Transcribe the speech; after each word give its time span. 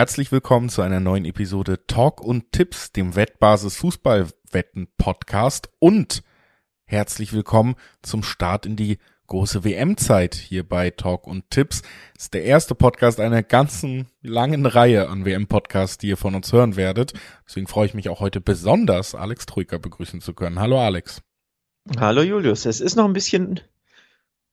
Herzlich 0.00 0.32
willkommen 0.32 0.70
zu 0.70 0.80
einer 0.80 0.98
neuen 0.98 1.26
Episode 1.26 1.86
Talk 1.86 2.22
und 2.22 2.52
Tipps, 2.52 2.90
dem 2.90 3.16
Wettbasis 3.16 3.76
Fußballwetten 3.76 4.88
Podcast 4.96 5.68
und 5.78 6.22
herzlich 6.86 7.34
willkommen 7.34 7.74
zum 8.00 8.22
Start 8.22 8.64
in 8.64 8.76
die 8.76 8.96
große 9.26 9.62
WM-Zeit 9.62 10.36
hier 10.36 10.66
bei 10.66 10.88
Talk 10.88 11.26
und 11.26 11.50
Tipps. 11.50 11.82
Das 12.14 12.22
ist 12.22 12.32
der 12.32 12.44
erste 12.44 12.74
Podcast 12.74 13.20
einer 13.20 13.42
ganzen 13.42 14.06
langen 14.22 14.64
Reihe 14.64 15.10
an 15.10 15.26
WM-Podcasts, 15.26 15.98
die 15.98 16.08
ihr 16.08 16.16
von 16.16 16.34
uns 16.34 16.50
hören 16.50 16.76
werdet. 16.76 17.12
Deswegen 17.46 17.66
freue 17.66 17.84
ich 17.84 17.92
mich 17.92 18.08
auch 18.08 18.20
heute 18.20 18.40
besonders, 18.40 19.14
Alex 19.14 19.44
Troika 19.44 19.76
begrüßen 19.76 20.22
zu 20.22 20.32
können. 20.32 20.60
Hallo 20.60 20.80
Alex. 20.80 21.20
Hallo 21.98 22.22
Julius. 22.22 22.64
Es 22.64 22.80
ist 22.80 22.96
noch 22.96 23.04
ein 23.04 23.12
bisschen 23.12 23.60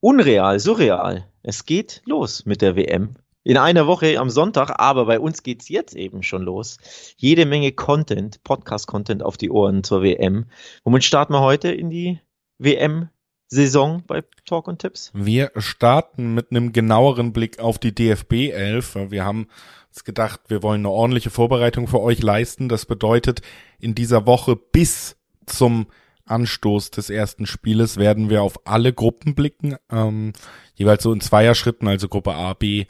unreal, 0.00 0.60
surreal. 0.60 1.26
Es 1.42 1.64
geht 1.64 2.02
los 2.04 2.44
mit 2.44 2.60
der 2.60 2.76
WM. 2.76 3.16
In 3.48 3.56
einer 3.56 3.86
Woche 3.86 4.20
am 4.20 4.28
Sonntag, 4.28 4.74
aber 4.78 5.06
bei 5.06 5.18
uns 5.18 5.42
geht's 5.42 5.70
jetzt 5.70 5.96
eben 5.96 6.22
schon 6.22 6.42
los. 6.42 6.76
Jede 7.16 7.46
Menge 7.46 7.72
Content, 7.72 8.44
Podcast-Content 8.44 9.22
auf 9.22 9.38
die 9.38 9.48
Ohren 9.48 9.82
zur 9.82 10.02
WM. 10.02 10.44
Womit 10.84 11.02
starten 11.02 11.32
wir 11.32 11.40
heute 11.40 11.70
in 11.72 11.88
die 11.88 12.20
WM 12.58 13.08
Saison 13.46 14.02
bei 14.06 14.22
Talk 14.44 14.68
und 14.68 14.80
Tipps? 14.80 15.12
Wir 15.14 15.50
starten 15.56 16.34
mit 16.34 16.50
einem 16.50 16.72
genaueren 16.72 17.32
Blick 17.32 17.58
auf 17.58 17.78
die 17.78 17.94
DFB 17.94 18.50
11. 18.50 19.08
Wir 19.08 19.24
haben 19.24 19.48
uns 19.88 20.04
gedacht, 20.04 20.42
wir 20.48 20.62
wollen 20.62 20.82
eine 20.82 20.90
ordentliche 20.90 21.30
Vorbereitung 21.30 21.88
für 21.88 22.02
euch 22.02 22.22
leisten. 22.22 22.68
Das 22.68 22.84
bedeutet, 22.84 23.40
in 23.78 23.94
dieser 23.94 24.26
Woche 24.26 24.56
bis 24.56 25.16
zum 25.46 25.86
Anstoß 26.26 26.90
des 26.90 27.08
ersten 27.08 27.46
Spieles 27.46 27.96
werden 27.96 28.28
wir 28.28 28.42
auf 28.42 28.66
alle 28.66 28.92
Gruppen 28.92 29.34
blicken, 29.34 29.76
ähm, 29.90 30.34
jeweils 30.74 31.02
so 31.02 31.14
in 31.14 31.22
Zweierschritten, 31.22 31.88
also 31.88 32.08
Gruppe 32.08 32.34
A, 32.34 32.52
B, 32.52 32.84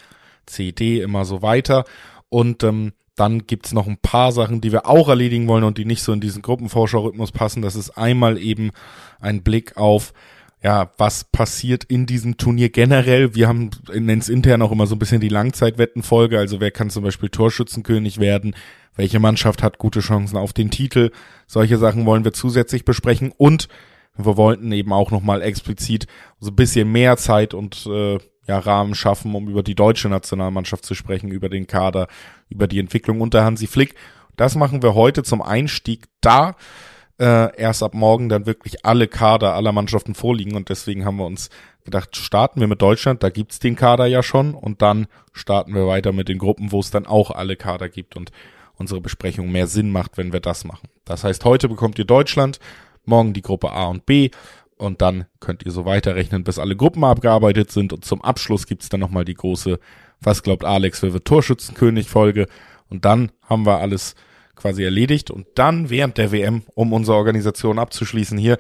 C, 0.49 0.73
D, 0.73 1.01
immer 1.01 1.25
so 1.25 1.43
weiter. 1.43 1.85
Und 2.29 2.63
ähm, 2.65 2.93
dann 3.17 3.47
gibt's 3.47 3.73
noch 3.73 3.87
ein 3.87 3.99
paar 3.99 4.33
Sachen, 4.33 4.61
die 4.61 4.73
wir 4.73 4.87
auch 4.87 5.09
erledigen 5.09 5.49
wollen 5.49 5.65
und 5.65 5.79
die 5.79 5.85
nicht 5.85 6.03
so 6.03 6.13
in 6.13 6.21
diesen 6.21 6.43
Gruppenvorschau-Rhythmus 6.43 7.33
passen. 7.33 7.63
Das 7.63 7.75
ist 7.75 7.91
einmal 7.91 8.39
eben 8.39 8.71
ein 9.21 9.43
Blick 9.43 9.77
auf 9.77 10.13
ja, 10.63 10.91
was 10.99 11.25
passiert 11.25 11.85
in 11.85 12.07
diesem 12.07 12.37
Turnier 12.37 12.69
generell. 12.69 13.35
Wir 13.35 13.47
haben, 13.47 13.71
nennen 13.93 14.21
es 14.21 14.29
intern 14.29 14.63
auch 14.63 14.73
immer 14.73 14.87
so 14.87 14.97
ein 14.97 14.99
bisschen 14.99 15.21
die 15.21 15.29
Langzeitwettenfolge, 15.29 16.39
also 16.39 16.61
wer 16.61 16.71
kann 16.71 16.91
zum 16.91 17.05
Beispiel 17.05 17.29
Torschützenkönig 17.29 18.19
werden, 18.19 18.57
welche 18.97 19.21
Mannschaft 19.21 19.63
hat 19.63 19.79
gute 19.79 20.01
Chancen 20.01 20.37
auf 20.37 20.53
den 20.53 20.71
Titel. 20.71 21.11
Solche 21.47 21.79
Sachen 21.79 22.07
wollen 22.07 22.25
wir 22.25 22.33
zusätzlich 22.33 22.85
besprechen 22.85 23.33
und 23.37 23.69
wir 24.17 24.37
wollten 24.37 24.73
eben 24.73 24.93
auch 24.93 25.13
nochmal 25.13 25.43
explizit 25.43 26.09
so 26.41 26.51
ein 26.51 26.57
bisschen 26.57 26.91
mehr 26.91 27.17
Zeit 27.17 27.55
und 27.55 27.87
äh, 27.87 28.19
ja, 28.49 28.59
Rahmen 28.59 28.95
schaffen, 28.95 29.35
um 29.35 29.49
über 29.49 29.63
die 29.63 29.75
deutsche 29.75 30.09
Nationalmannschaft 30.09 30.85
zu 30.85 30.95
sprechen, 30.95 31.31
über 31.31 31.49
den 31.49 31.67
Kader, 31.67 32.09
über 32.49 32.67
die 32.67 32.79
Entwicklung 32.79 33.21
unter 33.21 33.45
Hansi 33.45 33.67
Flick. 33.67 33.95
Das 34.37 34.55
machen 34.55 34.83
wir 34.83 34.95
heute 34.95 35.23
zum 35.23 35.43
Einstieg 35.43 36.07
da. 36.23 36.57
Äh, 37.21 37.55
erst 37.61 37.83
ab 37.83 37.95
morgen 37.95 38.29
dann 38.29 38.47
wirklich 38.47 38.87
alle 38.87 39.07
Kader 39.07 39.55
aller 39.55 39.73
Mannschaften 39.73 40.15
vorliegen. 40.15 40.57
Und 40.57 40.71
deswegen 40.71 41.05
haben 41.05 41.17
wir 41.17 41.27
uns 41.27 41.51
gedacht, 41.85 42.17
starten 42.17 42.61
wir 42.61 42.69
mit 42.69 42.81
Deutschland, 42.81 43.23
da 43.23 43.29
gibt's 43.29 43.59
den 43.59 43.77
Kader 43.77 44.07
ja 44.07 44.23
schon. 44.23 44.55
Und 44.55 44.81
dann 44.81 45.09
starten 45.33 45.75
wir 45.75 45.87
weiter 45.87 46.13
mit 46.13 46.29
den 46.29 46.39
Gruppen, 46.39 46.73
wo 46.73 46.81
es 46.81 46.91
dann 46.91 47.07
auch 47.07 47.31
alle 47.31 47.57
Kader 47.57 47.89
gibt 47.89 48.17
und 48.17 48.33
unsere 48.77 49.01
Besprechung 49.01 49.53
mehr 49.53 49.67
Sinn 49.67 49.91
macht, 49.91 50.17
wenn 50.17 50.33
wir 50.33 50.41
das 50.41 50.65
machen. 50.65 50.89
Das 51.05 51.25
heißt, 51.25 51.45
heute 51.45 51.69
bekommt 51.69 51.99
ihr 51.99 52.05
Deutschland, 52.05 52.61
morgen 53.05 53.35
die 53.35 53.43
Gruppe 53.43 53.73
A 53.73 53.87
und 53.87 54.07
B 54.07 54.31
und 54.79 55.03
dann 55.03 55.27
könnt 55.41 55.65
ihr 55.65 55.73
so 55.73 55.85
weiterrechnen, 55.85 56.45
bis 56.45 56.59
alle 56.59 56.77
Gruppen 56.77 57.05
abgearbeitet 57.05 57.71
sind 57.71 57.93
und 57.93 58.05
zum 58.05 58.23
Abschluss 58.23 58.67
gibt's 58.67 58.89
dann 58.89 59.01
nochmal 59.01 59.25
die 59.25 59.35
große 59.35 59.79
Was 60.21 60.43
glaubt 60.43 60.65
Alex, 60.65 61.03
wer 61.03 61.13
wird 61.13 61.25
Torschützenkönig 61.25 62.09
Folge 62.09 62.47
und 62.89 63.05
dann 63.05 63.31
haben 63.43 63.67
wir 63.67 63.81
alles 63.81 64.15
quasi 64.59 64.85
erledigt. 64.85 65.31
Und 65.31 65.47
dann 65.55 65.89
während 65.89 66.19
der 66.19 66.33
WM, 66.33 66.63
um 66.75 66.93
unsere 66.93 67.17
Organisation 67.17 67.79
abzuschließen 67.79 68.37
hier, 68.37 68.59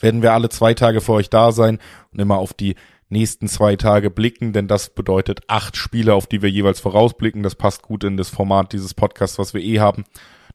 werden 0.00 0.22
wir 0.22 0.32
alle 0.32 0.48
zwei 0.48 0.74
Tage 0.74 1.00
für 1.00 1.12
euch 1.12 1.30
da 1.30 1.52
sein 1.52 1.78
und 2.12 2.20
immer 2.20 2.36
auf 2.36 2.52
die 2.52 2.76
nächsten 3.08 3.48
zwei 3.48 3.76
Tage 3.76 4.10
blicken, 4.10 4.52
denn 4.52 4.68
das 4.68 4.90
bedeutet 4.90 5.40
acht 5.48 5.76
Spiele, 5.76 6.14
auf 6.14 6.26
die 6.26 6.42
wir 6.42 6.50
jeweils 6.50 6.80
vorausblicken. 6.80 7.42
Das 7.42 7.54
passt 7.54 7.82
gut 7.82 8.04
in 8.04 8.18
das 8.18 8.28
Format 8.28 8.72
dieses 8.72 8.92
Podcasts, 8.92 9.38
was 9.38 9.54
wir 9.54 9.62
eh 9.62 9.80
haben. 9.80 10.04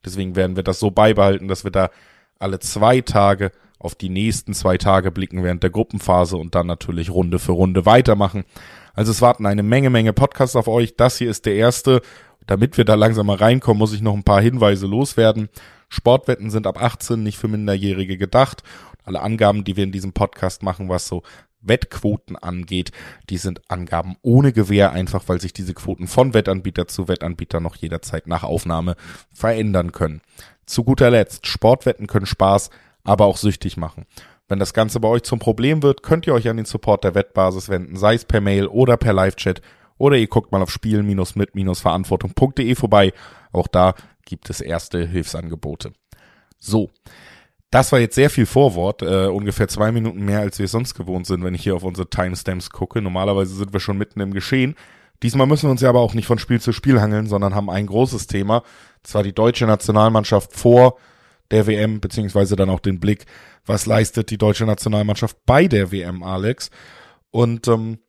Deswegen 0.05 0.35
werden 0.35 0.55
wir 0.55 0.63
das 0.63 0.79
so 0.79 0.91
beibehalten, 0.91 1.47
dass 1.47 1.63
wir 1.63 1.71
da 1.71 1.89
alle 2.38 2.59
zwei 2.59 3.01
Tage 3.01 3.51
auf 3.83 3.95
die 3.95 4.09
nächsten 4.09 4.53
zwei 4.53 4.77
Tage 4.77 5.11
blicken 5.11 5.44
während 5.44 5.63
der 5.63 5.69
Gruppenphase 5.69 6.38
und 6.38 6.55
dann 6.55 6.67
natürlich 6.67 7.09
Runde 7.09 7.39
für 7.39 7.51
Runde 7.51 7.85
weitermachen. 7.85 8.44
Also 8.94 9.11
es 9.11 9.21
warten 9.21 9.45
eine 9.45 9.63
Menge, 9.63 9.89
Menge 9.89 10.13
Podcasts 10.13 10.55
auf 10.55 10.67
euch. 10.67 10.95
Das 10.95 11.17
hier 11.17 11.29
ist 11.29 11.45
der 11.45 11.55
erste 11.55 12.01
damit 12.47 12.77
wir 12.77 12.85
da 12.85 12.95
langsam 12.95 13.27
mal 13.27 13.38
reinkommen, 13.38 13.79
muss 13.79 13.94
ich 13.94 14.01
noch 14.01 14.13
ein 14.13 14.23
paar 14.23 14.41
Hinweise 14.41 14.88
loswerden. 14.88 15.49
Sportwetten 15.89 16.49
sind 16.49 16.67
ab 16.67 16.81
18 16.81 17.21
nicht 17.21 17.38
für 17.38 17.47
Minderjährige 17.47 18.17
gedacht. 18.17 18.63
Alle 19.05 19.21
Angaben, 19.21 19.63
die 19.63 19.75
wir 19.77 19.83
in 19.83 19.91
diesem 19.91 20.13
Podcast 20.13 20.63
machen, 20.63 20.89
was 20.89 21.07
so 21.07 21.23
Wettquoten 21.61 22.35
angeht, 22.35 22.91
die 23.29 23.38
sind 23.38 23.61
Angaben 23.69 24.17
ohne 24.21 24.51
Gewähr, 24.51 24.91
einfach 24.91 25.23
weil 25.27 25.39
sich 25.39 25.53
diese 25.53 25.73
Quoten 25.73 26.07
von 26.07 26.33
Wettanbieter 26.33 26.88
zu 26.88 27.07
Wettanbieter 27.07 27.59
noch 27.59 27.75
jederzeit 27.75 28.27
nach 28.27 28.44
Aufnahme 28.44 28.95
verändern 29.31 29.94
können. 29.94 30.21
Zu 30.65 30.83
guter 30.83 31.09
Letzt, 31.09 31.47
Sportwetten 31.47 32.07
können 32.07 32.25
Spaß, 32.25 32.69
aber 33.03 33.25
auch 33.25 33.37
süchtig 33.37 33.77
machen. 33.77 34.05
Wenn 34.47 34.59
das 34.59 34.73
Ganze 34.73 34.99
bei 34.99 35.07
euch 35.07 35.23
zum 35.23 35.39
Problem 35.39 35.83
wird, 35.83 36.03
könnt 36.03 36.27
ihr 36.27 36.33
euch 36.33 36.49
an 36.49 36.57
den 36.57 36.65
Support 36.65 37.03
der 37.03 37.15
Wettbasis 37.15 37.69
wenden, 37.69 37.95
sei 37.95 38.15
es 38.15 38.25
per 38.25 38.41
Mail 38.41 38.67
oder 38.67 38.97
per 38.97 39.13
Live-Chat 39.13 39.61
oder 39.97 40.17
ihr 40.17 40.27
guckt 40.27 40.51
mal 40.51 40.61
auf 40.61 40.69
spielen-mit-verantwortung.de 40.69 42.75
vorbei. 42.75 43.13
Auch 43.51 43.67
da 43.67 43.95
gibt 44.25 44.49
es 44.49 44.61
erste 44.61 45.05
Hilfsangebote. 45.05 45.93
So. 46.59 46.89
Das 47.71 47.91
war 47.91 47.99
jetzt 47.99 48.13
sehr 48.13 48.29
viel 48.29 48.45
Vorwort, 48.45 49.01
äh, 49.01 49.25
ungefähr 49.25 49.67
zwei 49.67 49.91
Minuten 49.91 50.23
mehr, 50.23 50.41
als 50.41 50.59
wir 50.59 50.67
sonst 50.67 50.93
gewohnt 50.93 51.25
sind, 51.25 51.43
wenn 51.43 51.55
ich 51.55 51.63
hier 51.63 51.75
auf 51.75 51.83
unsere 51.83 52.07
Timestamps 52.07 52.69
gucke. 52.69 53.01
Normalerweise 53.01 53.55
sind 53.55 53.73
wir 53.73 53.79
schon 53.79 53.97
mitten 53.97 54.19
im 54.19 54.31
Geschehen. 54.31 54.75
Diesmal 55.23 55.47
müssen 55.47 55.67
wir 55.67 55.71
uns 55.71 55.81
ja 55.81 55.89
aber 55.89 56.01
auch 56.01 56.13
nicht 56.13 56.27
von 56.27 56.37
Spiel 56.37 56.61
zu 56.61 56.71
Spiel 56.71 57.01
hangeln, 57.01 57.25
sondern 57.25 57.55
haben 57.55 57.71
ein 57.71 57.87
großes 57.87 58.27
Thema. 58.27 58.61
Zwar 59.01 59.23
die 59.23 59.33
deutsche 59.33 59.65
Nationalmannschaft 59.65 60.53
vor 60.53 60.97
der 61.53 61.67
WM, 61.67 62.01
beziehungsweise 62.01 62.55
dann 62.55 62.69
auch 62.69 62.81
den 62.81 62.99
Blick, 62.99 63.25
was 63.65 63.85
leistet 63.85 64.29
die 64.29 64.37
deutsche 64.37 64.65
Nationalmannschaft 64.65 65.37
bei 65.45 65.67
der 65.67 65.91
WM, 65.91 66.23
Alex. 66.23 66.69
Und 67.31 67.67
ähm, 67.67 67.99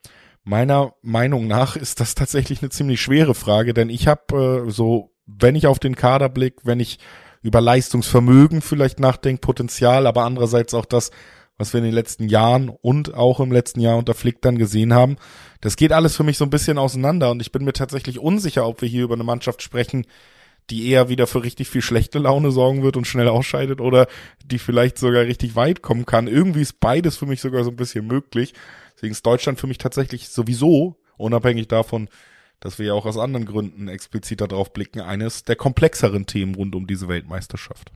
Meiner 0.44 0.92
Meinung 1.00 1.46
nach 1.46 1.74
ist 1.76 2.00
das 2.00 2.14
tatsächlich 2.14 2.62
eine 2.62 2.70
ziemlich 2.70 3.00
schwere 3.00 3.34
Frage, 3.34 3.74
denn 3.74 3.88
ich 3.88 4.06
habe 4.06 4.64
äh, 4.66 4.70
so, 4.70 5.10
wenn 5.26 5.56
ich 5.56 5.66
auf 5.66 5.78
den 5.78 5.96
Kader 5.96 6.28
blick, 6.28 6.60
wenn 6.64 6.80
ich 6.80 6.98
über 7.42 7.60
Leistungsvermögen 7.60 8.62
vielleicht 8.62 9.00
nachdenke, 9.00 9.40
Potenzial, 9.40 10.06
aber 10.06 10.24
andererseits 10.24 10.72
auch 10.74 10.86
das, 10.86 11.10
was 11.56 11.72
wir 11.72 11.78
in 11.78 11.84
den 11.84 11.94
letzten 11.94 12.28
Jahren 12.28 12.68
und 12.68 13.14
auch 13.14 13.40
im 13.40 13.52
letzten 13.52 13.80
Jahr 13.80 13.96
unter 13.96 14.14
Flick 14.14 14.42
dann 14.42 14.58
gesehen 14.58 14.92
haben, 14.92 15.16
das 15.60 15.76
geht 15.76 15.92
alles 15.92 16.16
für 16.16 16.24
mich 16.24 16.36
so 16.36 16.44
ein 16.44 16.50
bisschen 16.50 16.78
auseinander 16.78 17.30
und 17.30 17.40
ich 17.40 17.52
bin 17.52 17.64
mir 17.64 17.72
tatsächlich 17.72 18.18
unsicher, 18.18 18.66
ob 18.66 18.82
wir 18.82 18.88
hier 18.88 19.04
über 19.04 19.14
eine 19.14 19.24
Mannschaft 19.24 19.62
sprechen, 19.62 20.06
die 20.70 20.88
eher 20.88 21.08
wieder 21.08 21.26
für 21.26 21.42
richtig 21.42 21.68
viel 21.68 21.82
schlechte 21.82 22.18
Laune 22.18 22.50
sorgen 22.50 22.82
wird 22.82 22.96
und 22.96 23.06
schnell 23.06 23.28
ausscheidet 23.28 23.80
oder 23.80 24.06
die 24.44 24.58
vielleicht 24.58 24.98
sogar 24.98 25.24
richtig 25.24 25.56
weit 25.56 25.82
kommen 25.82 26.06
kann. 26.06 26.26
Irgendwie 26.26 26.62
ist 26.62 26.80
beides 26.80 27.16
für 27.16 27.26
mich 27.26 27.40
sogar 27.40 27.64
so 27.64 27.70
ein 27.70 27.76
bisschen 27.76 28.06
möglich. 28.06 28.54
Deswegen 28.94 29.12
ist 29.12 29.26
Deutschland 29.26 29.60
für 29.60 29.66
mich 29.66 29.78
tatsächlich 29.78 30.28
sowieso, 30.28 30.96
unabhängig 31.16 31.68
davon, 31.68 32.08
dass 32.60 32.78
wir 32.78 32.86
ja 32.86 32.92
auch 32.94 33.04
aus 33.04 33.18
anderen 33.18 33.44
Gründen 33.44 33.88
expliziter 33.88 34.48
drauf 34.48 34.72
blicken, 34.72 35.00
eines 35.00 35.44
der 35.44 35.56
komplexeren 35.56 36.26
Themen 36.26 36.54
rund 36.54 36.74
um 36.74 36.86
diese 36.86 37.08
Weltmeisterschaft. 37.08 37.92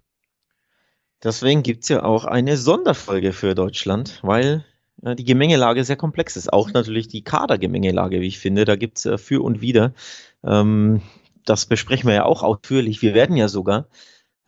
Deswegen 1.22 1.62
gibt's 1.62 1.88
ja 1.88 2.04
auch 2.04 2.26
eine 2.26 2.56
Sonderfolge 2.56 3.32
für 3.32 3.54
Deutschland, 3.54 4.20
weil 4.22 4.64
äh, 5.02 5.16
die 5.16 5.24
Gemengelage 5.24 5.82
sehr 5.84 5.96
komplex 5.96 6.36
ist. 6.36 6.52
Auch 6.52 6.72
natürlich 6.72 7.08
die 7.08 7.24
Kadergemengelage, 7.24 8.20
wie 8.20 8.26
ich 8.26 8.38
finde. 8.38 8.64
Da 8.64 8.76
gibt's 8.76 9.06
äh, 9.06 9.18
für 9.18 9.42
und 9.42 9.60
wieder. 9.60 9.94
Ähm, 10.44 11.02
das 11.48 11.66
besprechen 11.66 12.08
wir 12.08 12.14
ja 12.14 12.24
auch 12.24 12.42
ausführlich. 12.42 13.02
Wir 13.02 13.14
werden 13.14 13.36
ja 13.36 13.48
sogar 13.48 13.86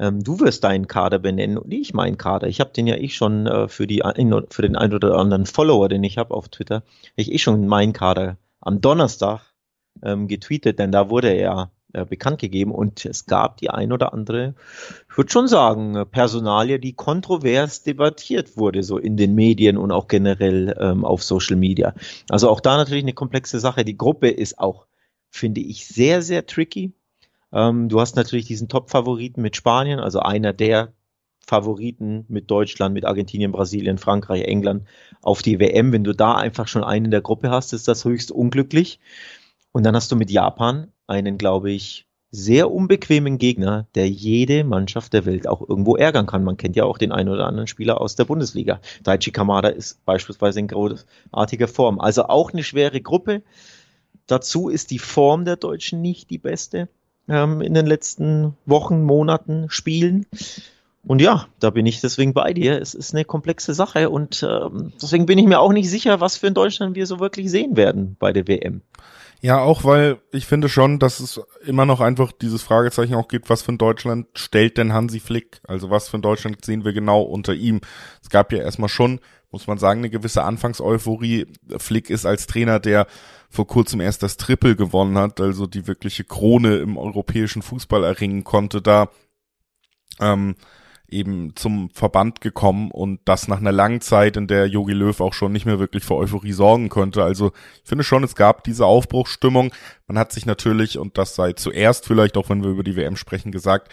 ähm, 0.00 0.25
du 0.25 0.41
wirst 0.41 0.64
deinen 0.64 0.88
Kader 0.88 1.19
benennen 1.19 1.58
und 1.58 1.73
ich 1.73 1.93
meinen 1.93 2.17
Kader. 2.17 2.49
Ich 2.49 2.58
habe 2.58 2.70
den 2.70 2.87
ja 2.87 2.97
ich 2.97 3.14
schon 3.14 3.47
äh, 3.47 3.69
für, 3.69 3.87
die, 3.87 4.02
für 4.49 4.62
den 4.62 4.75
ein 4.75 4.94
oder 4.94 5.17
anderen 5.17 5.44
Follower, 5.47 5.88
den 5.88 6.02
ich 6.02 6.17
habe 6.17 6.35
auf 6.35 6.49
Twitter, 6.49 6.82
ich 7.17 7.31
eh 7.31 7.38
schon 7.38 7.69
meinen 7.69 7.93
Kader 7.93 8.38
am 8.61 8.81
Donnerstag 8.81 9.43
ähm, 10.02 10.26
getweetet, 10.26 10.79
denn 10.79 10.91
da 10.91 11.11
wurde 11.11 11.29
er 11.29 11.41
ja 11.41 11.70
äh, 11.93 12.06
bekannt 12.06 12.41
gegeben 12.41 12.73
und 12.73 13.05
es 13.05 13.26
gab 13.26 13.58
die 13.58 13.69
ein 13.69 13.93
oder 13.93 14.14
andere, 14.14 14.55
ich 15.11 15.19
würde 15.19 15.31
schon 15.31 15.49
sagen, 15.49 16.06
Personalie, 16.11 16.79
die 16.79 16.94
kontrovers 16.94 17.82
debattiert 17.82 18.56
wurde, 18.56 18.82
so 18.82 18.96
in 18.96 19.19
den 19.19 19.35
Medien 19.35 19.76
und 19.76 19.93
auch 19.93 20.08
generell 20.08 20.75
ähm, 20.81 21.05
auf 21.05 21.23
Social 21.23 21.56
Media. 21.56 21.94
Also 22.31 22.49
auch 22.49 22.61
da 22.61 22.79
natürlich 22.79 23.05
eine 23.05 23.12
komplexe 23.12 23.61
Sache. 23.61 23.85
Die 23.85 23.99
Gruppe 23.99 24.31
ist 24.31 24.58
auch, 24.58 24.87
finde 25.31 25.61
ich, 25.61 25.87
sehr, 25.87 26.23
sehr 26.23 26.47
tricky. 26.47 26.93
Ähm, 27.53 27.88
du 27.88 28.00
hast 28.00 28.17
natürlich 28.17 28.47
diesen 28.47 28.69
Top-Favoriten 28.69 29.43
mit 29.43 29.56
Spanien, 29.56 30.00
also 30.00 30.21
einer 30.21 30.53
der 30.53 30.93
Favoriten 31.47 32.25
mit 32.29 32.50
Deutschland, 32.50 32.94
mit 32.94 33.05
Argentinien, 33.05 33.50
Brasilien, 33.50 33.99
Frankreich, 33.99 34.44
England 34.44 34.85
auf 35.23 35.43
die 35.43 35.59
WM. 35.59 35.93
Wenn 35.93 36.05
du 36.05 36.15
da 36.15 36.37
einfach 36.37 36.69
schon 36.69 36.85
einen 36.85 37.06
in 37.06 37.11
der 37.11 37.23
Gruppe 37.23 37.50
hast, 37.50 37.73
ist 37.73 37.88
das 37.88 38.05
höchst 38.05 38.31
unglücklich. 38.31 39.00
Und 39.73 39.85
dann 39.85 39.97
hast 39.97 40.12
du 40.12 40.17
mit 40.17 40.31
Japan 40.31 40.93
einen, 41.06 41.38
glaube 41.38 41.71
ich, 41.73 42.06
sehr 42.32 42.71
unbequemen 42.71 43.38
Gegner, 43.38 43.88
der 43.97 44.09
jede 44.09 44.62
Mannschaft 44.62 45.12
der 45.12 45.27
Welt 45.27 45.49
auch 45.49 45.69
irgendwo 45.69 45.97
ärgern 45.97 46.27
kann. 46.27 46.44
Man 46.44 46.56
kennt 46.56 46.77
ja 46.77 46.85
auch 46.85 46.99
den 46.99 47.11
einen 47.11 47.29
oder 47.29 47.47
anderen 47.47 47.67
Spieler 47.67 48.00
aus 48.00 48.15
der 48.15 48.25
Bundesliga. 48.25 48.81
Daichi 49.03 49.32
Kamada 49.32 49.69
ist 49.69 50.05
beispielsweise 50.05 50.61
in 50.61 50.69
großartiger 50.69 51.67
Form. 51.67 51.99
Also 51.99 52.25
auch 52.25 52.53
eine 52.53 52.62
schwere 52.62 53.00
Gruppe. 53.00 53.43
Dazu 54.31 54.69
ist 54.69 54.91
die 54.91 54.99
Form 54.99 55.44
der 55.44 55.56
Deutschen 55.56 56.00
nicht 56.00 56.31
die 56.31 56.38
beste 56.38 56.88
ähm, 57.29 57.61
in 57.61 57.75
den 57.75 57.87
letzten 57.87 58.56
Wochen, 58.67 59.03
Monaten, 59.03 59.67
Spielen. 59.71 60.27
Und 61.03 61.23
ja, 61.23 61.47
da 61.59 61.71
bin 61.71 61.87
ich 61.87 62.00
deswegen 62.00 62.35
bei 62.35 62.53
dir. 62.53 62.81
Es 62.81 62.94
ist 62.94 63.15
eine 63.15 63.25
komplexe 63.25 63.73
Sache 63.73 64.11
und 64.11 64.47
ähm, 64.49 64.93
deswegen 65.00 65.27
bin 65.27 65.38
ich 65.38 65.47
mir 65.47 65.61
auch 65.61 65.73
nicht 65.73 65.88
sicher, 65.88 66.21
was 66.21 66.37
für 66.37 66.49
in 66.49 66.55
Deutschland 66.55 66.94
wir 66.94 67.06
so 67.06 67.21
wirklich 67.21 67.50
sehen 67.50 67.77
werden 67.77 68.17
bei 68.19 68.32
der 68.32 68.47
WM. 68.47 68.82
Ja, 69.43 69.61
auch 69.61 69.85
weil 69.85 70.19
ich 70.32 70.44
finde 70.44 70.69
schon, 70.69 70.99
dass 70.99 71.19
es 71.19 71.41
immer 71.65 71.87
noch 71.87 72.00
einfach 72.00 72.31
dieses 72.31 72.62
Fragezeichen 72.62 73.15
auch 73.15 73.29
gibt, 73.29 73.49
was 73.49 73.62
für 73.62 73.73
ein 73.73 73.79
Deutschland 73.79 74.27
stellt 74.35 74.77
denn 74.77 74.93
Hansi 74.93 75.19
Flick? 75.19 75.62
Also 75.67 75.88
was 75.88 76.11
für 76.11 76.19
ein 76.19 76.23
Deutschland 76.23 76.62
sehen 76.62 76.85
wir 76.85 76.93
genau 76.93 77.23
unter 77.23 77.55
ihm? 77.55 77.81
Es 78.23 78.29
gab 78.29 78.53
ja 78.53 78.59
erstmal 78.59 78.91
schon, 78.91 79.21
muss 79.50 79.67
man 79.67 79.79
sagen, 79.79 80.00
eine 80.00 80.11
gewisse 80.11 80.44
Anfangseuphorie. 80.44 81.47
Flick 81.79 82.11
ist 82.11 82.26
als 82.26 82.47
Trainer, 82.47 82.81
der 82.81 83.06
vor 83.49 83.67
kurzem 83.67 84.00
erst 84.00 84.23
das 84.23 84.37
Triple 84.37 84.76
gewonnen 84.76 85.19
hat, 85.19 85.41
also 85.41 85.67
die 85.67 85.87
wirkliche 85.87 86.25
Krone 86.25 86.76
im 86.76 86.97
europäischen 86.97 87.62
Fußball 87.62 88.05
erringen 88.05 88.44
konnte, 88.44 88.81
da 88.81 89.08
ähm, 90.20 90.55
eben 91.08 91.56
zum 91.56 91.91
Verband 91.91 92.41
gekommen 92.41 92.91
und 92.93 93.20
das 93.25 93.49
nach 93.49 93.58
einer 93.58 93.73
langen 93.73 94.00
Zeit, 94.00 94.37
in 94.37 94.47
der 94.47 94.67
Jogi 94.67 94.93
Löw 94.93 95.20
auch 95.20 95.35
schon 95.35 95.53
nicht 95.53 95.67
mehr 95.67 95.81
wirklich 95.81 96.05
für 96.05 96.14
Euphorie 96.14 96.53
sorgen 96.53 96.88
konnte. 96.88 97.25
Also 97.25 97.53
ich 97.82 97.88
finde 97.88 98.05
schon, 98.05 98.23
es 98.23 98.37
gab 98.37 98.62
diese 98.64 98.87
Aufbruchsstimmung. 98.87 99.73
Man 100.06 100.19
hat 100.19 100.31
sich 100.31 100.46
natürlich, 100.46 100.99
und 100.99 101.19
das 101.19 101.35
sei 101.35 101.53
zuerst 101.55 102.06
vielleicht, 102.06 102.37
auch 102.37 102.49
wenn 102.49 102.62
wir 102.62 102.70
über 102.70 102.85
die 102.85 102.96
WM 102.96 103.17
sprechen, 103.17 103.50
gesagt, 103.50 103.91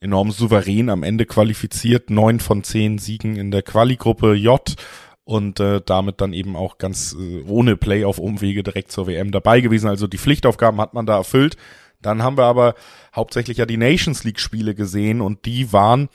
enorm 0.00 0.30
souverän 0.30 0.90
am 0.90 1.02
Ende 1.02 1.26
qualifiziert. 1.26 2.10
Neun 2.10 2.40
von 2.40 2.64
zehn 2.64 2.98
Siegen 2.98 3.36
in 3.36 3.50
der 3.50 3.62
Quali-Gruppe 3.62 4.34
J 4.34 4.76
und 5.24 5.60
äh, 5.60 5.82
damit 5.84 6.20
dann 6.20 6.32
eben 6.32 6.56
auch 6.56 6.78
ganz 6.78 7.14
äh, 7.18 7.42
ohne 7.42 7.76
Playoff-Umwege 7.76 8.62
direkt 8.62 8.92
zur 8.92 9.06
WM 9.06 9.30
dabei 9.30 9.60
gewesen. 9.60 9.88
Also 9.88 10.06
die 10.06 10.18
Pflichtaufgaben 10.18 10.80
hat 10.80 10.94
man 10.94 11.06
da 11.06 11.16
erfüllt. 11.16 11.56
Dann 12.00 12.22
haben 12.22 12.38
wir 12.38 12.44
aber 12.44 12.74
hauptsächlich 13.14 13.58
ja 13.58 13.66
die 13.66 13.76
Nations 13.76 14.24
League 14.24 14.40
Spiele 14.40 14.74
gesehen 14.74 15.20
und 15.20 15.44
die 15.44 15.72
waren 15.72 16.08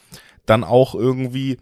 dann 0.46 0.64
auch 0.64 0.96
irgendwie 0.96 1.58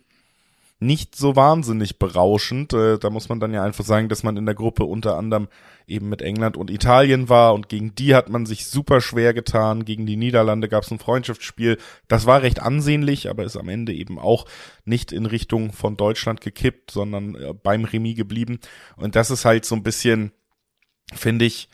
nicht 0.81 1.16
so 1.16 1.36
wahnsinnig 1.36 2.00
berauschend. 2.00 2.74
Äh, 2.74 2.98
da 2.98 3.12
muss 3.12 3.30
man 3.30 3.39
dann 3.39 3.54
ja 3.54 3.63
einfach 3.63 3.86
sagen, 3.86 4.10
dass 4.10 4.24
man 4.24 4.36
in 4.36 4.48
der 4.48 4.56
Gruppe 4.56 4.83
unter 4.83 5.16
anderem 5.16 5.48
eben 5.86 6.10
mit 6.10 6.24
England 6.24 6.57
und 6.57 6.72
Italien 6.72 7.30
war 7.30 7.54
und 7.54 7.69
gegen 7.69 7.94
die 7.94 8.16
hat 8.16 8.30
man 8.30 8.48
sich 8.48 8.66
super 8.66 9.00
schwer 9.00 9.33
getan. 9.36 9.86
Gegen 9.86 10.07
die 10.07 10.18
Niederlande 10.18 10.69
gab 10.69 10.83
es 10.83 10.92
ein 10.92 10.98
Freundschaftsspiel. 10.98 11.78
Das 12.07 12.25
war 12.25 12.42
recht 12.42 12.62
ansehnlich, 12.62 13.30
aber 13.30 13.44
ist 13.44 13.57
am 13.57 13.69
Ende 13.69 13.94
eben 13.94 14.18
auch 14.18 14.45
nicht 14.83 15.12
in 15.12 15.28
Richtung 15.28 15.72
von 15.72 15.98
Deutschland 15.98 16.42
gekippt, 16.42 16.89
sondern 16.89 17.36
äh, 17.36 17.54
beim 17.54 17.86
Remis 17.86 18.18
geblieben. 18.18 18.60
Und 18.95 19.16
das 19.16 19.30
ist 19.30 19.45
halt 19.45 19.66
so 19.66 19.75
ein 19.75 19.84
bisschen, 19.84 20.31
finde 21.13 21.45
ich, 21.45 21.69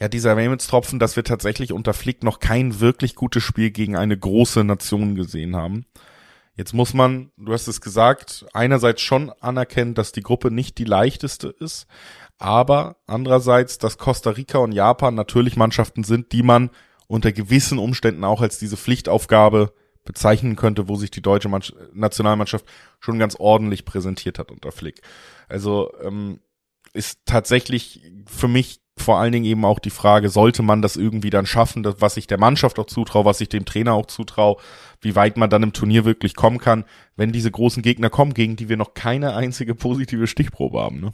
ja, 0.00 0.08
dieser 0.08 0.36
Wermutstropfen, 0.36 1.00
dass 1.00 1.16
wir 1.16 1.24
tatsächlich 1.24 1.72
unter 1.72 1.94
Flick 1.94 2.22
noch 2.22 2.38
kein 2.38 2.78
wirklich 2.78 3.16
gutes 3.16 3.42
Spiel 3.42 3.72
gegen 3.72 3.96
eine 3.96 4.16
große 4.16 4.62
Nation 4.62 5.16
gesehen 5.16 5.56
haben. 5.56 5.84
Jetzt 6.54 6.74
muss 6.74 6.92
man, 6.92 7.32
du 7.38 7.52
hast 7.52 7.66
es 7.66 7.80
gesagt, 7.80 8.44
einerseits 8.52 9.00
schon 9.00 9.30
anerkennen, 9.40 9.94
dass 9.94 10.12
die 10.12 10.22
Gruppe 10.22 10.50
nicht 10.50 10.76
die 10.78 10.84
leichteste 10.84 11.48
ist, 11.48 11.86
aber 12.38 12.96
andererseits, 13.06 13.78
dass 13.78 13.96
Costa 13.96 14.30
Rica 14.30 14.58
und 14.58 14.72
Japan 14.72 15.14
natürlich 15.14 15.56
Mannschaften 15.56 16.04
sind, 16.04 16.32
die 16.32 16.42
man 16.42 16.70
unter 17.06 17.32
gewissen 17.32 17.78
Umständen 17.78 18.24
auch 18.24 18.42
als 18.42 18.58
diese 18.58 18.76
Pflichtaufgabe 18.76 19.72
bezeichnen 20.04 20.56
könnte, 20.56 20.88
wo 20.88 20.96
sich 20.96 21.10
die 21.10 21.22
deutsche 21.22 21.48
Mannschaft, 21.48 21.78
Nationalmannschaft 21.94 22.66
schon 23.00 23.18
ganz 23.18 23.36
ordentlich 23.38 23.84
präsentiert 23.84 24.38
hat 24.38 24.50
unter 24.50 24.72
Flick. 24.72 25.00
Also 25.48 25.92
ähm, 26.02 26.40
ist 26.92 27.20
tatsächlich 27.24 28.02
für 28.26 28.48
mich 28.48 28.81
vor 28.98 29.18
allen 29.18 29.32
Dingen 29.32 29.44
eben 29.44 29.64
auch 29.64 29.78
die 29.78 29.90
Frage, 29.90 30.28
sollte 30.28 30.62
man 30.62 30.82
das 30.82 30.96
irgendwie 30.96 31.30
dann 31.30 31.46
schaffen, 31.46 31.84
was 31.98 32.16
ich 32.16 32.26
der 32.26 32.38
Mannschaft 32.38 32.78
auch 32.78 32.86
zutraue, 32.86 33.24
was 33.24 33.40
ich 33.40 33.48
dem 33.48 33.64
Trainer 33.64 33.94
auch 33.94 34.06
zutraue, 34.06 34.56
wie 35.00 35.16
weit 35.16 35.36
man 35.36 35.50
dann 35.50 35.62
im 35.62 35.72
Turnier 35.72 36.04
wirklich 36.04 36.36
kommen 36.36 36.58
kann, 36.58 36.84
wenn 37.16 37.32
diese 37.32 37.50
großen 37.50 37.82
Gegner 37.82 38.10
kommen, 38.10 38.34
gegen 38.34 38.56
die 38.56 38.68
wir 38.68 38.76
noch 38.76 38.94
keine 38.94 39.34
einzige 39.34 39.74
positive 39.74 40.26
Stichprobe 40.26 40.80
haben. 40.80 41.00
Ne? 41.00 41.12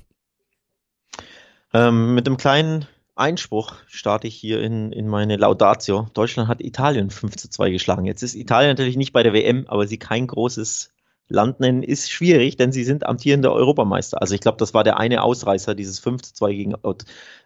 Ähm, 1.72 2.14
mit 2.14 2.26
einem 2.26 2.36
kleinen 2.36 2.86
Einspruch 3.14 3.74
starte 3.86 4.28
ich 4.28 4.34
hier 4.34 4.60
in, 4.62 4.92
in 4.92 5.08
meine 5.08 5.36
Laudatio. 5.36 6.08
Deutschland 6.14 6.48
hat 6.48 6.60
Italien 6.60 7.10
5 7.10 7.36
zu 7.36 7.50
2 7.50 7.70
geschlagen. 7.70 8.04
Jetzt 8.04 8.22
ist 8.22 8.34
Italien 8.34 8.70
natürlich 8.70 8.96
nicht 8.96 9.12
bei 9.12 9.22
der 9.22 9.32
WM, 9.32 9.66
aber 9.66 9.86
sie 9.86 9.98
kein 9.98 10.26
großes 10.26 10.92
Land 11.28 11.60
nennen, 11.60 11.82
ist 11.82 12.10
schwierig, 12.10 12.56
denn 12.56 12.72
sie 12.72 12.84
sind 12.84 13.06
amtierende 13.06 13.52
Europameister. 13.52 14.20
Also 14.20 14.34
ich 14.34 14.40
glaube, 14.40 14.58
das 14.58 14.74
war 14.74 14.84
der 14.84 14.98
eine 14.98 15.22
Ausreißer, 15.22 15.74
dieses 15.74 15.98
5 15.98 16.22
zu 16.22 16.34
2 16.34 16.54
gegen 16.54 16.74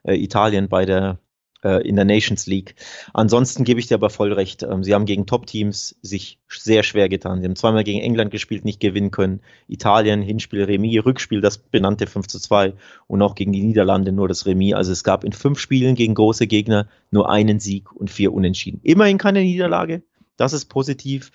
äh, 0.04 0.14
Italien 0.14 0.68
bei 0.68 0.84
der 0.84 1.18
äh, 1.62 1.86
in 1.86 1.96
der 1.96 2.04
Nations 2.04 2.46
League. 2.46 2.74
Ansonsten 3.12 3.64
gebe 3.64 3.80
ich 3.80 3.86
dir 3.86 3.94
aber 3.94 4.10
voll 4.10 4.32
recht. 4.32 4.62
Ähm, 4.62 4.84
sie 4.84 4.94
haben 4.94 5.06
gegen 5.06 5.26
Top-Teams 5.26 5.96
sich 6.02 6.38
sehr 6.48 6.82
schwer 6.82 7.08
getan. 7.08 7.40
Sie 7.40 7.46
haben 7.46 7.56
zweimal 7.56 7.84
gegen 7.84 8.00
England 8.00 8.30
gespielt, 8.30 8.64
nicht 8.64 8.80
gewinnen 8.80 9.10
können. 9.10 9.40
Italien, 9.68 10.22
Hinspiel, 10.22 10.64
Remis, 10.64 11.04
Rückspiel, 11.04 11.40
das 11.40 11.58
benannte 11.58 12.06
5 12.06 12.26
zu 12.26 12.38
2 12.38 12.74
und 13.06 13.22
auch 13.22 13.34
gegen 13.34 13.52
die 13.52 13.62
Niederlande 13.62 14.12
nur 14.12 14.28
das 14.28 14.46
Remis. 14.46 14.74
Also 14.74 14.92
es 14.92 15.04
gab 15.04 15.24
in 15.24 15.32
fünf 15.32 15.58
Spielen 15.58 15.94
gegen 15.94 16.14
große 16.14 16.46
Gegner 16.46 16.88
nur 17.10 17.30
einen 17.30 17.60
Sieg 17.60 17.92
und 17.92 18.10
vier 18.10 18.32
Unentschieden. 18.32 18.80
Immerhin 18.82 19.18
keine 19.18 19.40
Niederlage, 19.42 20.02
das 20.42 20.52
ist 20.52 20.66
positiv. 20.66 21.30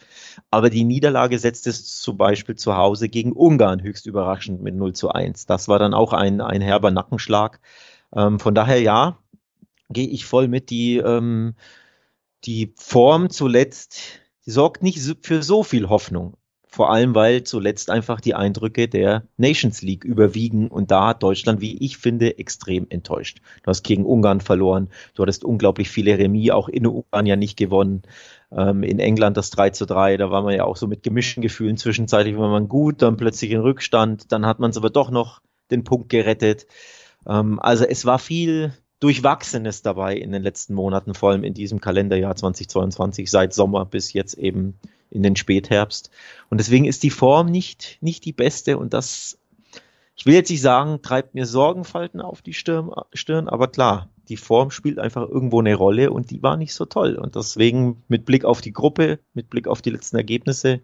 Aber 0.52 0.70
die 0.70 0.84
Niederlage 0.84 1.40
setzt 1.40 1.66
es 1.68 2.02
zum 2.02 2.18
Beispiel 2.18 2.56
zu 2.56 2.76
Hause 2.76 3.10
gegen 3.10 3.32
Ungarn 3.32 3.82
höchst 3.82 4.06
überraschend 4.06 4.62
mit 4.62 4.76
0 4.76 4.94
zu 4.94 5.10
1. 5.10 5.46
Das 5.46 5.68
war 5.68 5.80
dann 5.80 5.94
auch 5.94 6.14
ein, 6.14 6.42
ein 6.42 6.62
herber 6.62 6.92
Nackenschlag. 6.92 7.60
Ähm, 8.16 8.40
von 8.40 8.54
daher 8.54 8.82
ja, 8.82 9.18
gehe 9.90 10.08
ich 10.08 10.26
voll 10.26 10.48
mit. 10.48 10.70
Die, 10.70 10.98
ähm, 10.98 11.56
die 12.44 12.74
Form 12.78 13.30
zuletzt 13.30 14.22
die 14.48 14.52
sorgt 14.52 14.82
nicht 14.82 15.00
für 15.26 15.44
so 15.44 15.62
viel 15.62 15.90
Hoffnung. 15.90 16.38
Vor 16.70 16.92
allem, 16.92 17.16
weil 17.16 17.44
zuletzt 17.44 17.90
einfach 17.90 18.22
die 18.22 18.34
Eindrücke 18.34 18.88
der 18.88 19.24
Nations 19.36 19.82
League 19.82 20.06
überwiegen 20.06 20.70
und 20.70 20.90
da 20.92 21.08
hat 21.08 21.24
Deutschland, 21.24 21.60
wie 21.60 21.78
ich 21.78 21.98
finde, 21.98 22.38
extrem 22.38 22.88
enttäuscht. 22.90 23.40
Du 23.64 23.70
hast 23.70 23.84
gegen 23.84 24.06
Ungarn 24.06 24.42
verloren, 24.42 24.90
du 25.16 25.24
hattest 25.24 25.44
unglaublich 25.44 25.90
viele 25.90 26.18
Remis, 26.18 26.52
auch 26.52 26.70
in 26.70 26.88
Ungarn 26.88 27.26
ja 27.26 27.36
nicht 27.36 27.58
gewonnen. 27.58 28.04
Ähm, 28.52 28.84
in 28.84 29.00
England 29.00 29.38
das 29.38 29.50
3 29.50 29.72
zu 29.72 29.86
3, 29.86 30.18
da 30.18 30.32
war 30.32 30.42
man 30.42 30.56
ja 30.56 30.64
auch 30.64 30.78
so 30.78 30.88
mit 30.88 31.04
gemischten 31.04 31.42
Gefühlen. 31.42 31.78
Zwischenzeitlich 31.78 32.38
war 32.38 32.50
man 32.50 32.70
gut, 32.70 33.02
dann 33.02 33.18
plötzlich 33.18 33.52
in 33.52 33.62
Rückstand, 33.62 34.32
dann 34.32 34.46
hat 34.46 34.60
man 34.60 34.72
es 34.72 34.78
aber 34.78 34.90
doch 34.90 35.10
noch 35.10 35.42
den 35.70 35.84
Punkt 35.84 36.10
gerettet. 36.10 36.66
Ähm, 37.28 37.60
also 37.60 37.86
es 37.86 38.06
war 38.06 38.20
viel 38.20 38.74
Durchwachsenes 39.00 39.84
dabei 39.84 40.16
in 40.16 40.32
den 40.32 40.42
letzten 40.42 40.74
Monaten, 40.74 41.14
vor 41.14 41.32
allem 41.32 41.44
in 41.44 41.54
diesem 41.54 41.82
Kalenderjahr 41.82 42.36
2022, 42.36 43.30
seit 43.30 43.54
Sommer 43.54 43.86
bis 43.86 44.14
jetzt 44.14 44.36
eben 44.36 44.80
in 45.12 45.24
den 45.24 45.36
Spätherbst. 45.36 46.10
Und 46.50 46.60
deswegen 46.60 46.86
ist 46.86 47.04
die 47.04 47.12
Form 47.12 47.48
nicht, 47.48 47.98
nicht 48.02 48.26
die 48.26 48.34
beste 48.34 48.78
und 48.78 48.94
das, 48.94 49.38
ich 50.16 50.26
will 50.26 50.34
jetzt 50.34 50.50
nicht 50.50 50.62
sagen, 50.62 51.02
treibt 51.02 51.36
mir 51.36 51.46
Sorgenfalten 51.46 52.22
auf 52.22 52.42
die 52.42 52.54
Stirn, 52.54 52.92
Stirn, 53.14 53.48
aber 53.48 53.68
klar, 53.68 54.10
die 54.30 54.38
Form 54.38 54.72
spielt 54.72 55.00
einfach 55.00 55.28
irgendwo 55.28 55.60
eine 55.60 55.76
Rolle 55.76 56.12
und 56.12 56.32
die 56.32 56.44
war 56.44 56.58
nicht 56.58 56.74
so 56.74 56.86
toll. 56.86 57.16
Und 57.16 57.36
deswegen 57.36 58.04
mit 58.08 58.26
Blick 58.26 58.46
auf 58.46 58.62
die 58.62 58.74
Gruppe, 58.74 59.20
mit 59.34 59.50
Blick 59.50 59.68
auf 59.68 59.82
die 59.82 59.90
letzten 59.90 60.18
Ergebnisse, 60.18 60.82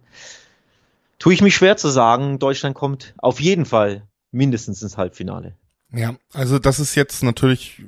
tue 1.19 1.33
ich 1.33 1.41
mich 1.41 1.55
schwer 1.55 1.77
zu 1.77 1.89
sagen, 1.89 2.39
Deutschland 2.39 2.75
kommt 2.75 3.13
auf 3.17 3.39
jeden 3.39 3.65
Fall 3.65 4.03
mindestens 4.31 4.81
ins 4.81 4.97
Halbfinale. 4.97 5.55
Ja, 5.91 6.15
also 6.33 6.59
das 6.59 6.79
ist 6.79 6.95
jetzt 6.95 7.23
natürlich 7.23 7.83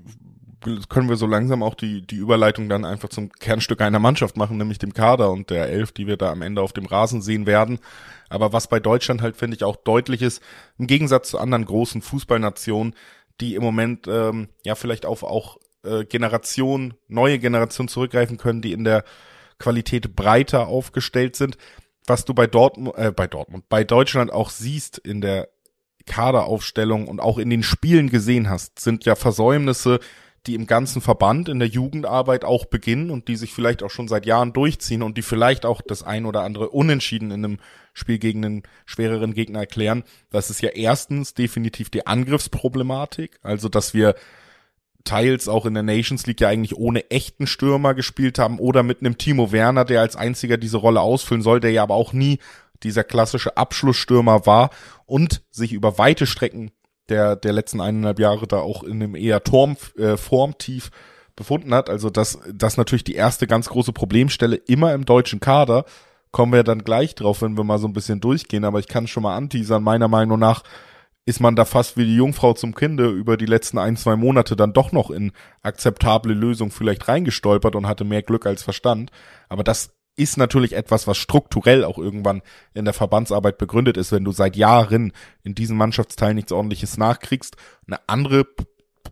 können 0.90 1.10
wir 1.10 1.16
so 1.16 1.28
langsam 1.28 1.64
auch 1.64 1.76
die, 1.76 2.02
die 2.06 2.16
Überleitung 2.16 2.70
dann 2.70 2.86
einfach 2.86 3.10
zum 3.10 3.32
Kernstück 3.32 3.82
einer 3.82 4.00
Mannschaft 4.00 4.38
machen, 4.38 4.58
nämlich 4.58 4.80
dem 4.80 4.94
Kader 4.94 5.32
und 5.32 5.50
der 5.50 5.70
Elf, 5.70 5.92
die 5.92 6.08
wir 6.08 6.18
da 6.18 6.32
am 6.32 6.42
Ende 6.42 6.62
auf 6.62 6.74
dem 6.74 6.86
Rasen 6.86 7.22
sehen 7.22 7.46
werden. 7.46 7.80
Aber 8.30 8.54
was 8.54 8.68
bei 8.68 8.80
Deutschland 8.80 9.22
halt, 9.22 9.36
finde 9.36 9.56
ich, 9.56 9.64
auch 9.64 9.76
deutlich 9.76 10.22
ist, 10.22 10.42
im 10.78 10.88
Gegensatz 10.88 11.30
zu 11.30 11.40
anderen 11.40 11.66
großen 11.66 12.02
Fußballnationen, 12.02 12.96
die 13.42 13.56
im 13.56 13.64
Moment 13.64 14.08
ähm, 14.08 14.50
ja 14.64 14.76
vielleicht 14.76 15.06
auf 15.06 15.24
auch 15.24 15.58
äh, 15.84 16.06
Generation, 16.06 16.96
neue 17.08 17.40
Generationen 17.40 17.88
zurückgreifen 17.88 18.38
können, 18.38 18.62
die 18.62 18.72
in 18.72 18.84
der 18.84 19.04
Qualität 19.60 20.16
breiter 20.16 20.68
aufgestellt 20.68 21.36
sind. 21.36 21.58
Was 22.08 22.26
du 22.26 22.34
bei 22.34 22.48
Dortmund, 22.48 22.98
äh, 22.98 23.12
bei 23.12 23.28
Dortmund, 23.28 23.68
bei 23.70 23.84
Deutschland 23.84 24.32
auch 24.32 24.50
siehst 24.50 24.98
in 24.98 25.22
der 25.22 25.50
Kaderaufstellung 26.06 27.08
und 27.08 27.20
auch 27.20 27.38
in 27.38 27.50
den 27.50 27.64
Spielen 27.64 28.10
gesehen 28.10 28.50
hast, 28.50 28.80
sind 28.80 29.06
ja 29.06 29.16
Versäumnisse, 29.16 30.00
die 30.48 30.56
im 30.56 30.68
ganzen 30.68 31.02
Verband 31.02 31.50
in 31.50 31.60
der 31.60 31.68
Jugendarbeit 31.68 32.44
auch 32.44 32.66
beginnen 32.66 33.10
und 33.10 33.28
die 33.28 33.36
sich 33.36 33.54
vielleicht 33.54 33.84
auch 33.84 33.90
schon 33.90 34.08
seit 34.08 34.26
Jahren 34.26 34.54
durchziehen 34.54 35.02
und 35.02 35.18
die 35.18 35.22
vielleicht 35.22 35.66
auch 35.66 35.82
das 35.82 36.04
ein 36.04 36.26
oder 36.26 36.42
andere 36.42 36.70
Unentschieden 36.70 37.32
in 37.32 37.46
einem 37.46 37.60
Spiel 37.94 38.20
gegen 38.20 38.46
einen 38.46 38.64
schwereren 38.86 39.34
Gegner 39.34 39.60
erklären. 39.60 40.04
Das 40.30 40.50
ist 40.50 40.62
ja 40.62 40.70
erstens 40.70 41.34
definitiv 41.34 41.90
die 41.90 42.06
Angriffsproblematik, 42.06 43.40
also 43.42 43.70
dass 43.70 43.94
wir 43.94 44.16
teils 45.06 45.48
auch 45.48 45.66
in 45.66 45.76
der 45.76 45.84
Nations 45.84 46.26
League 46.26 46.42
ja 46.42 46.50
eigentlich 46.50 46.76
ohne 46.76 47.10
echten 47.12 47.48
Stürmer 47.48 47.94
gespielt 47.94 48.40
haben 48.40 48.60
oder 48.60 48.84
mit 48.84 49.00
einem 49.00 49.18
Timo 49.18 49.52
Werner, 49.52 49.86
der 49.86 50.02
als 50.02 50.16
einziger 50.16 50.58
diese 50.58 50.78
Rolle 50.78 51.02
ausfüllen 51.02 51.44
soll, 51.44 51.60
der 51.60 51.72
ja 51.72 51.84
aber 51.84 51.96
auch 51.96 52.12
nie 52.12 52.40
dieser 52.84 53.04
klassische 53.04 53.56
Abschlussstürmer 53.56 54.46
war 54.46 54.72
und 55.06 55.44
sich 55.52 55.74
über 55.74 55.98
weite 55.98 56.26
Strecken 56.26 56.72
der, 57.10 57.36
der 57.36 57.54
letzten 57.54 57.82
eineinhalb 57.82 58.20
Jahre 58.20 58.48
da 58.48 58.58
auch 58.58 58.84
in 58.84 59.02
einem 59.02 59.16
eher 59.16 59.44
Turm, 59.44 59.78
äh, 59.98 60.18
Formtief 60.18 60.92
befunden 61.36 61.74
hat. 61.74 61.90
Also 61.90 62.10
das, 62.10 62.40
das 62.54 62.78
natürlich 62.78 63.04
die 63.04 63.16
erste 63.16 63.48
ganz 63.48 63.70
große 63.70 63.94
Problemstelle 63.94 64.56
immer 64.56 64.94
im 64.94 65.06
deutschen 65.06 65.40
Kader. 65.40 65.86
Kommen 66.32 66.54
wir 66.54 66.64
dann 66.64 66.84
gleich 66.84 67.16
drauf, 67.16 67.42
wenn 67.42 67.58
wir 67.58 67.64
mal 67.64 67.78
so 67.78 67.88
ein 67.88 67.94
bisschen 67.94 68.22
durchgehen. 68.22 68.66
Aber 68.66 68.80
ich 68.80 68.88
kann 68.88 69.08
schon 69.08 69.24
mal 69.24 69.36
anteasern. 69.36 69.84
Meiner 69.84 70.08
Meinung 70.08 70.40
nach 70.40 70.64
ist 71.26 71.40
man 71.40 71.56
da 71.56 71.66
fast 71.66 71.98
wie 71.98 72.06
die 72.06 72.16
Jungfrau 72.16 72.54
zum 72.54 72.76
Kinde 72.76 73.10
über 73.10 73.36
die 73.36 73.48
letzten 73.48 73.80
ein, 73.80 73.98
zwei 73.98 74.16
Monate 74.16 74.56
dann 74.56 74.74
doch 74.74 74.92
noch 74.92 75.10
in 75.10 75.32
akzeptable 75.64 76.34
Lösungen 76.34 76.72
vielleicht 76.72 77.08
reingestolpert 77.08 77.76
und 77.76 77.88
hatte 77.88 78.04
mehr 78.04 78.22
Glück 78.22 78.46
als 78.46 78.64
Verstand. 78.64 79.12
Aber 79.50 79.64
das 79.64 79.96
ist 80.16 80.38
natürlich 80.38 80.74
etwas, 80.74 81.08
was 81.08 81.18
strukturell 81.18 81.84
auch 81.84 81.98
irgendwann 81.98 82.42
in 82.74 82.86
der 82.86 82.94
Verbandsarbeit 82.94 83.58
begründet 83.58 83.98
ist, 83.98 84.12
wenn 84.12 84.24
du 84.24 84.32
seit 84.32 84.56
Jahren 84.56 85.12
in 85.44 85.56
diesem 85.56 85.78
Mannschaftsteil 85.78 86.34
nichts 86.34 86.52
ordentliches 86.52 86.98
nachkriegst. 86.98 87.58
Eine 87.88 88.00
andere 88.08 88.48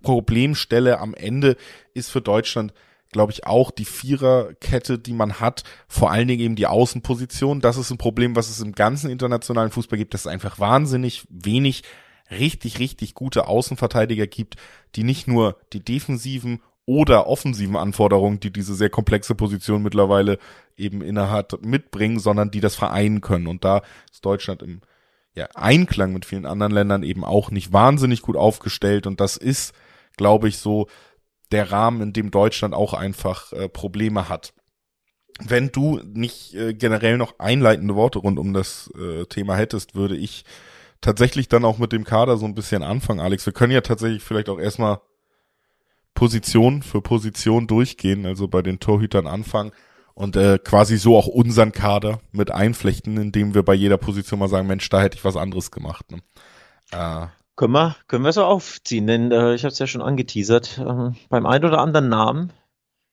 Problemstelle 0.01 0.99
am 0.99 1.13
Ende 1.13 1.57
ist 1.93 2.09
für 2.09 2.21
Deutschland, 2.21 2.73
glaube 3.11 3.31
ich, 3.31 3.45
auch 3.45 3.71
die 3.71 3.85
Viererkette, 3.85 4.97
die 4.97 5.13
man 5.13 5.39
hat, 5.39 5.63
vor 5.87 6.11
allen 6.11 6.27
Dingen 6.27 6.41
eben 6.41 6.55
die 6.55 6.67
Außenposition. 6.67 7.61
Das 7.61 7.77
ist 7.77 7.91
ein 7.91 7.97
Problem, 7.97 8.35
was 8.35 8.49
es 8.49 8.61
im 8.61 8.73
ganzen 8.73 9.09
internationalen 9.09 9.71
Fußball 9.71 9.99
gibt, 9.99 10.13
dass 10.13 10.21
es 10.21 10.27
einfach 10.27 10.59
wahnsinnig 10.59 11.25
wenig 11.29 11.83
richtig, 12.31 12.79
richtig 12.79 13.13
gute 13.13 13.47
Außenverteidiger 13.47 14.27
gibt, 14.27 14.55
die 14.95 15.03
nicht 15.03 15.27
nur 15.27 15.57
die 15.73 15.83
defensiven 15.83 16.61
oder 16.85 17.27
offensiven 17.27 17.75
Anforderungen, 17.75 18.39
die 18.39 18.51
diese 18.51 18.75
sehr 18.75 18.89
komplexe 18.89 19.35
Position 19.35 19.83
mittlerweile 19.83 20.37
eben 20.75 21.01
innehat, 21.01 21.63
mitbringen, 21.65 22.19
sondern 22.19 22.51
die 22.51 22.59
das 22.59 22.75
vereinen 22.75 23.21
können. 23.21 23.47
Und 23.47 23.63
da 23.63 23.81
ist 24.11 24.25
Deutschland 24.25 24.61
im 24.61 24.81
ja, 25.35 25.47
Einklang 25.55 26.13
mit 26.13 26.25
vielen 26.25 26.45
anderen 26.45 26.73
Ländern 26.73 27.03
eben 27.03 27.23
auch 27.23 27.51
nicht 27.51 27.73
wahnsinnig 27.73 28.21
gut 28.21 28.35
aufgestellt. 28.35 29.07
Und 29.07 29.19
das 29.19 29.37
ist, 29.37 29.73
glaube 30.17 30.47
ich, 30.47 30.57
so 30.57 30.87
der 31.51 31.71
Rahmen, 31.71 32.01
in 32.01 32.13
dem 32.13 32.31
Deutschland 32.31 32.73
auch 32.73 32.93
einfach 32.93 33.53
äh, 33.53 33.69
Probleme 33.69 34.27
hat. 34.29 34.53
Wenn 35.39 35.71
du 35.71 35.99
nicht 36.03 36.53
äh, 36.53 36.73
generell 36.73 37.17
noch 37.17 37.39
einleitende 37.39 37.95
Worte 37.95 38.19
rund 38.19 38.37
um 38.37 38.53
das 38.53 38.91
äh, 38.99 39.25
Thema 39.25 39.55
hättest, 39.55 39.95
würde 39.95 40.15
ich 40.15 40.45
tatsächlich 41.01 41.47
dann 41.47 41.65
auch 41.65 41.77
mit 41.79 41.91
dem 41.91 42.03
Kader 42.03 42.37
so 42.37 42.45
ein 42.45 42.55
bisschen 42.55 42.83
anfangen, 42.83 43.19
Alex. 43.19 43.45
Wir 43.45 43.53
können 43.53 43.73
ja 43.73 43.81
tatsächlich 43.81 44.23
vielleicht 44.23 44.49
auch 44.49 44.59
erstmal 44.59 45.01
Position 46.13 46.83
für 46.83 47.01
Position 47.01 47.67
durchgehen, 47.67 48.25
also 48.25 48.47
bei 48.47 48.61
den 48.61 48.79
Torhütern 48.79 49.27
anfangen 49.27 49.71
und 50.13 50.35
äh, 50.35 50.59
quasi 50.59 50.97
so 50.97 51.17
auch 51.17 51.27
unseren 51.27 51.71
Kader 51.71 52.19
mit 52.31 52.51
einflechten, 52.51 53.17
indem 53.17 53.53
wir 53.53 53.63
bei 53.63 53.73
jeder 53.73 53.97
Position 53.97 54.39
mal 54.39 54.47
sagen, 54.47 54.67
Mensch, 54.67 54.87
da 54.89 55.01
hätte 55.01 55.17
ich 55.17 55.25
was 55.25 55.37
anderes 55.37 55.71
gemacht. 55.71 56.11
Ne? 56.11 56.19
Äh, 56.91 57.27
können 57.55 57.73
wir, 57.73 57.95
können 58.07 58.23
wir 58.23 58.33
so 58.33 58.43
aufziehen, 58.43 59.07
denn 59.07 59.31
äh, 59.31 59.53
ich 59.55 59.63
habe 59.63 59.71
es 59.71 59.79
ja 59.79 59.87
schon 59.87 60.01
angeteasert. 60.01 60.79
Äh, 60.79 61.11
beim 61.29 61.45
einen 61.45 61.65
oder 61.65 61.79
anderen 61.79 62.09
Namen 62.09 62.53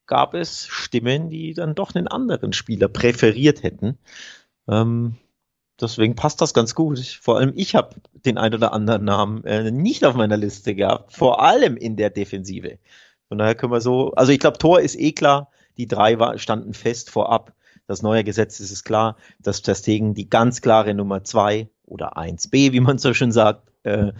gab 0.07 0.35
es 0.35 0.66
Stimmen, 0.66 1.30
die 1.30 1.54
dann 1.54 1.75
doch 1.75 1.95
einen 1.95 2.09
anderen 2.09 2.52
Spieler 2.52 2.88
präferiert 2.88 3.62
hätten. 3.62 3.99
Ähm, 4.69 5.16
deswegen 5.80 6.14
passt 6.14 6.40
das 6.40 6.54
ganz 6.54 6.75
gut. 6.75 6.99
Vor 6.99 7.38
allem 7.38 7.52
ich 7.54 7.75
habe 7.75 7.96
den 8.25 8.38
einen 8.38 8.54
oder 8.54 8.72
anderen 8.72 9.04
Namen 9.04 9.44
äh, 9.44 9.70
nicht 9.70 10.04
auf 10.04 10.14
meiner 10.14 10.37
Liste 10.37 10.75
gehabt, 10.75 11.12
vor 11.12 11.42
allem 11.42 11.76
in 11.76 11.96
der 11.96 12.10
Defensive. 12.10 12.78
Von 13.28 13.38
daher 13.38 13.54
können 13.54 13.72
wir 13.72 13.80
so, 13.80 14.12
also 14.12 14.32
ich 14.32 14.40
glaube, 14.40 14.58
Tor 14.58 14.80
ist 14.80 14.99
eh 14.99 15.12
klar. 15.12 15.50
Die 15.76 15.87
drei 15.87 16.18
war, 16.18 16.37
standen 16.38 16.75
fest 16.75 17.10
vorab. 17.10 17.54
Das 17.87 18.02
neue 18.02 18.25
Gesetz 18.25 18.60
ist 18.60 18.70
es 18.70 18.84
klar, 18.84 19.16
dass 19.40 19.62
Terstegen 19.62 20.14
die 20.14 20.28
ganz 20.28 20.62
klare 20.62 20.94
Nummer 20.94 21.25
zwei 21.25 21.68
oder 21.87 22.16
1b, 22.16 22.72
wie 22.72 22.80
man 22.80 22.99
so 22.99 23.14
schön 23.14 23.32
sagt, 23.32 23.68
äh, 23.84 24.12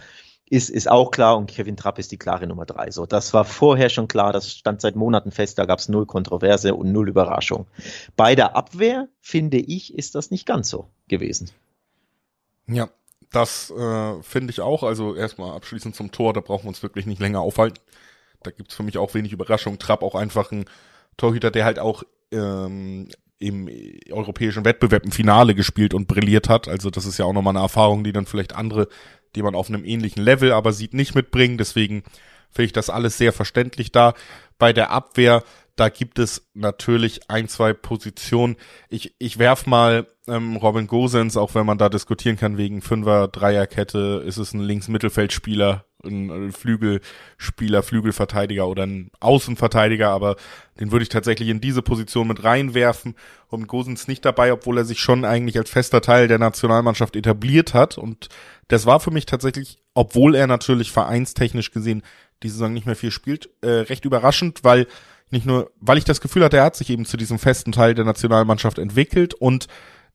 ist, 0.51 0.69
ist 0.69 0.91
auch 0.91 1.11
klar 1.11 1.37
und 1.37 1.49
Kevin 1.49 1.77
Trapp 1.77 1.97
ist 1.97 2.11
die 2.11 2.17
klare 2.17 2.45
Nummer 2.45 2.65
drei. 2.65 2.91
So, 2.91 3.05
das 3.05 3.33
war 3.33 3.45
vorher 3.45 3.87
schon 3.87 4.09
klar, 4.09 4.33
das 4.33 4.51
stand 4.51 4.81
seit 4.81 4.97
Monaten 4.97 5.31
fest, 5.31 5.57
da 5.57 5.65
gab 5.65 5.79
es 5.79 5.87
null 5.87 6.05
Kontroverse 6.05 6.75
und 6.75 6.91
null 6.91 7.07
Überraschung. 7.07 7.67
Bei 8.17 8.35
der 8.35 8.53
Abwehr, 8.53 9.07
finde 9.21 9.57
ich, 9.57 9.95
ist 9.97 10.13
das 10.13 10.29
nicht 10.29 10.45
ganz 10.45 10.69
so 10.69 10.89
gewesen. 11.07 11.51
Ja, 12.67 12.89
das 13.31 13.71
äh, 13.71 14.21
finde 14.23 14.51
ich 14.51 14.59
auch. 14.59 14.83
Also 14.83 15.15
erstmal 15.15 15.55
abschließend 15.55 15.95
zum 15.95 16.11
Tor, 16.11 16.33
da 16.33 16.41
brauchen 16.41 16.65
wir 16.65 16.69
uns 16.69 16.83
wirklich 16.83 17.05
nicht 17.05 17.21
länger 17.21 17.39
aufhalten. 17.39 17.79
Da 18.43 18.51
gibt's 18.51 18.75
für 18.75 18.83
mich 18.83 18.97
auch 18.97 19.13
wenig 19.13 19.31
Überraschung. 19.31 19.79
Trapp 19.79 20.03
auch 20.03 20.15
einfach 20.15 20.51
ein 20.51 20.65
Torhüter, 21.15 21.51
der 21.51 21.63
halt 21.63 21.79
auch 21.79 22.03
ähm, 22.33 23.07
im 23.39 23.69
europäischen 24.11 24.65
Wettbewerb 24.65 25.05
im 25.05 25.13
Finale 25.13 25.55
gespielt 25.55 25.93
und 25.93 26.09
brilliert 26.09 26.49
hat. 26.49 26.67
Also 26.67 26.89
das 26.89 27.05
ist 27.05 27.19
ja 27.19 27.23
auch 27.23 27.33
nochmal 27.33 27.55
eine 27.55 27.63
Erfahrung, 27.63 28.03
die 28.03 28.11
dann 28.11 28.25
vielleicht 28.25 28.53
andere 28.53 28.89
die 29.35 29.41
man 29.41 29.55
auf 29.55 29.69
einem 29.69 29.85
ähnlichen 29.85 30.23
Level 30.23 30.51
aber 30.51 30.73
sieht, 30.73 30.93
nicht 30.93 31.15
mitbringen. 31.15 31.57
Deswegen 31.57 32.03
finde 32.51 32.65
ich 32.65 32.73
das 32.73 32.89
alles 32.89 33.17
sehr 33.17 33.33
verständlich 33.33 33.91
da. 33.91 34.13
Bei 34.57 34.73
der 34.73 34.91
Abwehr, 34.91 35.43
da 35.75 35.89
gibt 35.89 36.19
es 36.19 36.49
natürlich 36.53 37.29
ein, 37.29 37.47
zwei 37.47 37.73
Positionen. 37.73 38.55
Ich, 38.89 39.15
ich 39.19 39.39
werf 39.39 39.65
mal 39.65 40.07
ähm, 40.27 40.55
Robin 40.57 40.87
Gosens, 40.87 41.37
auch 41.37 41.55
wenn 41.55 41.65
man 41.65 41.77
da 41.77 41.89
diskutieren 41.89 42.37
kann 42.37 42.57
wegen 42.57 42.81
Fünfer, 42.81 43.27
Dreierkette, 43.27 44.23
ist 44.25 44.37
es 44.37 44.53
ein 44.53 44.61
Links-Mittelfeldspieler 44.61 45.85
ein 46.03 46.51
Flügelspieler, 46.51 47.83
Flügelverteidiger 47.83 48.67
oder 48.67 48.83
ein 48.83 49.11
Außenverteidiger, 49.19 50.09
aber 50.09 50.35
den 50.79 50.91
würde 50.91 51.03
ich 51.03 51.09
tatsächlich 51.09 51.49
in 51.49 51.61
diese 51.61 51.81
Position 51.81 52.27
mit 52.27 52.43
reinwerfen. 52.43 53.15
Und 53.47 53.67
Gosens 53.67 54.07
nicht 54.07 54.23
dabei, 54.23 54.53
obwohl 54.53 54.77
er 54.77 54.85
sich 54.85 54.99
schon 54.99 55.25
eigentlich 55.25 55.57
als 55.57 55.69
fester 55.69 56.01
Teil 56.01 56.27
der 56.27 56.39
Nationalmannschaft 56.39 57.15
etabliert 57.15 57.73
hat. 57.73 57.97
Und 57.97 58.29
das 58.69 58.85
war 58.85 58.99
für 58.99 59.11
mich 59.11 59.25
tatsächlich, 59.25 59.79
obwohl 59.93 60.35
er 60.35 60.47
natürlich 60.47 60.91
vereinstechnisch 60.91 61.71
gesehen 61.71 62.01
diese 62.43 62.55
Saison 62.55 62.73
nicht 62.73 62.85
mehr 62.85 62.95
viel 62.95 63.11
spielt, 63.11 63.49
äh, 63.61 63.69
recht 63.69 64.05
überraschend, 64.05 64.63
weil 64.63 64.87
nicht 65.31 65.45
nur, 65.45 65.71
weil 65.79 65.97
ich 65.97 66.03
das 66.05 66.21
Gefühl 66.21 66.43
hatte, 66.43 66.57
er 66.57 66.63
hat 66.65 66.75
sich 66.75 66.89
eben 66.89 67.05
zu 67.05 67.17
diesem 67.17 67.39
festen 67.39 67.71
Teil 67.71 67.93
der 67.93 68.05
Nationalmannschaft 68.05 68.79
entwickelt 68.79 69.33
und 69.33 69.67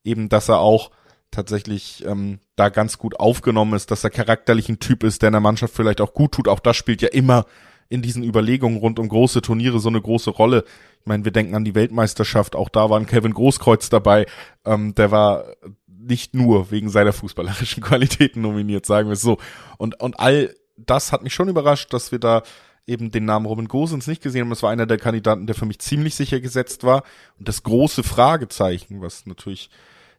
eben, 0.04 0.28
dass 0.28 0.48
er 0.48 0.60
auch 0.60 0.90
tatsächlich 1.30 2.04
ähm, 2.06 2.38
da 2.54 2.68
ganz 2.68 2.98
gut 2.98 3.18
aufgenommen 3.18 3.74
ist, 3.74 3.90
dass 3.90 4.04
er 4.04 4.10
charakterlich 4.10 4.68
ein 4.68 4.78
Typ 4.78 5.02
ist, 5.02 5.22
der 5.22 5.28
in 5.28 5.32
der 5.32 5.40
Mannschaft 5.40 5.74
vielleicht 5.74 6.00
auch 6.00 6.14
gut 6.14 6.32
tut. 6.32 6.48
Auch 6.48 6.60
das 6.60 6.76
spielt 6.76 7.02
ja 7.02 7.08
immer 7.08 7.46
in 7.88 8.02
diesen 8.02 8.24
Überlegungen 8.24 8.78
rund 8.78 8.98
um 8.98 9.08
große 9.08 9.42
Turniere 9.42 9.78
so 9.78 9.88
eine 9.88 10.00
große 10.00 10.30
Rolle. 10.30 10.64
Ich 11.00 11.06
meine, 11.06 11.24
wir 11.24 11.32
denken 11.32 11.54
an 11.54 11.64
die 11.64 11.74
Weltmeisterschaft, 11.74 12.56
auch 12.56 12.68
da 12.68 12.90
war 12.90 12.98
ein 12.98 13.06
Kevin 13.06 13.34
Großkreuz 13.34 13.90
dabei, 13.90 14.26
ähm, 14.64 14.94
der 14.94 15.10
war 15.10 15.44
nicht 15.86 16.34
nur 16.34 16.70
wegen 16.70 16.88
seiner 16.88 17.12
fußballerischen 17.12 17.82
Qualitäten 17.82 18.40
nominiert, 18.40 18.86
sagen 18.86 19.08
wir 19.08 19.14
es 19.14 19.22
so. 19.22 19.38
Und, 19.78 20.00
und 20.00 20.18
all 20.18 20.54
das 20.76 21.12
hat 21.12 21.22
mich 21.22 21.34
schon 21.34 21.48
überrascht, 21.48 21.92
dass 21.92 22.12
wir 22.12 22.18
da 22.18 22.42
eben 22.86 23.10
den 23.10 23.24
Namen 23.24 23.46
Robin 23.46 23.68
Gosens 23.68 24.06
nicht 24.06 24.22
gesehen 24.22 24.42
haben. 24.42 24.50
Das 24.50 24.62
war 24.62 24.70
einer 24.70 24.86
der 24.86 24.98
Kandidaten, 24.98 25.46
der 25.46 25.54
für 25.56 25.66
mich 25.66 25.80
ziemlich 25.80 26.14
sicher 26.14 26.40
gesetzt 26.40 26.84
war. 26.84 27.02
Und 27.38 27.48
das 27.48 27.62
große 27.62 28.02
Fragezeichen, 28.02 29.00
was 29.00 29.26
natürlich 29.26 29.70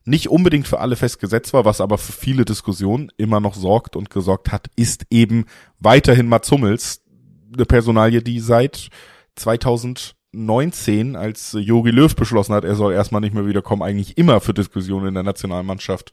nicht 0.08 0.30
unbedingt 0.30 0.68
für 0.68 0.80
alle 0.80 0.96
festgesetzt 0.96 1.54
war, 1.54 1.66
was 1.66 1.82
aber 1.82 1.98
für 1.98 2.14
viele 2.14 2.46
Diskussionen 2.46 3.12
immer 3.18 3.40
noch 3.40 3.56
sorgt 3.56 3.96
und 3.96 4.10
gesorgt 4.10 4.52
hat, 4.52 4.68
ist 4.76 5.06
eben 5.10 5.46
weiterhin 5.80 6.30
Mats 6.30 6.50
Hummels, 6.50 7.02
eine 7.54 7.66
Personalie, 7.66 8.22
die 8.22 8.40
seit 8.40 8.90
2019, 9.36 11.16
als 11.16 11.58
Jogi 11.60 11.92
Löw 11.92 12.14
beschlossen 12.16 12.54
hat, 12.54 12.64
er 12.64 12.76
soll 12.76 12.94
erstmal 12.94 13.22
nicht 13.22 13.34
mehr 13.34 13.48
wiederkommen, 13.48 13.84
eigentlich 13.84 14.18
immer 14.18 14.40
für 14.40 14.54
Diskussionen 14.54 15.08
in 15.08 15.14
der 15.14 15.24
Nationalmannschaft 15.24 16.12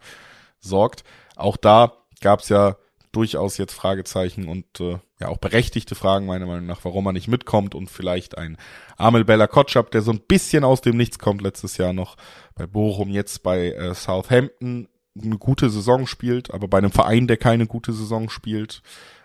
sorgt. 0.59 1.05
Auch 1.37 1.57
da 1.57 1.93
gab 2.21 2.41
es 2.41 2.49
ja 2.49 2.77
durchaus 3.15 3.57
jetzt 3.57 3.73
Fragezeichen 3.73 4.49
und 4.49 4.81
äh, 4.81 4.99
ja 5.21 5.29
auch 5.29 5.39
berechtigte 5.39 5.95
Fragen 5.95 6.27
meiner 6.27 6.47
Meinung 6.47 6.67
nach, 6.67 6.85
warum 6.85 7.07
er 7.07 7.13
nicht 7.13 7.29
mitkommt 7.29 7.75
und 7.75 7.91
vielleicht 7.91 8.37
ein 8.37 8.57
Amel 8.97 9.25
Bella 9.25 9.47
Kotschap, 9.47 9.91
der 9.91 10.03
so 10.03 10.13
ein 10.13 10.21
bisschen 10.21 10.65
aus 10.65 10.81
dem 10.81 10.97
Nichts 10.97 11.19
kommt, 11.19 11.41
letztes 11.41 11.77
Jahr 11.77 11.93
noch 11.93 12.17
bei 12.55 12.67
Bochum, 12.67 13.11
jetzt 13.11 13.43
bei 13.43 13.73
äh, 13.73 13.95
Southampton 13.95 14.89
eine 15.21 15.39
gute 15.39 15.71
Saison 15.71 16.07
spielt, 16.07 16.53
aber 16.53 16.69
bei 16.69 16.79
einem 16.79 16.91
Verein, 16.91 17.27
der 17.27 17.37
keine 17.37 17.67
gute 17.67 17.93
Saison 17.93 18.29
spielt, 18.29 18.83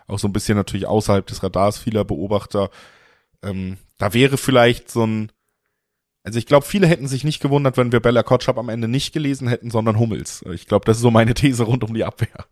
auch 0.08 0.20
so 0.20 0.28
ein 0.28 0.34
bisschen 0.34 0.56
natürlich 0.56 0.88
außerhalb 0.88 1.26
des 1.26 1.44
Radars 1.44 1.78
vieler 1.78 2.06
Beobachter, 2.06 2.70
ähm, 3.44 3.78
da 3.98 4.14
wäre 4.14 4.38
vielleicht 4.38 4.90
so 4.90 5.06
ein 5.06 5.32
also 6.24 6.38
ich 6.38 6.46
glaube, 6.46 6.66
viele 6.66 6.86
hätten 6.86 7.08
sich 7.08 7.24
nicht 7.24 7.42
gewundert, 7.42 7.78
wenn 7.78 7.92
wir 7.92 8.02
Bella 8.02 8.24
Kotschap 8.24 8.58
am 8.58 8.70
Ende 8.70 8.88
nicht 8.88 9.14
gelesen 9.14 9.48
hätten, 9.48 9.72
sondern 9.72 9.98
Hummels. 9.98 10.44
Ich 10.54 10.68
glaube, 10.68 10.86
das 10.86 10.98
ist 10.98 11.02
so 11.02 11.12
meine 11.12 11.34
These 11.34 11.64
rund 11.64 11.84
um 11.84 11.94
die 11.94 12.04
Abwehr. 12.04 12.46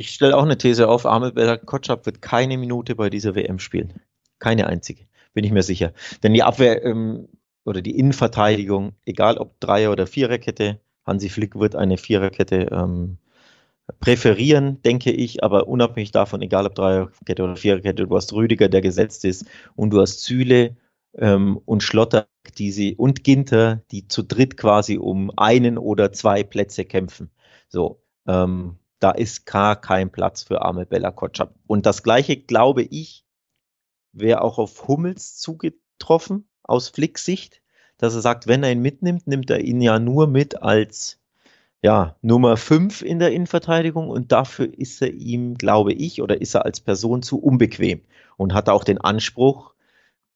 Ich 0.00 0.10
stelle 0.10 0.36
auch 0.36 0.44
eine 0.44 0.56
These 0.56 0.88
auf, 0.88 1.06
Ahmed 1.06 1.66
Kotschap 1.66 2.06
wird 2.06 2.22
keine 2.22 2.56
Minute 2.56 2.94
bei 2.94 3.10
dieser 3.10 3.34
WM 3.34 3.58
spielen. 3.58 4.00
Keine 4.38 4.68
einzige, 4.68 5.06
bin 5.34 5.42
ich 5.42 5.50
mir 5.50 5.64
sicher. 5.64 5.92
Denn 6.22 6.34
die 6.34 6.44
Abwehr 6.44 6.84
ähm, 6.84 7.26
oder 7.64 7.82
die 7.82 7.98
Innenverteidigung, 7.98 8.92
egal 9.06 9.38
ob 9.38 9.58
Dreier- 9.58 9.90
oder 9.90 10.06
Viererkette, 10.06 10.78
Hansi 11.04 11.28
Flick 11.28 11.58
wird 11.58 11.74
eine 11.74 11.98
Viererkette 11.98 12.68
ähm, 12.70 13.18
präferieren, 13.98 14.80
denke 14.82 15.10
ich, 15.10 15.42
aber 15.42 15.66
unabhängig 15.66 16.12
davon, 16.12 16.42
egal 16.42 16.66
ob 16.66 16.76
Dreierkette 16.76 17.42
oder 17.42 17.56
Viererkette, 17.56 18.06
du 18.06 18.14
hast 18.14 18.32
Rüdiger, 18.32 18.68
der 18.68 18.82
gesetzt 18.82 19.24
ist, 19.24 19.46
und 19.74 19.90
du 19.90 20.00
hast 20.00 20.20
Züle 20.22 20.76
ähm, 21.16 21.60
und 21.64 21.82
Schlotter, 21.82 22.28
die 22.56 22.70
sie 22.70 22.94
und 22.94 23.24
Ginter, 23.24 23.82
die 23.90 24.06
zu 24.06 24.22
dritt 24.22 24.56
quasi 24.56 24.96
um 24.96 25.32
einen 25.36 25.76
oder 25.76 26.12
zwei 26.12 26.44
Plätze 26.44 26.84
kämpfen. 26.84 27.30
So, 27.68 28.00
ähm, 28.28 28.76
da 29.00 29.10
ist 29.10 29.46
gar 29.46 29.80
kein 29.80 30.10
Platz 30.10 30.42
für 30.42 30.62
arme 30.62 30.86
Bella 30.86 31.10
Kotschap. 31.10 31.54
Und 31.66 31.86
das 31.86 32.02
gleiche, 32.02 32.36
glaube 32.36 32.82
ich, 32.82 33.24
wäre 34.12 34.42
auch 34.42 34.58
auf 34.58 34.88
Hummels 34.88 35.36
zugetroffen, 35.36 36.48
aus 36.62 36.88
Flicks 36.88 37.24
Sicht, 37.24 37.62
dass 37.96 38.14
er 38.14 38.20
sagt, 38.20 38.46
wenn 38.46 38.62
er 38.62 38.72
ihn 38.72 38.82
mitnimmt, 38.82 39.26
nimmt 39.26 39.50
er 39.50 39.60
ihn 39.60 39.80
ja 39.80 39.98
nur 39.98 40.26
mit 40.26 40.62
als 40.62 41.18
ja, 41.82 42.16
Nummer 42.22 42.56
5 42.56 43.02
in 43.02 43.18
der 43.20 43.32
Innenverteidigung 43.32 44.08
und 44.08 44.32
dafür 44.32 44.72
ist 44.76 45.00
er 45.00 45.12
ihm, 45.12 45.54
glaube 45.54 45.92
ich, 45.92 46.20
oder 46.20 46.40
ist 46.40 46.54
er 46.54 46.64
als 46.64 46.80
Person 46.80 47.22
zu 47.22 47.38
unbequem 47.38 48.02
und 48.36 48.52
hat 48.52 48.68
auch 48.68 48.82
den 48.82 48.98
Anspruch, 48.98 49.74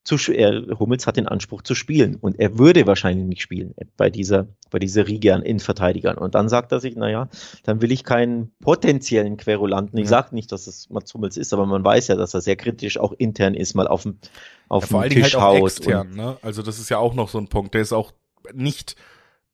zu, 0.04 0.16
er, 0.32 0.78
Hummels 0.78 1.06
hat 1.06 1.16
den 1.16 1.28
Anspruch 1.28 1.62
zu 1.62 1.74
spielen 1.74 2.16
und 2.16 2.38
er 2.40 2.58
würde 2.58 2.86
wahrscheinlich 2.86 3.26
nicht 3.26 3.42
spielen 3.42 3.74
bei 3.96 4.10
dieser, 4.10 4.48
bei 4.70 4.80
dieser 4.80 5.06
Riege 5.06 5.34
an 5.34 5.42
Innenverteidigern. 5.42 6.18
Und 6.18 6.34
dann 6.34 6.48
sagt 6.48 6.72
er 6.72 6.80
sich, 6.80 6.96
naja, 6.96 7.28
dann 7.62 7.80
will 7.82 7.92
ich 7.92 8.02
keinen 8.02 8.52
potenziellen 8.60 9.36
Querulanten. 9.36 9.98
Ich 9.98 10.06
ja. 10.06 10.10
sage 10.10 10.34
nicht, 10.34 10.50
dass 10.50 10.66
es 10.66 10.90
Mats 10.90 11.14
Hummels 11.14 11.36
ist, 11.36 11.52
aber 11.52 11.66
man 11.66 11.84
weiß 11.84 12.08
ja, 12.08 12.16
dass 12.16 12.34
er 12.34 12.40
sehr 12.40 12.56
kritisch 12.56 12.98
auch 12.98 13.12
intern 13.12 13.54
ist, 13.54 13.74
mal 13.74 13.86
auf 13.86 14.02
dem, 14.02 14.18
auf 14.68 14.90
ja, 14.90 15.02
dem 15.02 15.10
Tisch 15.10 15.34
halt 15.34 15.60
haut. 15.60 15.70
Extern, 15.70 16.14
ne? 16.14 16.36
Also 16.42 16.62
das 16.62 16.80
ist 16.80 16.88
ja 16.88 16.98
auch 16.98 17.14
noch 17.14 17.28
so 17.28 17.38
ein 17.38 17.48
Punkt. 17.48 17.74
Der 17.74 17.82
ist 17.82 17.92
auch 17.92 18.12
nicht 18.52 18.96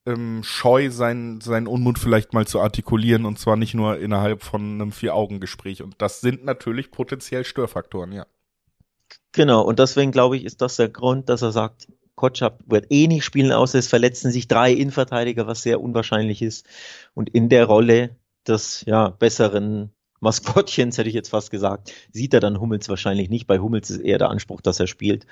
ähm, 0.06 0.40
scheu, 0.42 0.90
seinen, 0.90 1.42
seinen 1.42 1.66
Unmut 1.66 1.98
vielleicht 1.98 2.32
mal 2.32 2.46
zu 2.46 2.60
artikulieren 2.60 3.26
und 3.26 3.38
zwar 3.38 3.56
nicht 3.56 3.74
nur 3.74 3.98
innerhalb 3.98 4.42
von 4.42 4.62
einem 4.62 4.92
Vier-Augen-Gespräch. 4.92 5.82
Und 5.82 5.96
das 5.98 6.22
sind 6.22 6.46
natürlich 6.46 6.90
potenziell 6.90 7.44
Störfaktoren, 7.44 8.12
ja. 8.12 8.26
Genau, 9.32 9.62
und 9.62 9.78
deswegen 9.78 10.12
glaube 10.12 10.36
ich, 10.36 10.44
ist 10.44 10.60
das 10.60 10.76
der 10.76 10.88
Grund, 10.88 11.28
dass 11.28 11.42
er 11.42 11.52
sagt, 11.52 11.88
Kotschap 12.16 12.60
wird 12.66 12.86
eh 12.90 13.06
nicht 13.06 13.24
spielen, 13.24 13.52
außer 13.52 13.78
es 13.78 13.86
verletzen 13.86 14.32
sich 14.32 14.48
drei 14.48 14.72
Innenverteidiger, 14.72 15.46
was 15.46 15.62
sehr 15.62 15.80
unwahrscheinlich 15.80 16.42
ist. 16.42 16.66
Und 17.14 17.30
in 17.30 17.48
der 17.48 17.66
Rolle 17.66 18.16
des 18.46 18.84
ja, 18.86 19.10
besseren 19.10 19.92
Maskottchens, 20.20 20.98
hätte 20.98 21.08
ich 21.08 21.14
jetzt 21.14 21.28
fast 21.28 21.50
gesagt, 21.50 21.92
sieht 22.12 22.34
er 22.34 22.40
dann 22.40 22.60
Hummels 22.60 22.88
wahrscheinlich 22.88 23.30
nicht. 23.30 23.46
Bei 23.46 23.60
Hummels 23.60 23.90
ist 23.90 24.00
eher 24.00 24.18
der 24.18 24.30
Anspruch, 24.30 24.60
dass 24.60 24.80
er 24.80 24.88
spielt. 24.88 25.26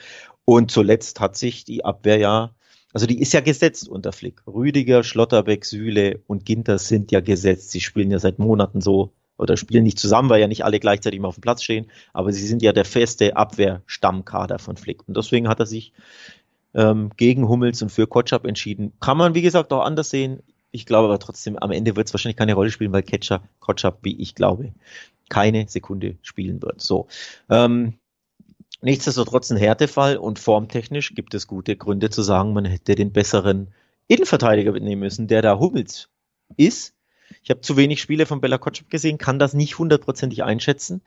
Und 0.45 0.71
zuletzt 0.71 1.19
hat 1.21 1.37
sich 1.37 1.65
die 1.65 1.85
Abwehr 1.85 2.19
ja, 2.19 2.55
also 2.93 3.07
die 3.07 3.21
ist 3.21 3.33
ja 3.33 3.41
gesetzt 3.41 3.89
unter 3.89 4.13
Flick. 4.13 4.43
Rüdiger, 4.47 5.03
Schlotterbeck, 5.03 5.65
Süle 5.65 6.21
und 6.29 6.47
Ginter 6.47 6.79
sind 6.79 7.11
ja 7.11 7.21
gesetzt. 7.21 7.71
Sie 7.73 7.81
spielen 7.81 8.13
ja 8.13 8.21
seit 8.21 8.39
Monaten 8.39 8.81
so 8.81 9.13
oder 9.39 9.57
spielen 9.57 9.85
nicht 9.85 9.99
zusammen, 9.99 10.29
weil 10.29 10.41
ja 10.41 10.49
nicht 10.49 10.65
alle 10.65 10.81
gleichzeitig 10.81 11.21
mal 11.21 11.29
auf 11.29 11.37
dem 11.37 11.43
Platz 11.43 11.63
stehen, 11.63 11.87
aber 12.13 12.33
sie 12.33 12.47
sind 12.47 12.63
ja 12.63 12.73
der 12.73 12.85
feste 12.85 13.37
Abwehrstammkader 13.37 14.59
von 14.59 14.77
Flick. 14.77 15.07
Und 15.07 15.17
deswegen 15.17 15.49
hat 15.49 15.61
er 15.61 15.67
sich 15.67 15.93
ähm, 16.75 17.11
gegen 17.17 17.49
Hummels 17.49 17.83
und 17.83 17.91
für 17.91 18.07
Kotschap 18.07 18.47
entschieden. 18.47 18.93
Kann 19.01 19.17
man, 19.17 19.35
wie 19.35 19.43
gesagt, 19.43 19.73
auch 19.73 19.85
anders 19.85 20.11
sehen. 20.11 20.43
Ich 20.71 20.87
glaube 20.87 21.09
aber 21.09 21.19
trotzdem, 21.19 21.57
am 21.59 21.71
Ende 21.71 21.97
wird 21.97 22.09
es 22.09 22.15
wahrscheinlich 22.15 22.37
keine 22.37 22.55
Rolle 22.55 22.71
spielen, 22.71 22.93
weil 22.93 23.03
Ketchup, 23.03 23.43
Kotschap, 23.61 23.99
wie 24.03 24.21
ich 24.21 24.35
glaube, 24.35 24.73
keine 25.29 25.69
Sekunde 25.69 26.17
spielen 26.23 26.63
wird. 26.63 26.81
So. 26.81 27.09
Ähm, 27.49 27.95
nichtsdestotrotz 28.83 29.51
ein 29.51 29.57
Härtefall 29.57 30.17
und 30.17 30.39
formtechnisch 30.39 31.15
gibt 31.15 31.35
es 31.35 31.47
gute 31.47 31.77
Gründe 31.77 32.11
zu 32.11 32.23
sagen, 32.23 32.53
man 32.53 32.65
hätte 32.65 32.95
den 32.95 33.13
besseren 33.13 33.69
Innenverteidiger 34.09 34.73
mitnehmen 34.73 35.01
müssen, 35.01 35.29
der 35.29 35.43
da 35.43 35.59
Hummels 35.59 36.09
ist 36.57 36.96
ich 37.47 37.51
habe 37.51 37.61
zu 37.61 37.77
wenig 37.77 38.01
Spiele 38.01 38.27
von 38.27 38.41
Bella 38.41 38.59
Kotschap 38.59 38.91
gesehen, 38.91 39.19
kann 39.19 39.39
das 39.39 39.55
nicht 39.55 39.79
hundertprozentig 39.79 40.43
einschätzen. 40.43 41.01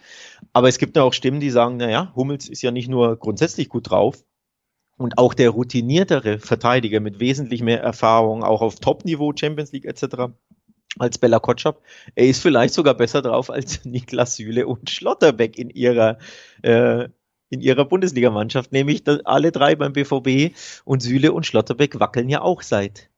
Aber 0.54 0.70
es 0.70 0.78
gibt 0.78 0.96
ja 0.96 1.04
auch 1.04 1.12
Stimmen, 1.12 1.42
die 1.42 1.50
sagen, 1.50 1.76
naja, 1.76 2.14
Hummels 2.16 2.48
ist 2.48 2.62
ja 2.62 2.72
nicht 2.72 2.88
nur 2.88 3.18
grundsätzlich 3.18 3.68
gut 3.68 3.90
drauf, 3.90 4.24
und 4.98 5.18
auch 5.18 5.34
der 5.34 5.50
routiniertere 5.50 6.40
Verteidiger 6.40 7.02
mit 7.02 7.20
wesentlich 7.20 7.62
mehr 7.62 7.82
Erfahrung, 7.82 8.44
auch 8.44 8.62
auf 8.62 8.76
Top-Niveau, 8.80 9.34
Champions 9.36 9.74
League 9.74 9.86
etc., 9.86 10.32
als 10.98 11.18
Bella 11.18 11.40
Kotschap. 11.40 11.82
Er 12.16 12.28
ist 12.28 12.42
vielleicht 12.42 12.74
sogar 12.74 12.94
besser 12.94 13.22
drauf 13.22 13.50
als 13.50 13.84
Niklas 13.86 14.38
Süle 14.38 14.66
und 14.66 14.90
Schlotterbeck 14.90 15.58
in 15.58 15.70
ihrer, 15.70 16.20
äh, 16.62 17.10
in 17.50 17.60
ihrer 17.60 17.84
Bundesligamannschaft, 17.84 18.72
nämlich 18.72 19.04
alle 19.26 19.52
drei 19.52 19.76
beim 19.76 19.92
BVB 19.92 20.56
und 20.86 21.02
Süle 21.02 21.34
und 21.34 21.46
Schlotterbeck 21.46 22.00
wackeln 22.00 22.30
ja 22.30 22.42
auch 22.42 22.62
seit 22.62 23.09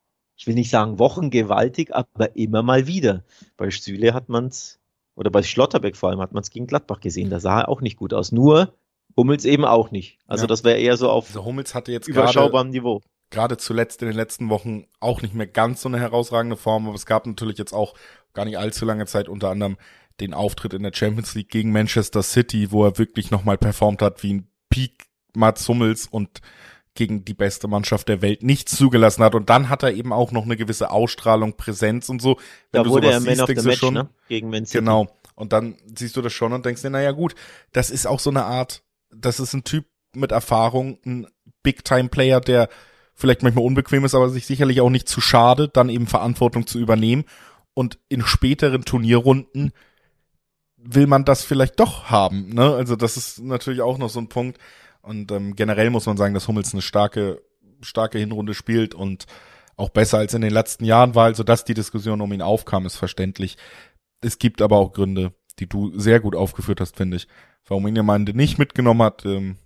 ich 0.42 0.48
will 0.48 0.56
nicht 0.56 0.72
sagen 0.72 0.98
Wochen 0.98 1.30
gewaltig, 1.30 1.94
aber 1.94 2.36
immer 2.36 2.64
mal 2.64 2.88
wieder. 2.88 3.24
Bei 3.58 3.70
Süle 3.70 4.16
hat 4.16 4.28
man 4.28 4.48
es, 4.48 4.80
oder 5.14 5.30
bei 5.30 5.44
Schlotterbeck 5.44 5.96
vor 5.96 6.10
allem 6.10 6.20
hat 6.20 6.32
man 6.32 6.42
es 6.42 6.50
gegen 6.50 6.66
Gladbach 6.66 7.00
gesehen, 7.00 7.30
da 7.30 7.40
sah 7.40 7.60
er 7.60 7.70
auch 7.70 7.82
nicht 7.82 7.96
gut 7.96 8.12
aus. 8.12 8.32
Nur 8.32 8.74
Hummels 9.16 9.46
eben 9.46 9.66
auch 9.66 9.92
nicht. 9.92 10.18
Also 10.26 10.46
ja. 10.46 10.48
das 10.48 10.64
wäre 10.64 10.80
eher 10.80 10.98
so 10.98 11.12
auf 11.12 11.28
also 11.28 11.46
Hummels 11.46 11.76
hatte 11.76 11.92
jetzt 11.92 12.08
überschaubarem 12.08 12.72
Niveau. 12.72 13.02
Gerade 13.30 13.58
zuletzt 13.58 14.02
in 14.02 14.08
den 14.08 14.18
letzten 14.18 14.50
Wochen 14.50 14.88
auch 15.00 15.22
nicht 15.22 15.36
mehr 15.36 15.46
ganz 15.46 15.84
so 15.84 15.90
eine 15.90 16.00
herausragende 16.00 16.58
Form, 16.58 16.88
aber 16.88 16.96
es 16.96 17.06
gab 17.06 17.28
natürlich 17.28 17.60
jetzt 17.60 17.74
auch 17.74 17.94
gar 18.34 18.46
nicht 18.46 18.58
allzu 18.58 18.84
lange 18.84 19.06
Zeit 19.06 19.30
unter 19.30 19.52
anderem 19.52 19.78
den 20.22 20.34
Auftritt 20.34 20.74
in 20.74 20.82
der 20.82 20.92
Champions 20.92 21.36
League 21.36 21.50
gegen 21.50 21.72
Manchester 21.72 22.24
City, 22.24 22.72
wo 22.72 22.84
er 22.84 22.98
wirklich 22.98 23.30
nochmal 23.30 23.60
performt 23.60 24.02
hat 24.02 24.24
wie 24.24 24.34
ein 24.34 24.48
Peak 24.72 25.06
Mats 25.36 25.70
Hummels 25.70 26.08
und 26.08 26.42
gegen 26.94 27.24
die 27.24 27.34
beste 27.34 27.68
Mannschaft 27.68 28.10
der 28.10 28.22
Welt 28.22 28.44
nichts 28.44 28.76
zugelassen 28.76 29.24
hat. 29.24 29.36
Und 29.36 29.50
dann 29.50 29.70
hat 29.70 29.84
er 29.84 29.94
eben 29.94 30.12
auch 30.12 30.32
noch 30.32 30.44
eine 30.44 30.58
gewisse 30.58 30.92
Ausstrahlung, 30.92 31.56
Präsenz 31.56 32.10
und 32.10 32.22
so. 32.22 32.38
Wenn 32.72 32.80
da 32.80 32.84
du 32.84 32.90
wurde 32.90 33.12
er 33.12 33.22
siehst, 33.22 33.48
denkst 33.48 33.64
du 33.64 33.76
schon, 33.76 33.94
ne? 33.94 34.10
gegen 34.28 34.50
Man 34.50 34.66
City. 34.66 34.80
Genau. 34.80 35.08
Und 35.36 35.54
dann 35.54 35.76
siehst 35.96 36.18
du 36.18 36.22
das 36.22 36.34
schon 36.34 36.54
und 36.54 36.66
denkst 36.66 36.82
dir, 36.82 36.90
naja 36.90 37.12
gut, 37.12 37.36
das 37.72 37.90
ist 37.90 38.06
auch 38.06 38.20
so 38.20 38.30
eine 38.30 38.44
Art, 38.44 38.84
das 39.10 39.40
ist 39.40 39.54
ein 39.54 39.64
Typ 39.64 39.86
mit 40.14 40.32
Erfahrung, 40.32 41.00
ein 41.06 41.28
Big-Time-Player, 41.64 42.42
der 42.42 42.70
vielleicht 43.16 43.44
manchmal 43.44 43.66
unbequem 43.66 44.04
ist, 44.04 44.16
aber 44.16 44.30
sich 44.30 44.46
sicherlich 44.46 44.82
auch 44.82 44.90
nicht 44.90 45.08
zu 45.08 45.22
schade, 45.22 45.70
dann 45.70 45.90
eben 45.90 46.08
Verantwortung 46.08 46.68
zu 46.68 46.80
übernehmen. 46.80 47.24
Und 47.74 48.00
in 48.10 48.22
späteren 48.22 48.84
Turnierrunden 48.84 49.72
will 50.78 51.08
man 51.08 51.24
das 51.24 51.44
vielleicht 51.44 51.80
doch 51.80 52.10
haben. 52.10 52.50
Ne? 52.50 52.74
Also 52.76 52.96
das 52.96 53.16
ist 53.16 53.40
natürlich 53.40 53.82
auch 53.82 53.98
noch 53.98 54.10
so 54.10 54.20
ein 54.20 54.28
Punkt. 54.28 54.58
Und 55.02 55.32
ähm, 55.32 55.56
generell 55.56 55.90
muss 55.90 56.06
man 56.06 56.18
sagen, 56.18 56.34
dass 56.34 56.48
Hummels 56.48 56.74
eine 56.74 56.82
starke, 56.82 57.42
starke 57.82 58.20
Hinrunde 58.20 58.54
spielt 58.54 58.94
und 58.94 59.26
auch 59.76 59.90
besser 59.90 60.20
als 60.20 60.34
in 60.34 60.42
den 60.42 60.54
letzten 60.54 60.86
Jahren 60.86 61.16
war. 61.16 61.26
Also, 61.26 61.44
dass 61.44 61.66
die 61.66 61.74
Diskussion 61.74 62.22
um 62.22 62.32
ihn 62.34 62.42
aufkam, 62.42 62.86
ist 62.86 62.98
verständlich. 62.98 63.58
Es 64.22 64.38
gibt 64.38 64.62
aber 64.62 64.78
auch 64.78 64.94
Gründe, 64.94 65.34
die 65.60 65.68
du 65.68 65.98
sehr 65.98 66.20
gut 66.20 66.36
aufgeführt 66.36 66.80
hast, 66.80 66.96
finde 66.98 67.18
ich, 67.18 67.28
warum 67.66 67.88
ihn 67.88 67.96
jemand 67.96 68.36
nicht 68.36 68.60
mitgenommen 68.60 69.02
hat. 69.02 69.26
Ähm, 69.26 69.58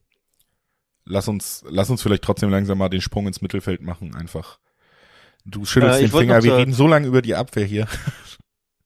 lass 1.04 1.28
uns, 1.28 1.64
lass 1.68 1.90
uns 1.90 2.02
vielleicht 2.02 2.24
trotzdem 2.24 2.50
langsam 2.50 2.78
mal 2.78 2.90
den 2.90 3.02
Sprung 3.02 3.28
ins 3.28 3.42
Mittelfeld 3.42 3.82
machen, 3.82 4.16
einfach. 4.16 4.60
Du 5.46 5.66
schüttelst 5.66 6.00
äh, 6.00 6.04
den 6.04 6.12
Finger, 6.12 6.44
wir 6.44 6.58
reden 6.58 6.74
so 6.74 6.88
lange 6.88 7.08
über 7.08 7.22
die 7.22 7.36
Abwehr 7.36 7.66
hier. 7.66 7.88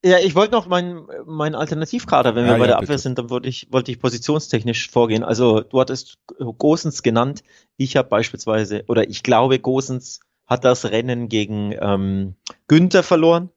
Ja, 0.03 0.17
ich 0.19 0.33
wollte 0.33 0.53
noch 0.53 0.67
meinen 0.67 1.07
mein 1.25 1.55
Alternativkader, 1.55 2.33
wenn 2.33 2.45
wir 2.45 2.53
ja, 2.53 2.57
bei 2.57 2.67
der 2.67 2.77
Abwehr 2.77 2.87
bitte. 2.87 2.99
sind, 2.99 3.17
dann 3.17 3.29
wollte 3.29 3.49
ich, 3.49 3.67
wollte 3.69 3.91
ich 3.91 3.99
positionstechnisch 3.99 4.89
vorgehen. 4.89 5.23
Also 5.23 5.59
du 5.61 5.79
hattest 5.79 6.19
Gosens 6.57 7.03
genannt. 7.03 7.43
Ich 7.75 7.97
habe 7.97 8.07
beispielsweise, 8.07 8.85
oder 8.87 9.09
ich 9.09 9.23
glaube, 9.23 9.59
Gosens 9.59 10.21
hat 10.45 10.63
das 10.63 10.85
Rennen 10.85 11.27
gegen 11.27 11.75
ähm, 11.79 12.35
Günther 12.67 13.03
verloren. 13.03 13.49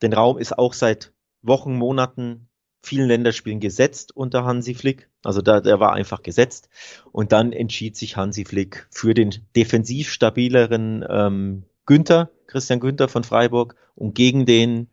Den 0.00 0.14
Raum 0.14 0.38
ist 0.38 0.58
auch 0.58 0.72
seit 0.72 1.12
Wochen, 1.42 1.76
Monaten, 1.76 2.48
vielen 2.82 3.08
Länderspielen 3.08 3.60
gesetzt 3.60 4.16
unter 4.16 4.44
Hansi 4.44 4.74
Flick. 4.74 5.10
Also 5.22 5.42
da, 5.42 5.60
der 5.60 5.80
war 5.80 5.92
einfach 5.92 6.22
gesetzt. 6.22 6.70
Und 7.12 7.32
dann 7.32 7.52
entschied 7.52 7.96
sich 7.96 8.16
Hansi 8.16 8.46
Flick 8.46 8.86
für 8.90 9.12
den 9.12 9.34
defensiv 9.54 10.10
stabileren 10.10 11.04
ähm, 11.08 11.64
Günther, 11.84 12.30
Christian 12.46 12.80
Günther 12.80 13.08
von 13.08 13.22
Freiburg 13.22 13.76
und 13.94 14.14
gegen 14.14 14.46
den 14.46 14.88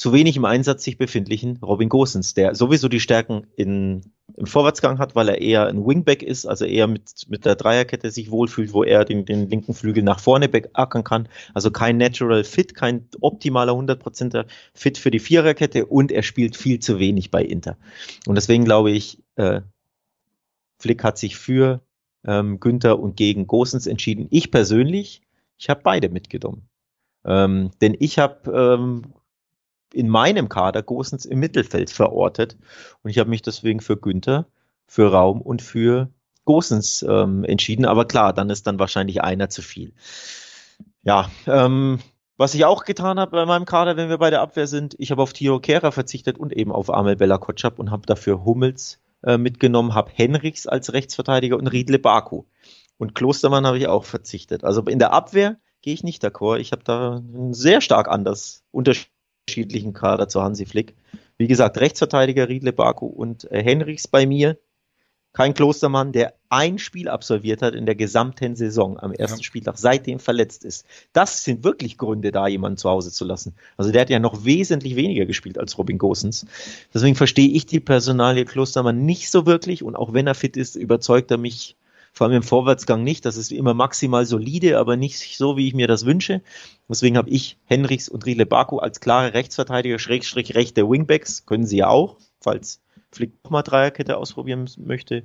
zu 0.00 0.14
wenig 0.14 0.38
im 0.38 0.46
Einsatz 0.46 0.82
sich 0.82 0.96
befindlichen 0.96 1.58
Robin 1.58 1.90
Gosens, 1.90 2.32
der 2.32 2.54
sowieso 2.54 2.88
die 2.88 3.00
Stärken 3.00 3.46
in, 3.56 4.00
im 4.34 4.46
Vorwärtsgang 4.46 4.98
hat, 4.98 5.14
weil 5.14 5.28
er 5.28 5.42
eher 5.42 5.66
ein 5.66 5.86
Wingback 5.86 6.22
ist, 6.22 6.46
also 6.46 6.64
eher 6.64 6.86
mit, 6.86 7.26
mit 7.28 7.44
der 7.44 7.54
Dreierkette 7.54 8.10
sich 8.10 8.30
wohlfühlt, 8.30 8.72
wo 8.72 8.82
er 8.82 9.04
den, 9.04 9.26
den 9.26 9.50
linken 9.50 9.74
Flügel 9.74 10.02
nach 10.02 10.18
vorne 10.18 10.50
ackern 10.72 11.04
kann. 11.04 11.28
Also 11.52 11.70
kein 11.70 11.98
Natural 11.98 12.44
Fit, 12.44 12.74
kein 12.74 13.08
optimaler 13.20 13.74
100%er 13.74 14.46
Fit 14.72 14.96
für 14.96 15.10
die 15.10 15.18
Viererkette 15.18 15.84
und 15.84 16.12
er 16.12 16.22
spielt 16.22 16.56
viel 16.56 16.78
zu 16.78 16.98
wenig 16.98 17.30
bei 17.30 17.44
Inter. 17.44 17.76
Und 18.26 18.36
deswegen 18.36 18.64
glaube 18.64 18.92
ich, 18.92 19.22
äh, 19.36 19.60
Flick 20.78 21.04
hat 21.04 21.18
sich 21.18 21.36
für 21.36 21.82
ähm, 22.24 22.58
Günther 22.58 22.98
und 22.98 23.18
gegen 23.18 23.46
Gosens 23.46 23.86
entschieden. 23.86 24.28
Ich 24.30 24.50
persönlich, 24.50 25.20
ich 25.58 25.68
habe 25.68 25.82
beide 25.84 26.08
mitgenommen. 26.08 26.70
Ähm, 27.26 27.72
denn 27.82 27.94
ich 28.00 28.18
habe 28.18 28.50
ähm, 28.50 29.12
in 29.94 30.08
meinem 30.08 30.48
Kader 30.48 30.82
Gosens 30.82 31.24
im 31.24 31.40
Mittelfeld 31.40 31.90
verortet. 31.90 32.56
Und 33.02 33.10
ich 33.10 33.18
habe 33.18 33.30
mich 33.30 33.42
deswegen 33.42 33.80
für 33.80 33.96
Günther, 33.96 34.46
für 34.86 35.10
Raum 35.12 35.40
und 35.40 35.62
für 35.62 36.08
Gosens 36.44 37.04
ähm, 37.08 37.44
entschieden. 37.44 37.84
Aber 37.84 38.06
klar, 38.06 38.32
dann 38.32 38.50
ist 38.50 38.66
dann 38.66 38.78
wahrscheinlich 38.78 39.22
einer 39.22 39.48
zu 39.50 39.62
viel. 39.62 39.92
Ja, 41.02 41.30
ähm, 41.46 42.00
Was 42.40 42.54
ich 42.54 42.64
auch 42.64 42.86
getan 42.86 43.20
habe 43.20 43.32
bei 43.32 43.44
meinem 43.44 43.66
Kader, 43.66 43.98
wenn 43.98 44.08
wir 44.08 44.16
bei 44.16 44.30
der 44.30 44.40
Abwehr 44.40 44.66
sind, 44.66 44.96
ich 44.98 45.10
habe 45.10 45.20
auf 45.20 45.34
Tio 45.34 45.60
Kehrer 45.60 45.92
verzichtet 45.92 46.38
und 46.38 46.54
eben 46.54 46.72
auf 46.72 46.88
Amel 46.88 47.16
Bella 47.16 47.36
Kotschap 47.36 47.78
und 47.78 47.90
habe 47.90 48.06
dafür 48.06 48.46
Hummels 48.46 48.98
äh, 49.22 49.36
mitgenommen, 49.36 49.94
habe 49.94 50.10
Henrichs 50.14 50.66
als 50.66 50.94
Rechtsverteidiger 50.94 51.58
und 51.58 51.66
Riedle 51.66 51.98
Baku. 51.98 52.44
Und 52.96 53.14
Klostermann 53.14 53.66
habe 53.66 53.76
ich 53.76 53.88
auch 53.88 54.04
verzichtet. 54.06 54.64
Also 54.64 54.80
in 54.84 54.98
der 54.98 55.12
Abwehr 55.12 55.58
gehe 55.82 55.92
ich 55.92 56.02
nicht 56.02 56.24
d'accord. 56.24 56.60
Ich 56.60 56.72
habe 56.72 56.82
da 56.82 57.22
sehr 57.50 57.82
stark 57.82 58.08
anders 58.08 58.64
unterschiedlichen 59.50 59.92
Kader 59.92 60.28
zu 60.28 60.42
Hansi 60.42 60.64
Flick. 60.64 60.94
Wie 61.36 61.48
gesagt, 61.48 61.78
Rechtsverteidiger 61.78 62.48
Riedle 62.48 62.72
Baku 62.72 63.06
und 63.06 63.50
äh, 63.50 63.62
Henrichs 63.62 64.06
bei 64.06 64.26
mir 64.26 64.58
kein 65.32 65.54
Klostermann, 65.54 66.10
der 66.10 66.34
ein 66.48 66.78
Spiel 66.78 67.08
absolviert 67.08 67.62
hat 67.62 67.74
in 67.74 67.86
der 67.86 67.94
gesamten 67.94 68.56
Saison 68.56 68.98
am 68.98 69.12
ersten 69.12 69.38
ja. 69.38 69.44
Spieltag, 69.44 69.78
seitdem 69.78 70.18
verletzt 70.18 70.64
ist. 70.64 70.84
Das 71.12 71.44
sind 71.44 71.62
wirklich 71.62 71.98
Gründe, 71.98 72.32
da 72.32 72.48
jemanden 72.48 72.78
zu 72.78 72.90
Hause 72.90 73.12
zu 73.12 73.24
lassen. 73.24 73.54
Also 73.76 73.92
der 73.92 74.02
hat 74.02 74.10
ja 74.10 74.18
noch 74.18 74.44
wesentlich 74.44 74.96
weniger 74.96 75.26
gespielt 75.26 75.56
als 75.56 75.78
Robin 75.78 75.98
Gosens. 75.98 76.46
Deswegen 76.92 77.14
verstehe 77.14 77.48
ich 77.48 77.66
die 77.66 77.78
Personalie 77.78 78.44
Klostermann 78.44 79.04
nicht 79.04 79.30
so 79.30 79.46
wirklich 79.46 79.84
und 79.84 79.94
auch 79.94 80.12
wenn 80.12 80.26
er 80.26 80.34
fit 80.34 80.56
ist, 80.56 80.74
überzeugt 80.74 81.30
er 81.30 81.38
mich 81.38 81.76
vor 82.20 82.26
allem 82.26 82.36
im 82.36 82.42
Vorwärtsgang 82.42 83.02
nicht. 83.02 83.24
Das 83.24 83.38
ist 83.38 83.50
immer 83.50 83.72
maximal 83.72 84.26
solide, 84.26 84.78
aber 84.78 84.98
nicht 84.98 85.38
so, 85.38 85.56
wie 85.56 85.66
ich 85.66 85.72
mir 85.72 85.88
das 85.88 86.04
wünsche. 86.04 86.42
Deswegen 86.86 87.16
habe 87.16 87.30
ich 87.30 87.56
Henrichs 87.64 88.10
und 88.10 88.26
Riedle 88.26 88.44
Baku 88.44 88.76
als 88.76 89.00
klare 89.00 89.32
Rechtsverteidiger, 89.32 89.98
Schrägstrich 89.98 90.54
rechte 90.54 90.86
Wingbacks, 90.86 91.46
können 91.46 91.64
sie 91.64 91.78
ja 91.78 91.88
auch, 91.88 92.16
falls 92.38 92.82
Flick 93.10 93.32
nochmal 93.42 93.62
Dreierkette 93.62 94.18
ausprobieren 94.18 94.68
möchte. 94.76 95.22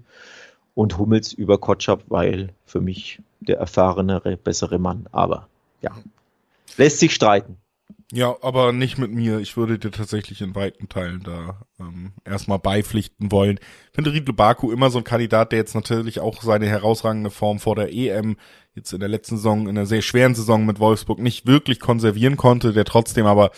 Und 0.73 0.97
Hummels 0.97 1.33
über 1.33 1.57
Kotschap, 1.57 2.05
weil 2.07 2.53
für 2.65 2.79
mich 2.79 3.19
der 3.41 3.57
erfahrenere, 3.57 4.37
bessere 4.37 4.79
Mann. 4.79 5.07
Aber 5.11 5.49
ja, 5.81 5.91
lässt 6.77 6.99
sich 6.99 7.13
streiten. 7.13 7.57
Ja, 8.11 8.35
aber 8.41 8.71
nicht 8.71 8.97
mit 8.99 9.11
mir. 9.11 9.39
Ich 9.39 9.57
würde 9.57 9.79
dir 9.79 9.89
tatsächlich 9.89 10.41
in 10.41 10.53
weiten 10.53 10.89
Teilen 10.89 11.23
da 11.23 11.61
ähm, 11.79 12.13
erstmal 12.23 12.59
beipflichten 12.59 13.31
wollen. 13.31 13.59
Ich 13.89 13.95
finde 13.95 14.13
Riedle 14.13 14.33
Baku 14.33 14.71
immer 14.71 14.91
so 14.91 14.99
ein 14.99 15.03
Kandidat, 15.03 15.51
der 15.51 15.59
jetzt 15.59 15.73
natürlich 15.73 16.19
auch 16.19 16.43
seine 16.43 16.67
herausragende 16.67 17.31
Form 17.31 17.59
vor 17.59 17.75
der 17.75 17.91
EM 17.91 18.37
jetzt 18.75 18.93
in 18.93 18.99
der 18.99 19.09
letzten 19.09 19.37
Saison, 19.37 19.63
in 19.63 19.69
einer 19.69 19.87
sehr 19.87 20.03
schweren 20.03 20.35
Saison 20.35 20.65
mit 20.65 20.79
Wolfsburg 20.79 21.19
nicht 21.19 21.47
wirklich 21.47 21.79
konservieren 21.79 22.37
konnte, 22.37 22.73
der 22.73 22.85
trotzdem 22.85 23.25
aber 23.25 23.51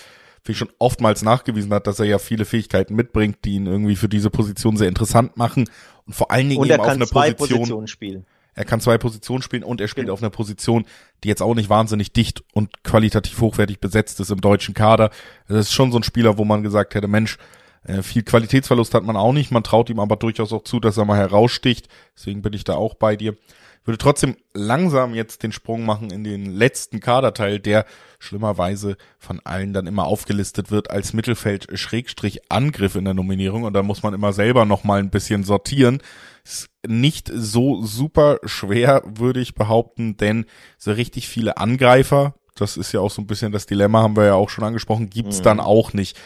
wie 0.46 0.54
schon 0.54 0.70
oftmals 0.80 1.24
nachgewiesen 1.24 1.74
hat, 1.74 1.88
dass 1.88 2.00
er 2.00 2.06
ja 2.06 2.20
viele 2.20 2.46
Fähigkeiten 2.46 2.96
mitbringt, 2.96 3.40
die 3.44 3.56
ihn 3.56 3.66
irgendwie 3.66 3.98
für 3.98 4.08
diese 4.08 4.30
Position 4.30 4.78
sehr 4.78 4.88
interessant 4.88 5.36
machen 5.36 5.70
und 6.06 6.14
vor 6.14 6.32
allen 6.32 6.48
Dingen 6.48 6.62
und 6.62 6.70
eben 6.70 6.80
auf 6.80 6.88
eine 6.88 7.06
Position, 7.06 7.36
Positionen 7.36 7.88
spielen. 7.88 8.26
Er 8.58 8.66
kann 8.66 8.82
zwei 8.82 8.98
Positionen 8.98 9.44
spielen 9.44 9.64
und 9.64 9.80
er 9.80 9.88
spielt 9.88 10.08
genau. 10.08 10.14
auf 10.14 10.22
einer 10.24 10.32
Position, 10.32 10.86
die 11.24 11.28
jetzt 11.28 11.44
auch 11.44 11.54
nicht 11.54 11.70
wahnsinnig 11.70 12.12
dicht 12.12 12.44
und 12.54 12.84
qualitativ 12.84 13.40
hochwertig 13.40 13.80
besetzt 13.80 14.20
ist 14.20 14.32
im 14.32 14.42
deutschen 14.42 14.74
Kader. 14.74 15.12
Das 15.48 15.68
ist 15.68 15.74
schon 15.74 15.92
so 15.92 16.00
ein 16.00 16.04
Spieler, 16.04 16.40
wo 16.40 16.44
man 16.44 16.64
gesagt 16.64 16.96
hätte, 16.96 17.08
Mensch, 17.08 17.38
äh, 17.84 18.02
viel 18.02 18.24
Qualitätsverlust 18.24 18.96
hat 18.96 19.04
man 19.04 19.16
auch 19.16 19.32
nicht. 19.32 19.52
Man 19.52 19.64
traut 19.64 19.92
ihm 19.92 20.00
aber 20.00 20.16
durchaus 20.16 20.52
auch 20.54 20.64
zu, 20.64 20.80
dass 20.80 20.98
er 20.98 21.06
mal 21.06 21.18
heraussticht. 21.18 21.88
Deswegen 22.16 22.42
bin 22.42 22.54
ich 22.54 22.64
da 22.64 22.74
auch 22.74 22.96
bei 22.96 23.16
dir 23.16 23.38
würde 23.88 23.98
trotzdem 23.98 24.36
langsam 24.54 25.16
jetzt 25.16 25.44
den 25.44 25.52
Sprung 25.52 25.86
machen 25.86 26.12
in 26.12 26.24
den 26.24 26.46
letzten 26.46 27.00
Kaderteil, 27.00 27.60
der 27.60 27.86
schlimmerweise 28.20 28.98
von 29.18 29.40
allen 29.44 29.74
dann 29.74 29.88
immer 29.88 30.06
aufgelistet 30.06 30.72
wird 30.72 30.92
als 30.92 31.14
Mittelfeld-Angriff 31.14 32.96
in 32.96 33.06
der 33.06 33.14
Nominierung. 33.14 33.64
Und 33.64 33.74
da 33.74 33.84
muss 33.84 34.04
man 34.04 34.14
immer 34.14 34.34
selber 34.34 34.66
nochmal 34.66 35.00
ein 35.00 35.10
bisschen 35.10 35.44
sortieren. 35.44 36.02
Ist 36.44 36.70
nicht 36.86 37.32
so 37.34 37.82
super 37.84 38.40
schwer, 38.44 39.04
würde 39.06 39.40
ich 39.40 39.56
behaupten, 39.56 40.18
denn 40.18 40.46
so 40.78 40.92
richtig 40.92 41.28
viele 41.28 41.58
Angreifer, 41.58 42.36
das 42.56 42.78
ist 42.78 42.92
ja 42.92 43.00
auch 43.00 43.12
so 43.12 43.22
ein 43.22 43.28
bisschen 43.28 43.52
das 43.52 43.66
Dilemma, 43.66 44.02
haben 44.02 44.16
wir 44.18 44.26
ja 44.26 44.34
auch 44.34 44.50
schon 44.50 44.64
angesprochen, 44.64 45.10
gibt's 45.10 45.40
mhm. 45.40 45.44
dann 45.44 45.60
auch 45.60 45.94
nicht. 45.94 46.18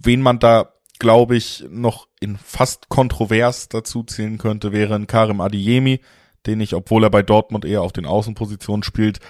Wen 0.00 0.22
man 0.22 0.38
da 0.38 0.72
glaube 0.98 1.36
ich, 1.36 1.64
noch 1.70 2.08
in 2.20 2.36
fast 2.36 2.88
kontrovers 2.88 3.68
dazu 3.68 4.02
zählen 4.02 4.38
könnte, 4.38 4.72
wäre 4.72 4.94
ein 4.94 5.06
Karim 5.06 5.40
Adiemi, 5.40 6.00
den 6.46 6.60
ich, 6.60 6.74
obwohl 6.74 7.04
er 7.04 7.10
bei 7.10 7.22
Dortmund 7.22 7.64
eher 7.64 7.82
auf 7.82 7.92
den 7.92 8.06
Außenpositionen 8.06 8.82
spielt, 8.82 9.20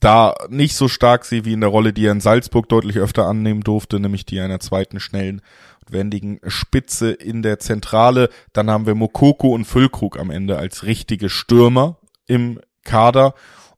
da 0.00 0.34
nicht 0.48 0.76
so 0.76 0.88
stark 0.88 1.24
sehe 1.24 1.44
wie 1.44 1.52
in 1.52 1.60
der 1.60 1.70
Rolle, 1.70 1.92
die 1.92 2.06
er 2.06 2.12
in 2.12 2.20
Salzburg 2.20 2.68
deutlich 2.68 2.98
öfter 2.98 3.26
annehmen 3.26 3.62
durfte, 3.62 3.98
nämlich 3.98 4.24
die 4.24 4.40
einer 4.40 4.60
zweiten 4.60 5.00
schnellen 5.00 5.42
und 5.80 5.92
wendigen 5.92 6.40
Spitze 6.46 7.10
in 7.10 7.42
der 7.42 7.58
Zentrale. 7.58 8.28
Dann 8.52 8.70
haben 8.70 8.86
wir 8.86 8.94
Mokoko 8.94 9.48
und 9.48 9.64
Füllkrug 9.64 10.18
am 10.18 10.30
Ende 10.30 10.56
als 10.58 10.84
richtige 10.84 11.28
Stürmer 11.28 11.98
im 12.26 12.60
Kader 12.84 13.34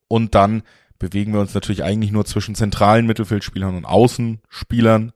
und 0.09 0.35
dann 0.35 0.63
bewegen 0.99 1.33
wir 1.33 1.41
uns 1.41 1.55
natürlich 1.55 1.83
eigentlich 1.83 2.13
nur 2.13 2.27
zwischen 2.27 2.55
zentralen 2.55 3.07
Mittelfeldspielern 3.07 3.77
und 3.77 3.87
Außenspielern 3.87 5.13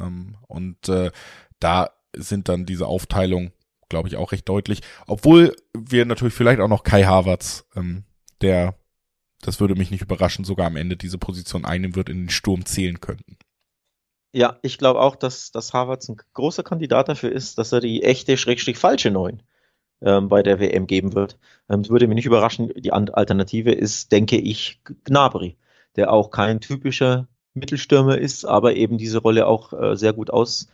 ähm, 0.00 0.36
und 0.48 0.88
äh, 0.88 1.12
da 1.60 1.90
sind 2.16 2.48
dann 2.48 2.66
diese 2.66 2.86
Aufteilung 2.86 3.52
glaube 3.88 4.08
ich, 4.08 4.16
auch 4.16 4.32
recht 4.32 4.48
deutlich. 4.48 4.80
Obwohl 5.06 5.56
wir 5.76 6.04
natürlich 6.04 6.34
vielleicht 6.34 6.60
auch 6.60 6.68
noch 6.68 6.82
Kai 6.82 7.04
Havertz, 7.04 7.66
ähm, 7.76 8.04
der, 8.40 8.74
das 9.40 9.60
würde 9.60 9.74
mich 9.74 9.90
nicht 9.90 10.02
überraschen, 10.02 10.44
sogar 10.44 10.66
am 10.66 10.76
Ende 10.76 10.96
diese 10.96 11.18
Position 11.18 11.64
einnehmen 11.64 11.96
wird, 11.96 12.08
in 12.08 12.22
den 12.22 12.30
Sturm 12.30 12.64
zählen 12.64 13.00
könnten. 13.00 13.36
Ja, 14.32 14.58
ich 14.62 14.78
glaube 14.78 15.00
auch, 15.00 15.16
dass, 15.16 15.52
dass 15.52 15.72
Havertz 15.72 16.08
ein 16.08 16.18
großer 16.34 16.62
Kandidat 16.62 17.08
dafür 17.08 17.32
ist, 17.32 17.58
dass 17.58 17.72
er 17.72 17.80
die 17.80 18.02
echte, 18.02 18.36
schrägstrich 18.36 18.76
falsche 18.76 19.10
Neun 19.10 19.42
ähm, 20.02 20.28
bei 20.28 20.42
der 20.42 20.60
WM 20.60 20.86
geben 20.86 21.14
wird. 21.14 21.38
Ähm, 21.68 21.88
würde 21.88 22.06
mich 22.06 22.16
nicht 22.16 22.26
überraschen, 22.26 22.70
die 22.76 22.92
Alternative 22.92 23.72
ist, 23.72 24.12
denke 24.12 24.36
ich, 24.36 24.80
Gnabry, 25.04 25.56
der 25.96 26.12
auch 26.12 26.30
kein 26.30 26.60
typischer 26.60 27.26
Mittelstürmer 27.54 28.18
ist, 28.18 28.44
aber 28.44 28.74
eben 28.74 28.98
diese 28.98 29.18
Rolle 29.18 29.46
auch 29.46 29.72
äh, 29.72 29.96
sehr 29.96 30.12
gut 30.12 30.30
aus, 30.30 30.68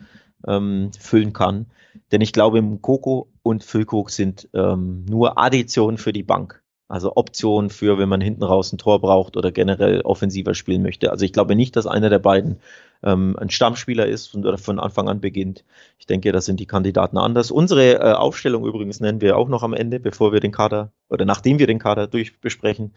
ähm, 0.46 0.90
füllen 0.98 1.32
kann. 1.32 1.66
Denn 2.12 2.20
ich 2.20 2.32
glaube, 2.32 2.62
Koko 2.80 3.28
und 3.42 3.64
Füllkrug 3.64 4.10
sind 4.10 4.48
ähm, 4.54 5.04
nur 5.08 5.38
Additionen 5.38 5.98
für 5.98 6.12
die 6.12 6.22
Bank. 6.22 6.62
Also 6.86 7.16
Optionen 7.16 7.70
für, 7.70 7.98
wenn 7.98 8.10
man 8.10 8.20
hinten 8.20 8.42
raus 8.42 8.72
ein 8.72 8.78
Tor 8.78 9.00
braucht 9.00 9.36
oder 9.36 9.50
generell 9.50 10.02
offensiver 10.02 10.54
spielen 10.54 10.82
möchte. 10.82 11.10
Also 11.10 11.24
ich 11.24 11.32
glaube 11.32 11.56
nicht, 11.56 11.76
dass 11.76 11.86
einer 11.86 12.10
der 12.10 12.18
beiden 12.18 12.60
ähm, 13.02 13.36
ein 13.38 13.48
Stammspieler 13.48 14.06
ist 14.06 14.34
und 14.34 14.44
oder 14.44 14.58
von 14.58 14.78
Anfang 14.78 15.08
an 15.08 15.20
beginnt. 15.20 15.64
Ich 15.98 16.06
denke, 16.06 16.30
das 16.30 16.44
sind 16.44 16.60
die 16.60 16.66
Kandidaten 16.66 17.16
anders. 17.16 17.50
Unsere 17.50 17.94
äh, 17.94 18.12
Aufstellung 18.12 18.66
übrigens 18.66 19.00
nennen 19.00 19.22
wir 19.22 19.38
auch 19.38 19.48
noch 19.48 19.62
am 19.62 19.72
Ende, 19.72 19.98
bevor 19.98 20.32
wir 20.32 20.40
den 20.40 20.52
Kader 20.52 20.92
oder 21.08 21.24
nachdem 21.24 21.58
wir 21.58 21.66
den 21.66 21.78
Kader 21.78 22.06
durchbesprechen. 22.06 22.92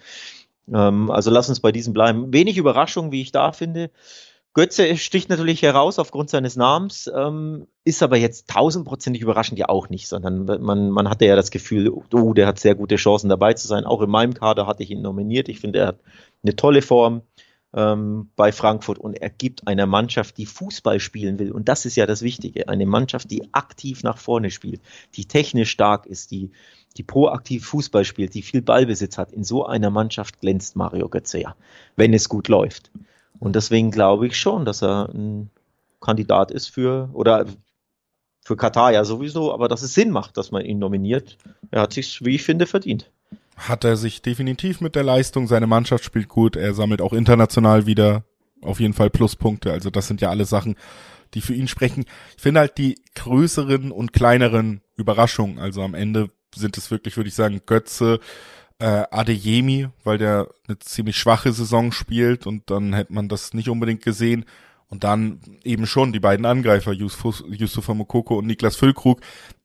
Ähm, 0.73 1.10
also 1.10 1.31
lass 1.31 1.49
uns 1.49 1.62
bei 1.62 1.71
diesem 1.71 1.93
bleiben. 1.93 2.33
Wenig 2.33 2.57
Überraschung, 2.57 3.12
wie 3.12 3.21
ich 3.21 3.31
da 3.31 3.53
finde. 3.53 3.89
Götze 4.58 4.98
sticht 4.98 5.30
natürlich 5.30 5.62
heraus 5.62 6.00
aufgrund 6.00 6.32
seines 6.32 6.56
Namens, 6.56 7.08
ähm, 7.15 7.67
ist 7.84 8.02
aber 8.02 8.17
jetzt 8.17 8.50
tausendprozentig 8.50 9.22
überraschend 9.22 9.60
ja 9.60 9.70
auch 9.70 9.89
nicht, 9.89 10.08
sondern 10.08 10.46
man, 10.46 10.89
man 10.89 11.10
hatte 11.12 11.26
ja 11.28 11.36
das 11.36 11.52
Gefühl, 11.52 11.89
oh, 11.89 12.34
der 12.34 12.48
hat 12.48 12.58
sehr 12.58 12.74
gute 12.74 12.96
Chancen 12.96 13.30
dabei 13.30 13.54
zu 13.54 13.67
sein. 13.67 13.84
Auch 13.84 14.02
in 14.02 14.10
meinem 14.10 14.34
Kader 14.34 14.65
hatte 14.65 14.82
ich 14.82 14.89
ihn 14.89 15.04
nominiert. 15.04 15.48
Ich 15.48 15.60
finde, 15.60 15.78
er 15.78 15.88
hat 15.89 16.00
eine 16.41 16.56
tolle 16.56 16.82
Form 16.82 17.22
ähm, 17.76 18.32
bei 18.36 18.52
Frankfurt 18.52 18.98
und 18.98 19.13
er 19.13 19.30
gibt 19.30 19.67
einer 19.67 19.86
Mannschaft, 19.86 20.39
die 20.39 20.48
Fußball 20.48 21.00
spielen 21.00 21.38
will. 21.38 21.52
Und 21.52 21.70
das 21.70 21.86
ist 21.86 21.96
ja 21.96 22.08
das 22.08 22.24
Wichtige. 22.24 22.67
Eine 22.67 22.88
Mannschaft, 22.88 23.30
die 23.30 23.54
aktiv 23.54 24.02
nach 24.02 24.17
vorne 24.17 24.50
spielt, 24.50 24.82
die 25.17 25.26
technisch 25.26 25.70
stark 25.70 26.08
ist, 26.08 26.32
die, 26.32 26.50
die 26.98 27.04
proaktiv 27.04 27.63
Fußball 27.63 28.06
spielt, 28.06 28.34
die 28.34 28.41
viel 28.41 28.63
Ballbesitz 28.63 29.20
hat. 29.20 29.34
In 29.34 29.43
so 29.43 29.67
einer 29.67 29.91
Mannschaft 29.91 30.41
glänzt 30.41 30.76
Mario 30.76 31.10
Götze 31.10 31.39
ja, 31.39 31.56
wenn 31.96 32.15
es 32.15 32.28
gut 32.28 32.48
läuft. 32.48 32.89
Und 33.39 33.56
deswegen 33.56 33.91
glaube 33.91 34.28
ich 34.28 34.39
schon, 34.39 34.65
dass 34.65 34.82
er 34.82 35.10
ein 35.13 35.50
Kandidat 36.02 36.52
ist 36.52 36.67
für, 36.67 37.10
oder 37.13 37.45
für 38.43 38.56
Katar 38.56 38.93
ja 38.93 39.04
sowieso, 39.04 39.54
aber 39.54 39.67
dass 39.67 39.82
es 39.82 39.93
Sinn 39.93 40.12
macht, 40.12 40.38
dass 40.38 40.52
man 40.52 40.63
ihn 40.63 40.80
nominiert. 40.80 41.38
Er 41.71 41.82
hat 41.82 41.93
sich, 41.93 42.23
wie 42.23 42.36
ich 42.36 42.43
finde, 42.43 42.65
verdient. 42.65 43.12
Hat 43.58 43.84
er 43.84 43.97
sich 43.97 44.21
definitiv 44.21 44.82
mit 44.82 44.95
der 44.95 45.04
Leistung, 45.04 45.47
seine 45.47 45.67
Mannschaft 45.67 46.04
spielt 46.04 46.30
gut, 46.30 46.56
er 46.56 46.73
sammelt 46.73 47.02
auch 47.02 47.13
international 47.13 47.86
wieder 47.86 48.23
auf 48.62 48.80
jeden 48.80 48.93
Fall 48.93 49.10
Pluspunkte. 49.10 49.71
Also 49.71 49.89
das 49.89 50.08
sind 50.08 50.21
ja 50.21 50.30
alle 50.30 50.45
Sachen, 50.45 50.76
die 51.34 51.41
für 51.41 51.54
ihn 51.54 51.67
sprechen. 51.67 52.06
Ich 52.36 52.41
finde 52.41 52.62
halt 52.62 52.78
die 52.78 53.00
größeren 53.15 53.91
und 53.91 54.13
kleineren 54.13 54.82
Überraschungen, 54.95 55.60
also 55.60 55.82
am 55.82 55.93
Ende 55.93 56.30
sind 56.56 56.78
es 56.78 56.89
wirklich, 56.89 57.17
würde 57.17 57.28
ich 57.28 57.36
sagen, 57.36 57.62
Götze, 57.65 58.19
äh, 58.79 59.03
Adeyemi, 59.09 59.89
weil 60.03 60.17
der 60.17 60.49
eine 60.67 60.79
ziemlich 60.79 61.17
schwache 61.17 61.51
Saison 61.51 61.91
spielt 61.91 62.45
und 62.45 62.69
dann 62.69 62.93
hätte 62.93 63.13
man 63.13 63.27
das 63.27 63.53
nicht 63.53 63.69
unbedingt 63.69 64.03
gesehen. 64.03 64.45
Und 64.89 65.03
dann 65.03 65.41
eben 65.65 65.85
schon 65.85 66.13
die 66.13 66.19
beiden 66.21 66.45
Angreifer, 66.45 66.93
Yusuf, 66.93 67.43
Yusufa 67.49 67.93
Mokoko 67.93 68.37
und 68.37 68.47
Niklas 68.47 68.77
Füllkrug, 68.77 69.19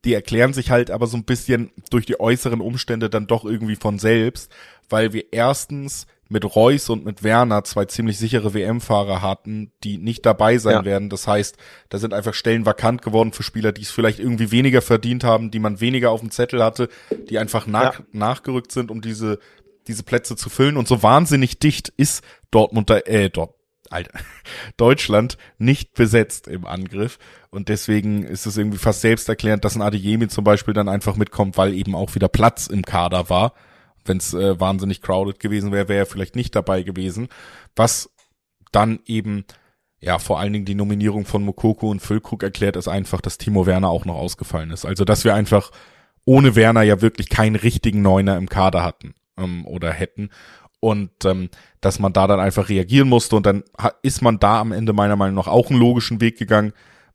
die 0.04 0.14
erklären 0.14 0.52
sich 0.52 0.72
halt 0.72 0.90
aber 0.90 1.06
so 1.06 1.16
ein 1.16 1.24
bisschen 1.24 1.70
durch 1.90 2.06
die 2.06 2.18
äußeren 2.18 2.60
Umstände 2.60 3.08
dann 3.08 3.28
doch 3.28 3.44
irgendwie 3.44 3.76
von 3.76 4.00
selbst, 4.00 4.50
weil 4.88 5.12
wir 5.12 5.32
erstens 5.32 6.08
mit 6.32 6.56
Reus 6.56 6.88
und 6.88 7.04
mit 7.04 7.22
Werner 7.22 7.62
zwei 7.64 7.84
ziemlich 7.84 8.18
sichere 8.18 8.54
WM-Fahrer 8.54 9.22
hatten, 9.22 9.72
die 9.84 9.98
nicht 9.98 10.26
dabei 10.26 10.58
sein 10.58 10.74
ja. 10.74 10.84
werden. 10.84 11.08
Das 11.10 11.28
heißt, 11.28 11.56
da 11.88 11.98
sind 11.98 12.14
einfach 12.14 12.34
Stellen 12.34 12.66
vakant 12.66 13.02
geworden 13.02 13.32
für 13.32 13.42
Spieler, 13.42 13.72
die 13.72 13.82
es 13.82 13.90
vielleicht 13.90 14.18
irgendwie 14.18 14.50
weniger 14.50 14.82
verdient 14.82 15.22
haben, 15.22 15.50
die 15.50 15.60
man 15.60 15.80
weniger 15.80 16.10
auf 16.10 16.20
dem 16.20 16.30
Zettel 16.30 16.64
hatte, 16.64 16.88
die 17.28 17.38
einfach 17.38 17.66
nach, 17.66 18.00
ja. 18.00 18.06
nachgerückt 18.12 18.72
sind, 18.72 18.90
um 18.90 19.00
diese 19.00 19.38
diese 19.88 20.02
Plätze 20.02 20.36
zu 20.36 20.50
füllen. 20.50 20.76
Und 20.76 20.88
so 20.88 21.02
wahnsinnig 21.02 21.58
dicht 21.58 21.92
ist 21.96 22.22
Dortmund, 22.50 22.90
äh, 22.90 23.30
dort, 23.30 23.54
Alter, 23.90 24.18
Deutschland 24.76 25.36
nicht 25.58 25.94
besetzt 25.94 26.48
im 26.48 26.66
Angriff. 26.66 27.18
Und 27.50 27.68
deswegen 27.68 28.24
ist 28.24 28.46
es 28.46 28.56
irgendwie 28.56 28.78
fast 28.78 29.00
selbsterklärend, 29.00 29.64
dass 29.64 29.76
ein 29.76 29.82
Adeyemi 29.82 30.28
zum 30.28 30.44
Beispiel 30.44 30.74
dann 30.74 30.88
einfach 30.88 31.16
mitkommt, 31.16 31.56
weil 31.56 31.74
eben 31.74 31.94
auch 31.94 32.14
wieder 32.14 32.28
Platz 32.28 32.66
im 32.66 32.82
Kader 32.82 33.28
war. 33.28 33.54
Wenn 34.04 34.18
es 34.18 34.34
äh, 34.34 34.58
wahnsinnig 34.58 35.02
crowded 35.02 35.40
gewesen 35.40 35.72
wäre, 35.72 35.88
wäre 35.88 36.00
er 36.00 36.06
vielleicht 36.06 36.36
nicht 36.36 36.54
dabei 36.54 36.82
gewesen. 36.82 37.28
Was 37.76 38.10
dann 38.72 39.00
eben 39.06 39.44
ja, 40.02 40.18
vor 40.18 40.40
allen 40.40 40.52
Dingen 40.52 40.64
die 40.64 40.74
Nominierung 40.74 41.24
von 41.24 41.44
Mokoko 41.44 41.88
und 41.88 42.02
Füllkrug 42.02 42.42
erklärt 42.42 42.74
es 42.74 42.88
einfach, 42.88 43.20
dass 43.20 43.38
Timo 43.38 43.66
Werner 43.66 43.88
auch 43.88 44.04
noch 44.04 44.16
ausgefallen 44.16 44.72
ist. 44.72 44.84
Also, 44.84 45.04
dass 45.04 45.24
wir 45.24 45.32
einfach 45.32 45.70
ohne 46.24 46.56
Werner 46.56 46.82
ja 46.82 47.00
wirklich 47.00 47.28
keinen 47.28 47.54
richtigen 47.54 48.02
Neuner 48.02 48.36
im 48.36 48.48
Kader 48.48 48.82
hatten 48.82 49.14
ähm, 49.38 49.64
oder 49.64 49.92
hätten. 49.92 50.30
Und 50.80 51.24
ähm, 51.24 51.50
dass 51.80 52.00
man 52.00 52.12
da 52.12 52.26
dann 52.26 52.40
einfach 52.40 52.68
reagieren 52.68 53.08
musste 53.08 53.36
und 53.36 53.46
dann 53.46 53.62
ist 54.02 54.22
man 54.22 54.40
da 54.40 54.60
am 54.60 54.72
Ende 54.72 54.92
meiner 54.92 55.14
Meinung 55.14 55.36
nach 55.36 55.46
auch 55.46 55.70
einen 55.70 55.78
logischen 55.78 56.20
Weg 56.20 56.36
gegangen. 56.36 56.72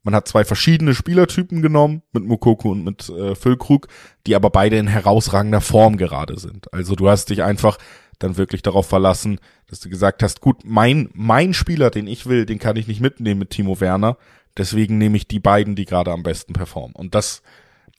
Man 0.07 0.15
hat 0.15 0.29
zwei 0.29 0.45
verschiedene 0.45 0.95
Spielertypen 0.95 1.61
genommen, 1.61 2.01
mit 2.13 2.23
Mokoko 2.23 2.71
und 2.71 2.85
mit 2.85 3.09
äh, 3.09 3.35
Füllkrug, 3.35 3.89
die 4.25 4.37
aber 4.37 4.49
beide 4.49 4.77
in 4.77 4.87
herausragender 4.87 5.59
Form 5.59 5.97
gerade 5.97 6.39
sind. 6.39 6.73
Also 6.73 6.95
du 6.95 7.09
hast 7.09 7.29
dich 7.29 7.43
einfach 7.43 7.77
dann 8.17 8.37
wirklich 8.37 8.61
darauf 8.61 8.87
verlassen, 8.87 9.41
dass 9.69 9.81
du 9.81 9.89
gesagt 9.89 10.23
hast, 10.23 10.39
gut, 10.39 10.61
mein, 10.63 11.09
mein 11.11 11.53
Spieler, 11.53 11.89
den 11.89 12.07
ich 12.07 12.25
will, 12.25 12.45
den 12.45 12.57
kann 12.57 12.77
ich 12.77 12.87
nicht 12.87 13.01
mitnehmen 13.01 13.41
mit 13.41 13.49
Timo 13.49 13.81
Werner. 13.81 14.15
Deswegen 14.55 14.97
nehme 14.97 15.17
ich 15.17 15.27
die 15.27 15.41
beiden, 15.41 15.75
die 15.75 15.83
gerade 15.83 16.13
am 16.13 16.23
besten 16.23 16.53
performen. 16.53 16.95
Und 16.95 17.13
das, 17.13 17.41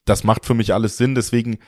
das 0.06 0.24
macht 0.24 0.46
für 0.46 0.54
mich 0.54 0.72
alles 0.72 0.96
Sinn. 0.96 1.14
Deswegen 1.14 1.58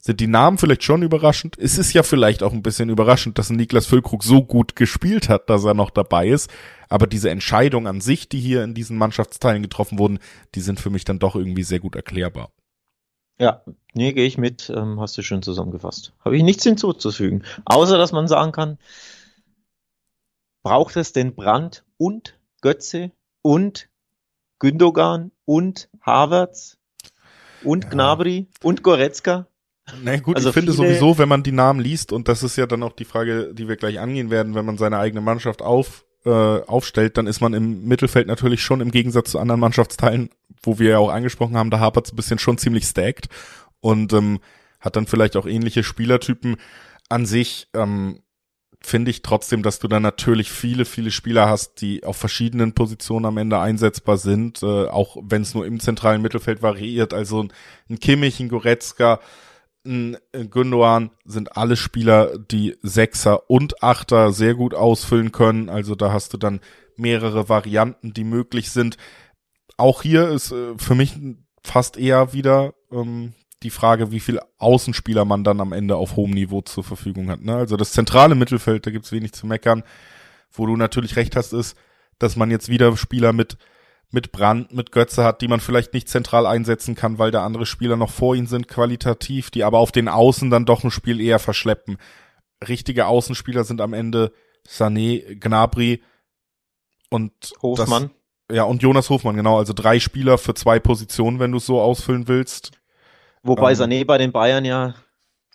sind 0.00 0.20
die 0.20 0.26
Namen 0.26 0.56
vielleicht 0.56 0.82
schon 0.82 1.02
überraschend. 1.02 1.58
Es 1.58 1.76
ist 1.76 1.92
ja 1.92 2.02
vielleicht 2.02 2.42
auch 2.42 2.52
ein 2.52 2.62
bisschen 2.62 2.88
überraschend, 2.88 3.38
dass 3.38 3.50
Niklas 3.50 3.86
Füllkrug 3.86 4.24
so 4.24 4.42
gut 4.42 4.74
gespielt 4.74 5.28
hat, 5.28 5.50
dass 5.50 5.64
er 5.64 5.74
noch 5.74 5.90
dabei 5.90 6.28
ist. 6.28 6.50
Aber 6.88 7.06
diese 7.06 7.28
Entscheidung 7.30 7.86
an 7.86 8.00
sich, 8.00 8.28
die 8.28 8.40
hier 8.40 8.64
in 8.64 8.74
diesen 8.74 8.96
Mannschaftsteilen 8.96 9.62
getroffen 9.62 9.98
wurden, 9.98 10.18
die 10.54 10.60
sind 10.60 10.80
für 10.80 10.90
mich 10.90 11.04
dann 11.04 11.18
doch 11.18 11.36
irgendwie 11.36 11.62
sehr 11.62 11.80
gut 11.80 11.96
erklärbar. 11.96 12.50
Ja, 13.38 13.62
nee, 13.94 14.12
gehe 14.12 14.26
ich 14.26 14.38
mit, 14.38 14.70
ähm, 14.74 15.00
hast 15.00 15.16
du 15.16 15.22
schön 15.22 15.42
zusammengefasst. 15.42 16.12
Habe 16.24 16.36
ich 16.36 16.42
nichts 16.42 16.64
hinzuzufügen, 16.64 17.44
außer 17.64 17.96
dass 17.96 18.12
man 18.12 18.26
sagen 18.26 18.52
kann, 18.52 18.78
braucht 20.62 20.96
es 20.96 21.12
den 21.12 21.34
Brand 21.34 21.84
und 21.96 22.38
Götze 22.60 23.12
und 23.42 23.88
Gündogan 24.58 25.30
und 25.44 25.88
Havertz 26.02 26.78
und 27.64 27.84
ja. 27.84 27.90
Gnabry 27.90 28.46
und 28.62 28.82
Goretzka? 28.82 29.46
Na 30.02 30.16
gut, 30.18 30.36
also 30.36 30.48
ich 30.48 30.54
finde 30.54 30.72
sowieso, 30.72 31.18
wenn 31.18 31.28
man 31.28 31.42
die 31.42 31.52
Namen 31.52 31.80
liest, 31.80 32.12
und 32.12 32.28
das 32.28 32.42
ist 32.42 32.56
ja 32.56 32.66
dann 32.66 32.82
auch 32.82 32.92
die 32.92 33.04
Frage, 33.04 33.54
die 33.54 33.68
wir 33.68 33.76
gleich 33.76 33.98
angehen 33.98 34.30
werden, 34.30 34.54
wenn 34.54 34.64
man 34.64 34.78
seine 34.78 34.98
eigene 34.98 35.20
Mannschaft 35.20 35.62
auf, 35.62 36.04
äh, 36.24 36.30
aufstellt, 36.30 37.16
dann 37.16 37.26
ist 37.26 37.40
man 37.40 37.54
im 37.54 37.84
Mittelfeld 37.84 38.26
natürlich 38.26 38.62
schon 38.62 38.80
im 38.80 38.90
Gegensatz 38.90 39.30
zu 39.30 39.38
anderen 39.38 39.60
Mannschaftsteilen 39.60 40.30
wo 40.62 40.78
wir 40.78 40.90
ja 40.90 40.98
auch 40.98 41.10
angesprochen 41.10 41.56
haben, 41.56 41.70
da 41.70 41.80
hapert 41.80 42.06
es 42.06 42.12
ein 42.12 42.16
bisschen 42.16 42.38
schon 42.38 42.58
ziemlich 42.58 42.84
stacked 42.84 43.28
und 43.80 44.12
ähm, 44.12 44.40
hat 44.78 44.96
dann 44.96 45.06
vielleicht 45.06 45.36
auch 45.36 45.46
ähnliche 45.46 45.82
Spielertypen 45.82 46.56
an 47.08 47.26
sich. 47.26 47.68
Ähm, 47.74 48.20
finde 48.82 49.10
ich 49.10 49.20
trotzdem, 49.20 49.62
dass 49.62 49.78
du 49.78 49.88
dann 49.88 50.02
natürlich 50.02 50.50
viele, 50.50 50.86
viele 50.86 51.10
Spieler 51.10 51.48
hast, 51.48 51.82
die 51.82 52.04
auf 52.04 52.16
verschiedenen 52.16 52.72
Positionen 52.72 53.26
am 53.26 53.36
Ende 53.36 53.58
einsetzbar 53.58 54.16
sind, 54.16 54.62
äh, 54.62 54.86
auch 54.86 55.18
wenn 55.20 55.42
es 55.42 55.54
nur 55.54 55.66
im 55.66 55.80
zentralen 55.80 56.22
Mittelfeld 56.22 56.62
variiert. 56.62 57.12
Also 57.12 57.42
ein, 57.42 57.52
ein 57.90 58.00
Kimmich, 58.00 58.40
ein 58.40 58.48
Goretzka, 58.48 59.20
Gündogan 59.82 61.10
sind 61.24 61.56
alle 61.56 61.76
Spieler, 61.76 62.38
die 62.38 62.76
Sechser 62.82 63.48
und 63.50 63.82
Achter 63.82 64.32
sehr 64.32 64.54
gut 64.54 64.74
ausfüllen 64.74 65.32
können. 65.32 65.68
Also 65.68 65.94
da 65.94 66.12
hast 66.12 66.32
du 66.32 66.36
dann 66.36 66.60
mehrere 66.96 67.48
Varianten, 67.48 68.12
die 68.12 68.24
möglich 68.24 68.70
sind 68.70 68.98
auch 69.80 70.02
hier 70.02 70.28
ist 70.28 70.52
äh, 70.52 70.74
für 70.76 70.94
mich 70.94 71.16
fast 71.64 71.96
eher 71.96 72.32
wieder 72.32 72.74
ähm, 72.92 73.32
die 73.62 73.70
Frage, 73.70 74.10
wie 74.12 74.20
viel 74.20 74.40
Außenspieler 74.58 75.24
man 75.24 75.44
dann 75.44 75.60
am 75.60 75.72
Ende 75.72 75.96
auf 75.96 76.16
hohem 76.16 76.30
Niveau 76.30 76.60
zur 76.62 76.84
Verfügung 76.84 77.30
hat. 77.30 77.42
Ne? 77.42 77.56
Also 77.56 77.76
das 77.76 77.92
zentrale 77.92 78.34
Mittelfeld, 78.34 78.86
da 78.86 78.90
gibt's 78.90 79.12
wenig 79.12 79.32
zu 79.32 79.46
meckern. 79.46 79.82
Wo 80.52 80.66
du 80.66 80.76
natürlich 80.76 81.16
recht 81.16 81.36
hast, 81.36 81.52
ist, 81.52 81.76
dass 82.18 82.36
man 82.36 82.50
jetzt 82.50 82.68
wieder 82.68 82.96
Spieler 82.96 83.32
mit 83.32 83.56
mit 84.10 84.32
Brand, 84.32 84.72
mit 84.72 84.92
Götze 84.92 85.24
hat, 85.24 85.40
die 85.40 85.48
man 85.48 85.60
vielleicht 85.60 85.94
nicht 85.94 86.08
zentral 86.08 86.46
einsetzen 86.46 86.94
kann, 86.94 87.18
weil 87.18 87.30
da 87.30 87.44
andere 87.44 87.66
Spieler 87.66 87.96
noch 87.96 88.10
vor 88.10 88.34
ihnen 88.34 88.48
sind, 88.48 88.66
qualitativ, 88.68 89.50
die 89.50 89.62
aber 89.62 89.78
auf 89.78 89.92
den 89.92 90.08
Außen 90.08 90.50
dann 90.50 90.64
doch 90.64 90.82
ein 90.82 90.90
Spiel 90.90 91.20
eher 91.20 91.38
verschleppen. 91.38 91.98
Richtige 92.66 93.06
Außenspieler 93.06 93.64
sind 93.64 93.80
am 93.80 93.92
Ende 93.92 94.32
Sané, 94.68 95.38
Gnabry 95.38 96.02
und 97.08 97.32
Hofmann. 97.62 98.10
Das, 98.48 98.56
ja, 98.56 98.64
und 98.64 98.82
Jonas 98.82 99.10
Hofmann, 99.10 99.36
genau. 99.36 99.58
Also 99.58 99.72
drei 99.72 100.00
Spieler 100.00 100.38
für 100.38 100.54
zwei 100.54 100.80
Positionen, 100.80 101.38
wenn 101.38 101.52
du 101.52 101.58
es 101.58 101.66
so 101.66 101.80
ausfüllen 101.80 102.26
willst. 102.26 102.72
Wobei 103.42 103.72
ähm, 103.72 103.78
Sané 103.78 104.04
bei 104.04 104.18
den 104.18 104.32
Bayern 104.32 104.64
ja 104.64 104.94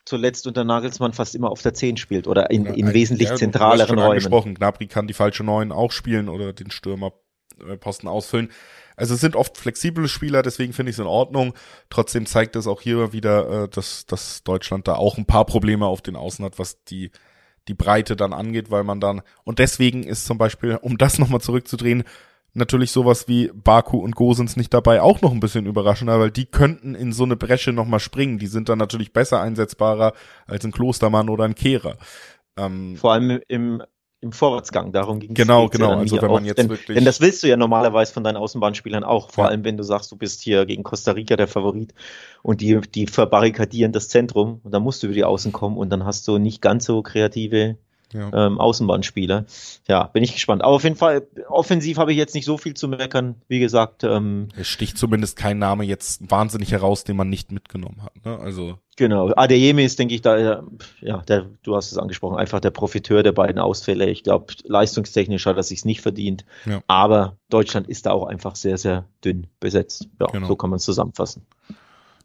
zuletzt 0.05 0.47
unter 0.47 0.63
Nagelsmann 0.63 1.13
fast 1.13 1.35
immer 1.35 1.51
auf 1.51 1.61
der 1.61 1.73
10 1.73 1.97
spielt 1.97 2.27
oder 2.27 2.51
in, 2.51 2.65
in 2.67 2.93
wesentlich 2.93 3.29
ja, 3.29 3.35
zentraleren 3.35 3.99
Räumen. 3.99 4.55
Gnabry 4.55 4.87
kann 4.87 5.07
die 5.07 5.13
falsche 5.13 5.43
Neun 5.43 5.71
auch 5.71 5.91
spielen 5.91 6.29
oder 6.29 6.53
den 6.53 6.71
Stürmerposten 7.55 8.09
ausfüllen. 8.09 8.51
Also 8.95 9.15
es 9.15 9.21
sind 9.21 9.35
oft 9.35 9.57
flexible 9.57 10.07
Spieler, 10.07 10.41
deswegen 10.41 10.73
finde 10.73 10.89
ich 10.89 10.95
es 10.95 10.99
in 10.99 11.07
Ordnung. 11.07 11.53
Trotzdem 11.89 12.25
zeigt 12.25 12.55
es 12.55 12.67
auch 12.67 12.81
hier 12.81 13.13
wieder, 13.13 13.63
äh, 13.63 13.69
dass, 13.69 14.05
dass 14.05 14.43
Deutschland 14.43 14.87
da 14.87 14.95
auch 14.95 15.17
ein 15.17 15.25
paar 15.25 15.45
Probleme 15.45 15.85
auf 15.85 16.01
den 16.01 16.15
Außen 16.15 16.43
hat, 16.45 16.59
was 16.59 16.83
die 16.83 17.11
die 17.67 17.73
Breite 17.73 18.15
dann 18.15 18.31
angeht, 18.31 18.69
weil 18.69 18.83
man 18.83 18.99
dann 18.99 19.23
und 19.43 19.57
deswegen 19.57 20.03
ist 20.03 20.25
zum 20.25 20.37
Beispiel, 20.37 20.77
um 20.81 20.99
das 20.99 21.17
nochmal 21.17 21.41
zurückzudrehen, 21.41 22.03
natürlich 22.53 22.91
sowas 22.91 23.27
wie 23.27 23.51
Baku 23.53 23.97
und 23.97 24.15
Gosens 24.15 24.55
nicht 24.55 24.73
dabei 24.73 25.01
auch 25.01 25.21
noch 25.21 25.31
ein 25.31 25.39
bisschen 25.39 25.65
überraschender, 25.65 26.19
weil 26.19 26.31
die 26.31 26.45
könnten 26.45 26.95
in 26.95 27.11
so 27.11 27.23
eine 27.23 27.35
Bresche 27.35 27.73
nochmal 27.73 27.99
springen. 27.99 28.39
Die 28.39 28.47
sind 28.47 28.69
dann 28.69 28.77
natürlich 28.77 29.13
besser 29.13 29.41
einsetzbarer 29.41 30.13
als 30.47 30.63
ein 30.63 30.71
Klostermann 30.71 31.29
oder 31.29 31.43
ein 31.43 31.55
Kehrer. 31.55 31.97
Ähm, 32.57 32.95
Vor 32.95 33.13
allem 33.13 33.41
im, 33.47 33.83
im 34.25 34.31
Vorwärtsgang, 34.31 34.91
darum 34.91 35.19
ging 35.19 35.31
es. 35.31 35.35
Genau, 35.35 35.69
genau. 35.69 35.91
Ja 35.91 35.97
also 35.97 36.21
wenn 36.21 36.31
man 36.31 36.45
jetzt 36.45 36.57
denn, 36.57 36.69
wirklich. 36.69 36.95
Denn 36.95 37.05
das 37.05 37.21
willst 37.21 37.43
du 37.43 37.47
ja 37.47 37.55
normalerweise 37.55 38.11
von 38.11 38.23
deinen 38.23 38.37
Außenbahnspielern 38.37 39.03
auch. 39.03 39.29
Vor 39.29 39.45
ja. 39.45 39.51
allem, 39.51 39.63
wenn 39.63 39.77
du 39.77 39.83
sagst, 39.83 40.11
du 40.11 40.17
bist 40.17 40.41
hier 40.41 40.65
gegen 40.65 40.83
Costa 40.83 41.11
Rica 41.11 41.35
der 41.35 41.47
Favorit 41.47 41.93
und 42.41 42.61
die, 42.61 42.81
die 42.81 43.07
verbarrikadieren 43.07 43.91
das 43.91 44.09
Zentrum 44.09 44.59
und 44.63 44.73
dann 44.73 44.83
musst 44.83 45.03
du 45.03 45.07
über 45.07 45.13
die 45.13 45.23
Außen 45.23 45.51
kommen 45.51 45.77
und 45.77 45.89
dann 45.89 46.05
hast 46.05 46.27
du 46.27 46.37
nicht 46.37 46.61
ganz 46.61 46.85
so 46.85 47.01
kreative 47.01 47.77
ja. 48.13 48.47
ähm, 48.47 48.59
Außenbahnspieler. 48.59 49.45
Ja, 49.87 50.03
bin 50.05 50.23
ich 50.23 50.33
gespannt. 50.33 50.63
Aber 50.63 50.73
auf 50.73 50.83
jeden 50.83 50.95
Fall, 50.95 51.27
offensiv 51.47 51.97
habe 51.97 52.11
ich 52.11 52.17
jetzt 52.17 52.35
nicht 52.35 52.45
so 52.45 52.57
viel 52.57 52.73
zu 52.73 52.87
meckern. 52.87 53.35
Wie 53.47 53.59
gesagt, 53.59 54.03
ähm, 54.03 54.49
es 54.55 54.67
sticht 54.67 54.97
zumindest 54.97 55.37
kein 55.37 55.59
Name 55.59 55.83
jetzt 55.83 56.29
wahnsinnig 56.29 56.71
heraus, 56.71 57.03
den 57.03 57.17
man 57.17 57.29
nicht 57.29 57.51
mitgenommen 57.51 58.03
hat. 58.03 58.25
Ne? 58.25 58.37
Also 58.39 58.77
genau. 58.95 59.31
Adeyemi 59.35 59.83
ist, 59.83 59.99
denke 59.99 60.15
ich, 60.15 60.21
da 60.21 60.63
ja, 61.01 61.17
der, 61.27 61.45
du 61.63 61.75
hast 61.75 61.91
es 61.91 61.97
angesprochen, 61.97 62.37
einfach 62.37 62.59
der 62.59 62.71
Profiteur 62.71 63.23
der 63.23 63.33
beiden 63.33 63.59
Ausfälle. 63.59 64.09
Ich 64.09 64.23
glaube, 64.23 64.53
leistungstechnisch 64.63 65.45
hat 65.45 65.57
er 65.57 65.63
sich 65.63 65.85
nicht 65.85 66.01
verdient. 66.01 66.45
Ja. 66.65 66.81
Aber 66.87 67.37
Deutschland 67.49 67.87
ist 67.87 68.05
da 68.05 68.11
auch 68.11 68.25
einfach 68.25 68.55
sehr, 68.55 68.77
sehr 68.77 69.05
dünn 69.23 69.47
besetzt. 69.59 70.07
Ja, 70.19 70.27
genau. 70.27 70.47
so 70.47 70.55
kann 70.55 70.69
man 70.69 70.77
es 70.77 70.83
zusammenfassen. 70.83 71.45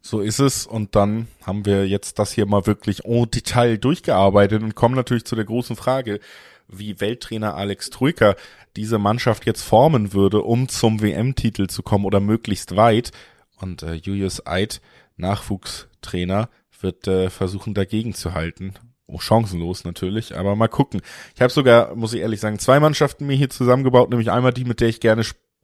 So 0.01 0.19
ist 0.19 0.39
es. 0.39 0.65
Und 0.65 0.95
dann 0.95 1.27
haben 1.43 1.65
wir 1.65 1.87
jetzt 1.87 2.19
das 2.19 2.31
hier 2.31 2.45
mal 2.45 2.65
wirklich 2.65 3.05
en 3.05 3.29
Detail 3.29 3.77
durchgearbeitet 3.77 4.63
und 4.63 4.75
kommen 4.75 4.95
natürlich 4.95 5.25
zu 5.25 5.35
der 5.35 5.45
großen 5.45 5.75
Frage, 5.75 6.19
wie 6.67 6.99
Welttrainer 6.99 7.55
Alex 7.55 7.89
Troika 7.89 8.35
diese 8.75 8.97
Mannschaft 8.97 9.45
jetzt 9.45 9.61
formen 9.61 10.13
würde, 10.13 10.41
um 10.41 10.69
zum 10.69 11.01
WM-Titel 11.01 11.67
zu 11.67 11.83
kommen 11.83 12.05
oder 12.05 12.19
möglichst 12.19 12.75
weit. 12.75 13.11
Und 13.59 13.83
äh, 13.83 13.93
Julius 13.93 14.47
Eid, 14.47 14.81
Nachwuchstrainer, 15.17 16.49
wird 16.79 17.07
äh, 17.07 17.29
versuchen 17.29 17.73
dagegen 17.73 18.13
zu 18.13 18.33
halten. 18.33 18.73
Oh, 19.05 19.19
chancenlos 19.19 19.83
natürlich, 19.83 20.37
aber 20.37 20.55
mal 20.55 20.69
gucken. 20.69 21.01
Ich 21.35 21.41
habe 21.41 21.51
sogar, 21.51 21.95
muss 21.95 22.13
ich 22.13 22.21
ehrlich 22.21 22.39
sagen, 22.39 22.59
zwei 22.59 22.79
Mannschaften 22.79 23.27
mir 23.27 23.35
hier 23.35 23.49
zusammengebaut, 23.49 24.09
nämlich 24.09 24.31
einmal 24.31 24.53
die, 24.53 24.63
mit 24.63 24.79
der 24.79 24.87
ich 24.87 25.01
gerne, 25.01 25.23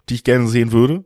die 0.10 0.15
ich 0.15 0.23
gerne 0.26 0.47
sehen 0.47 0.73
würde, 0.73 1.06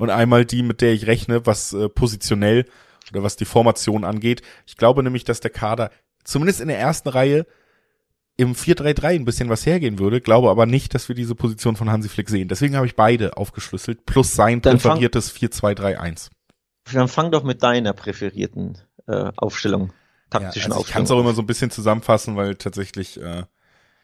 und 0.00 0.08
einmal 0.08 0.46
die, 0.46 0.62
mit 0.62 0.80
der 0.80 0.94
ich 0.94 1.06
rechne, 1.06 1.44
was 1.46 1.74
äh, 1.74 1.88
positionell 1.90 2.64
oder 3.12 3.22
was 3.22 3.36
die 3.36 3.44
Formation 3.44 4.04
angeht. 4.04 4.40
Ich 4.66 4.76
glaube 4.76 5.02
nämlich, 5.02 5.24
dass 5.24 5.40
der 5.40 5.50
Kader 5.50 5.90
zumindest 6.24 6.60
in 6.60 6.68
der 6.68 6.78
ersten 6.78 7.10
Reihe 7.10 7.46
im 8.38 8.54
4-3-3 8.54 9.16
ein 9.16 9.24
bisschen 9.26 9.50
was 9.50 9.66
hergehen 9.66 9.98
würde, 9.98 10.22
glaube 10.22 10.48
aber 10.48 10.64
nicht, 10.64 10.94
dass 10.94 11.08
wir 11.08 11.14
diese 11.14 11.34
Position 11.34 11.76
von 11.76 11.90
Hansi 11.90 12.08
Flick 12.08 12.30
sehen. 12.30 12.48
Deswegen 12.48 12.76
habe 12.76 12.86
ich 12.86 12.96
beide 12.96 13.36
aufgeschlüsselt, 13.36 14.06
plus 14.06 14.34
sein 14.34 14.62
dann 14.62 14.78
präferiertes 14.78 15.34
4-2-3-1. 15.36 16.30
Dann 16.94 17.08
fang 17.08 17.30
doch 17.30 17.42
mit 17.42 17.62
deiner 17.62 17.92
präferierten 17.92 18.78
äh, 19.06 19.30
Aufstellung, 19.36 19.92
taktischen 20.30 20.70
ja, 20.70 20.76
also 20.76 20.80
Aufstellung. 20.80 20.86
Ich 20.86 20.92
kann 20.92 21.02
es 21.02 21.10
auch 21.10 21.20
immer 21.20 21.34
so 21.34 21.42
ein 21.42 21.46
bisschen 21.46 21.70
zusammenfassen, 21.70 22.36
weil 22.36 22.54
tatsächlich 22.54 23.20
äh, 23.20 23.42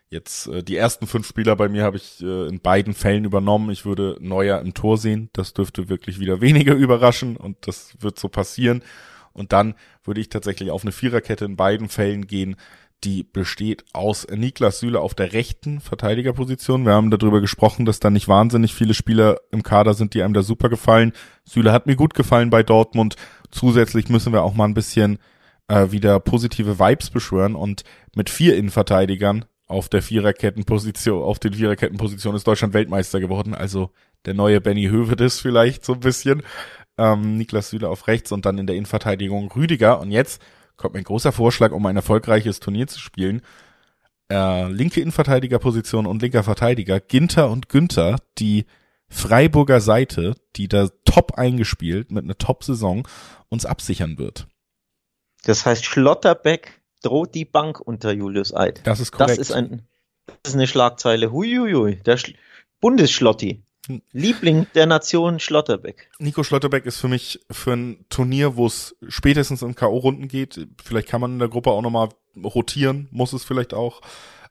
Jetzt 0.09 0.47
äh, 0.47 0.63
die 0.63 0.77
ersten 0.77 1.07
fünf 1.07 1.27
Spieler 1.27 1.57
bei 1.57 1.69
mir 1.69 1.83
habe 1.83 1.97
ich 1.97 2.23
äh, 2.23 2.47
in 2.47 2.61
beiden 2.61 2.95
Fällen 2.95 3.25
übernommen. 3.25 3.71
Ich 3.71 3.85
würde 3.85 4.17
Neuer 4.21 4.61
im 4.61 4.73
Tor 4.73 4.99
sehen. 4.99 5.31
Das 5.33 5.53
dürfte 5.53 5.89
wirklich 5.89 6.21
wieder 6.21 6.41
weniger 6.41 6.75
überraschen 6.75 7.37
und 7.37 7.67
das 7.67 7.97
wird 8.01 8.19
so 8.19 8.29
passieren. 8.29 8.83
Und 9.33 9.53
dann 9.53 9.75
würde 10.05 10.21
ich 10.21 10.29
tatsächlich 10.29 10.71
auf 10.71 10.83
eine 10.83 10.93
Viererkette 10.93 11.45
in 11.45 11.57
beiden 11.57 11.89
Fällen 11.89 12.27
gehen. 12.27 12.57
die 13.05 13.23
besteht 13.25 13.85
aus 13.93 14.27
Niklas 14.31 14.79
Süle 14.81 15.01
auf 15.01 15.15
der 15.15 15.35
rechten 15.35 15.81
Verteidigerposition. 15.81 16.87
Wir 16.87 16.95
haben 16.95 17.11
darüber 17.11 17.43
gesprochen, 17.43 17.85
dass 17.85 18.01
da 18.01 18.09
nicht 18.09 18.27
wahnsinnig 18.27 18.75
viele 18.75 18.95
Spieler 18.95 19.39
im 19.51 19.63
Kader 19.63 19.93
sind, 19.93 20.15
die 20.15 20.23
einem 20.23 20.33
da 20.33 20.43
super 20.43 20.71
gefallen. 20.71 21.13
Süle 21.45 21.73
hat 21.73 21.87
mir 21.87 21.97
gut 21.97 22.15
gefallen 22.15 22.49
bei 22.49 22.63
Dortmund. 22.63 23.17
Zusätzlich 23.51 24.09
müssen 24.09 24.33
wir 24.33 24.43
auch 24.43 24.55
mal 24.55 24.65
ein 24.65 24.75
bisschen 24.75 25.19
äh, 25.69 25.91
wieder 25.91 26.21
positive 26.21 26.79
Vibes 26.79 27.11
beschwören 27.11 27.55
und 27.55 27.85
mit 28.15 28.31
vier 28.31 28.57
Innenverteidigern 28.57 29.45
auf 29.67 29.89
der 29.89 30.03
Viererkettenposition, 30.03 31.23
auf 31.23 31.39
den 31.39 31.55
Viererkettenpositionen 31.55 32.37
ist 32.37 32.47
Deutschland 32.47 32.75
Weltmeister 32.75 33.21
geworden. 33.21 33.55
Also 33.55 33.91
der 34.25 34.35
neue 34.35 34.61
Benny 34.61 34.87
Hövedes 34.87 35.41
vielleicht 35.41 35.85
so 35.85 35.95
ein 35.95 36.01
bisschen. 36.01 36.43
Ähm, 36.99 37.37
Niklas 37.37 37.71
Süle 37.71 37.89
auf 37.89 38.07
rechts 38.07 38.33
und 38.33 38.47
dann 38.47 38.59
in 38.59 38.67
der 38.67 38.77
Innenverteidigung 38.77 39.51
Rüdiger. 39.53 40.01
Und 40.01 40.11
jetzt 40.11 40.41
kommt 40.77 40.95
mein 40.95 41.05
großer 41.05 41.33
Vorschlag, 41.33 41.73
um 41.73 41.85
ein 41.87 41.97
erfolgreiches 41.97 42.61
Turnier 42.61 42.87
zu 42.87 43.01
spielen. 43.01 43.43
Äh, 44.31 44.71
linke 44.71 45.01
Innenverteidigerposition 45.01 46.07
und 46.07 46.23
linker 46.23 46.43
Verteidiger, 46.43 47.01
Ginter 47.01 47.51
und 47.51 47.69
Günther, 47.69 48.17
die 48.39 48.67
Freiburger 49.09 49.81
Seite, 49.81 50.35
die 50.57 50.69
da 50.69 50.89
top 51.05 51.35
eingespielt 51.35 52.11
mit 52.11 52.25
einer 52.25 52.39
Top-Saison 52.39 53.07
uns 53.49 53.65
absichern 53.65 54.19
wird. 54.19 54.49
Das 55.45 55.65
heißt, 55.65 55.85
Schlotterbeck 55.85 56.81
droht 57.03 57.35
die 57.35 57.45
Bank 57.45 57.81
unter 57.81 58.13
Julius 58.13 58.55
Eid. 58.55 58.81
Das 58.85 59.01
ist 59.01 59.13
korrekt. 59.13 59.39
Das 59.39 59.39
ist, 59.39 59.53
ein, 59.53 59.87
das 60.27 60.53
ist 60.53 60.55
eine 60.55 60.67
Schlagzeile. 60.67 61.33
Huiuiui, 61.33 61.97
der 61.97 62.17
Sch 62.17 62.35
Bundesschlotti. 62.81 63.63
Liebling 64.13 64.67
der 64.75 64.87
Nation 64.87 65.39
Schlotterbeck. 65.39 66.11
Nico 66.19 66.43
Schlotterbeck 66.43 66.87
ist 66.87 66.99
für 66.99 67.09
mich 67.09 67.41
für 67.51 67.75
ein 67.75 68.05
Turnier, 68.09 68.57
wo 68.57 68.67
es 68.67 68.97
spätestens 69.09 69.63
in 69.63 69.77
K.O.-Runden 69.77 70.27
geht. 70.27 70.67
Vielleicht 70.83 71.09
kann 71.09 71.21
man 71.21 71.35
in 71.35 71.39
der 71.39 71.49
Gruppe 71.49 71.71
auch 71.71 71.83
nochmal 71.83 72.09
rotieren, 72.37 73.09
muss 73.13 73.33
es 73.33 73.45
vielleicht 73.45 73.75
auch. 73.75 74.01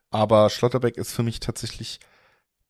Aber 0.10 0.50
Schlotterbeck 0.50 0.98
ist 0.98 1.14
für 1.14 1.24
mich 1.24 1.42
tatsächlich 1.42 2.00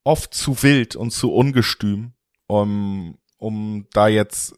oft 0.04 0.34
zu 0.34 0.64
wild 0.64 0.96
und 0.96 1.12
zu 1.12 1.32
ungestüm, 1.32 2.14
um, 2.48 3.18
um 3.38 3.86
da 3.92 4.08
jetzt 4.08 4.56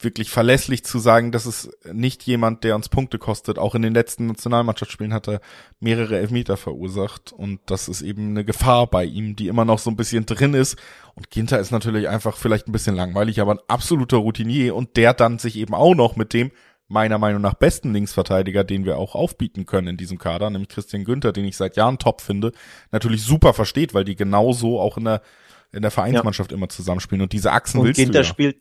wirklich 0.00 0.30
verlässlich 0.30 0.84
zu 0.84 0.98
sagen, 0.98 1.32
dass 1.32 1.46
es 1.46 1.70
nicht 1.92 2.22
jemand, 2.22 2.62
der 2.62 2.76
uns 2.76 2.88
Punkte 2.88 3.18
kostet. 3.18 3.58
Auch 3.58 3.74
in 3.74 3.82
den 3.82 3.94
letzten 3.94 4.26
Nationalmannschaftsspielen 4.26 5.12
hat 5.12 5.28
er 5.28 5.40
mehrere 5.80 6.18
Elfmeter 6.18 6.56
verursacht 6.56 7.32
und 7.32 7.60
das 7.66 7.88
ist 7.88 8.02
eben 8.02 8.30
eine 8.30 8.44
Gefahr 8.44 8.86
bei 8.86 9.04
ihm, 9.04 9.34
die 9.34 9.48
immer 9.48 9.64
noch 9.64 9.78
so 9.80 9.90
ein 9.90 9.96
bisschen 9.96 10.24
drin 10.24 10.54
ist. 10.54 10.76
Und 11.14 11.30
Ginter 11.30 11.58
ist 11.58 11.72
natürlich 11.72 12.08
einfach 12.08 12.36
vielleicht 12.36 12.68
ein 12.68 12.72
bisschen 12.72 12.94
langweilig, 12.94 13.40
aber 13.40 13.52
ein 13.52 13.60
absoluter 13.66 14.18
Routinier 14.18 14.76
und 14.76 14.96
der 14.96 15.14
dann 15.14 15.38
sich 15.38 15.56
eben 15.56 15.74
auch 15.74 15.94
noch 15.94 16.14
mit 16.14 16.32
dem 16.32 16.52
meiner 16.86 17.18
Meinung 17.18 17.42
nach 17.42 17.54
besten 17.54 17.92
Linksverteidiger, 17.92 18.64
den 18.64 18.86
wir 18.86 18.96
auch 18.96 19.14
aufbieten 19.14 19.66
können 19.66 19.88
in 19.88 19.96
diesem 19.98 20.16
Kader, 20.16 20.48
nämlich 20.48 20.70
Christian 20.70 21.04
Günther, 21.04 21.32
den 21.32 21.44
ich 21.44 21.56
seit 21.56 21.76
Jahren 21.76 21.98
top 21.98 22.22
finde, 22.22 22.52
natürlich 22.92 23.22
super 23.22 23.52
versteht, 23.52 23.92
weil 23.94 24.04
die 24.04 24.16
genauso 24.16 24.80
auch 24.80 24.96
in 24.96 25.04
der 25.04 25.22
in 25.70 25.82
der 25.82 25.90
Vereinsmannschaft 25.90 26.50
ja. 26.50 26.56
immer 26.56 26.70
zusammenspielen 26.70 27.20
und 27.20 27.34
diese 27.34 27.52
Achsen 27.52 27.80
und 27.80 27.86
willst 27.86 27.98
Ginter 28.00 28.12
du 28.12 28.18
ja. 28.20 28.24
spielt 28.24 28.56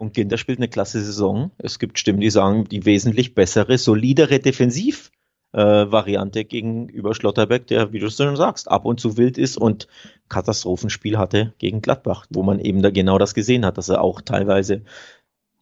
und 0.00 0.14
Ginter 0.14 0.38
spielt 0.38 0.58
eine 0.58 0.68
klasse 0.68 1.02
Saison. 1.02 1.50
Es 1.58 1.78
gibt 1.78 1.98
Stimmen, 1.98 2.20
die 2.20 2.30
sagen, 2.30 2.64
die 2.64 2.86
wesentlich 2.86 3.34
bessere, 3.34 3.76
solidere 3.76 4.38
Defensiv-Variante 4.38 6.40
äh, 6.40 6.44
gegenüber 6.44 7.14
Schlotterbeck, 7.14 7.66
der, 7.66 7.92
wie 7.92 7.98
du 7.98 8.06
es 8.06 8.16
schon 8.16 8.36
sagst, 8.36 8.70
ab 8.70 8.86
und 8.86 8.98
zu 8.98 9.18
wild 9.18 9.36
ist 9.36 9.58
und 9.58 9.88
Katastrophenspiel 10.28 11.18
hatte 11.18 11.52
gegen 11.58 11.82
Gladbach, 11.82 12.26
wo 12.30 12.42
man 12.42 12.60
eben 12.60 12.82
da 12.82 12.90
genau 12.90 13.18
das 13.18 13.34
gesehen 13.34 13.66
hat, 13.66 13.76
dass 13.76 13.90
er 13.90 14.00
auch 14.00 14.22
teilweise 14.22 14.82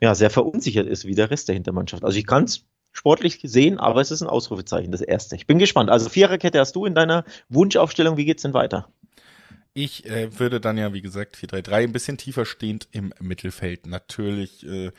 ja, 0.01 0.15
sehr 0.15 0.31
verunsichert 0.31 0.87
ist 0.87 1.05
wie 1.05 1.17
der 1.17 1.31
Rest 1.31 1.49
der 1.49 1.55
Hintermannschaft. 1.55 2.05
Also 2.05 2.17
ich 2.17 2.27
kann 2.27 2.45
es 2.45 2.65
sportlich 2.93 3.41
sehen, 3.43 3.79
aber 3.79 4.01
es 4.01 4.13
ist 4.13 4.23
ein 4.23 4.29
Ausrufezeichen, 4.29 4.93
das 4.93 5.01
erste. 5.01 5.37
Ich 5.37 5.47
bin 5.47 5.59
gespannt. 5.59 5.91
Also 5.91 6.09
Viererkette 6.09 6.61
hast 6.61 6.77
du 6.77 6.85
in 6.85 6.95
deiner 6.95 7.25
Wunschaufstellung. 7.49 8.17
Wie 8.17 8.25
geht's 8.25 8.43
denn 8.43 8.55
weiter? 8.55 8.89
Ich 9.81 10.05
äh, 10.07 10.37
würde 10.41 10.61
dann 10.61 10.77
ja, 10.77 10.93
wie 10.93 11.03
gesagt, 11.03 11.37
4-3-3 11.37 11.73
ein 11.75 11.93
bisschen 11.93 12.19
tiefer 12.19 12.45
stehend 12.45 12.89
im 12.91 13.15
Mittelfeld. 13.21 13.87
Natürlich 13.87 14.67
äh, 14.67 14.91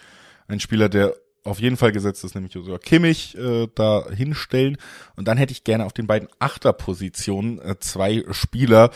ein 0.48 0.62
Spieler, 0.62 0.88
der 0.88 1.15
auf 1.44 1.60
jeden 1.60 1.76
Fall 1.76 1.92
gesetzt 1.92 2.24
ist, 2.24 2.34
nämlich 2.34 2.54
Josua 2.54 2.78
Kimmich, 2.78 3.38
äh, 3.38 3.68
da 3.76 4.10
hinstellen. 4.10 4.78
Und 5.18 5.28
dann 5.28 5.38
hätte 5.38 5.52
ich 5.52 5.65
gerne 5.65 5.86
auf 5.86 5.92
den 5.92 6.08
beiden 6.08 6.30
Achterpositionen 6.39 7.60
äh, 7.60 7.78
zwei 7.82 8.24
Spieler, 8.32 8.92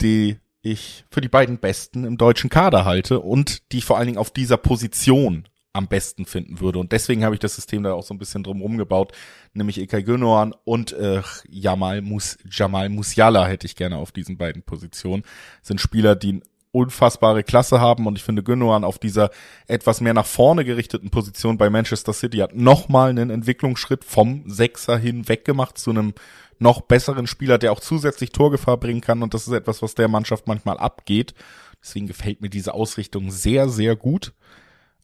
die 0.00 0.38
ich 0.62 1.04
für 1.12 1.20
die 1.20 1.28
beiden 1.28 1.58
Besten 1.58 2.02
im 2.02 2.18
deutschen 2.18 2.50
Kader 2.50 2.84
halte 2.84 3.20
und 3.20 3.70
die 3.70 3.82
vor 3.82 3.98
allen 3.98 4.08
Dingen 4.08 4.18
auf 4.18 4.32
dieser 4.32 4.56
Position 4.56 5.44
am 5.72 5.86
besten 5.86 6.24
finden 6.24 6.60
würde. 6.60 6.78
Und 6.78 6.92
deswegen 6.92 7.24
habe 7.24 7.34
ich 7.34 7.40
das 7.40 7.54
System 7.54 7.82
da 7.82 7.92
auch 7.92 8.02
so 8.02 8.12
ein 8.12 8.18
bisschen 8.18 8.42
drumherum 8.42 8.76
gebaut, 8.76 9.12
nämlich 9.52 9.78
Ilkay 9.78 10.02
Gündogan 10.02 10.54
und 10.64 10.92
äh, 10.92 11.22
Jamal, 11.48 12.02
Mus 12.02 12.38
Jamal 12.50 12.88
Musiala 12.88 13.46
hätte 13.46 13.66
ich 13.66 13.76
gerne 13.76 13.96
auf 13.96 14.10
diesen 14.12 14.36
beiden 14.36 14.62
Positionen. 14.62 15.22
Das 15.60 15.68
sind 15.68 15.80
Spieler, 15.80 16.16
die 16.16 16.40
unfassbare 16.72 17.42
Klasse 17.42 17.80
haben 17.80 18.06
und 18.06 18.16
ich 18.16 18.22
finde 18.22 18.42
Gündogan 18.42 18.84
auf 18.84 18.98
dieser 18.98 19.30
etwas 19.66 20.00
mehr 20.00 20.14
nach 20.14 20.26
vorne 20.26 20.64
gerichteten 20.64 21.10
Position 21.10 21.58
bei 21.58 21.68
Manchester 21.68 22.12
City 22.12 22.38
hat 22.38 22.54
nochmal 22.54 23.10
einen 23.10 23.30
Entwicklungsschritt 23.30 24.04
vom 24.04 24.44
Sechser 24.48 24.96
hin 24.96 25.28
weggemacht 25.28 25.78
zu 25.78 25.90
einem 25.90 26.14
noch 26.58 26.82
besseren 26.82 27.26
Spieler, 27.26 27.58
der 27.58 27.72
auch 27.72 27.80
zusätzlich 27.80 28.30
Torgefahr 28.30 28.76
bringen 28.76 29.00
kann 29.00 29.22
und 29.22 29.34
das 29.34 29.48
ist 29.48 29.52
etwas, 29.52 29.82
was 29.82 29.94
der 29.94 30.08
Mannschaft 30.08 30.46
manchmal 30.46 30.78
abgeht. 30.78 31.34
Deswegen 31.82 32.06
gefällt 32.06 32.40
mir 32.40 32.50
diese 32.50 32.74
Ausrichtung 32.74 33.30
sehr, 33.30 33.68
sehr 33.68 33.96
gut. 33.96 34.32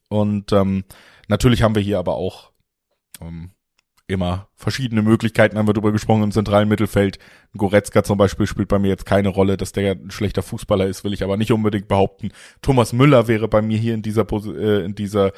Und 0.08 0.52
ähm, 0.52 0.84
natürlich 1.28 1.62
haben 1.62 1.74
wir 1.74 1.82
hier 1.82 1.98
aber 1.98 2.16
auch 2.16 2.52
ähm, 3.20 3.50
immer 4.06 4.48
verschiedene 4.54 5.02
Möglichkeiten, 5.02 5.58
haben 5.58 5.66
wir 5.66 5.74
drüber 5.74 5.92
gesprochen, 5.92 6.22
im 6.22 6.32
zentralen 6.32 6.68
Mittelfeld. 6.68 7.18
Goretzka 7.56 8.04
zum 8.04 8.18
Beispiel 8.18 8.46
spielt 8.46 8.68
bei 8.68 8.78
mir 8.78 8.88
jetzt 8.88 9.06
keine 9.06 9.28
Rolle, 9.28 9.56
dass 9.56 9.72
der 9.72 9.92
ein 9.92 10.10
schlechter 10.10 10.42
Fußballer 10.42 10.86
ist, 10.86 11.02
will 11.02 11.12
ich 11.12 11.24
aber 11.24 11.36
nicht 11.36 11.52
unbedingt 11.52 11.88
behaupten. 11.88 12.30
Thomas 12.62 12.92
Müller 12.92 13.26
wäre 13.26 13.48
bei 13.48 13.62
mir 13.62 13.78
hier 13.78 13.94
in 13.94 14.02
dieser, 14.02 14.26
äh, 14.30 14.84
in 14.84 14.94
dieser 14.94 15.32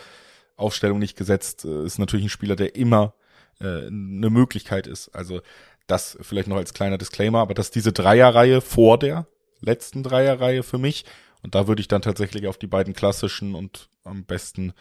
Aufstellung 0.56 0.98
nicht 0.98 1.16
gesetzt. 1.16 1.64
Äh, 1.64 1.84
ist 1.84 1.98
natürlich 1.98 2.26
ein 2.26 2.30
Spieler, 2.30 2.56
der 2.56 2.76
immer 2.76 3.14
äh, 3.60 3.86
eine 3.86 4.30
Möglichkeit 4.30 4.86
ist. 4.86 5.08
Also 5.14 5.40
das 5.86 6.18
vielleicht 6.20 6.48
noch 6.48 6.56
als 6.56 6.74
kleiner 6.74 6.98
Disclaimer, 6.98 7.38
aber 7.38 7.54
dass 7.54 7.70
diese 7.70 7.92
Dreierreihe 7.92 8.60
vor 8.60 8.98
der 8.98 9.26
letzten 9.60 10.02
Dreierreihe 10.02 10.62
für 10.62 10.78
mich 10.78 11.04
und 11.42 11.54
da 11.54 11.68
würde 11.68 11.80
ich 11.80 11.88
dann 11.88 12.02
tatsächlich 12.02 12.46
auf 12.46 12.58
die 12.58 12.66
beiden 12.66 12.94
klassischen 12.94 13.54
und 13.54 13.88
am 14.04 14.24
besten, 14.24 14.72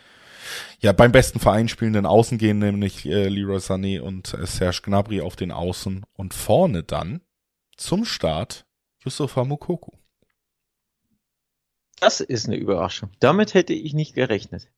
ja, 0.80 0.92
beim 0.92 1.12
besten 1.12 1.40
Verein 1.40 1.68
spielenden 1.68 2.06
Außen 2.06 2.38
gehen, 2.38 2.60
nämlich 2.60 3.06
äh, 3.06 3.28
Leroy 3.28 3.58
Sané 3.58 4.00
und 4.00 4.34
äh, 4.34 4.46
Serge 4.46 4.82
Gnabry 4.84 5.22
auf 5.22 5.36
den 5.36 5.52
Außen 5.52 6.06
und 6.14 6.34
vorne 6.34 6.84
dann 6.84 7.22
zum 7.76 8.06
Start 8.06 8.66
Yusufa 9.04 9.44
Mukoku. 9.44 9.92
Das 12.00 12.22
ist 12.22 12.48
eine 12.48 12.58
Überraschung. 12.58 13.12
Damit 13.20 13.54
hätte 13.54 13.74
ich 13.74 13.94
nicht 13.94 14.14
gerechnet. 14.14 14.70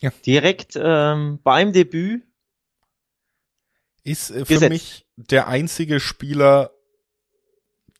Ja. 0.00 0.10
Direkt 0.26 0.74
ähm, 0.76 1.40
beim 1.42 1.72
Debüt 1.72 2.22
ist 4.02 4.30
äh, 4.30 4.44
für 4.44 4.54
gesetzt. 4.54 4.70
mich 4.70 5.06
der 5.16 5.48
einzige 5.48 6.00
Spieler 6.00 6.70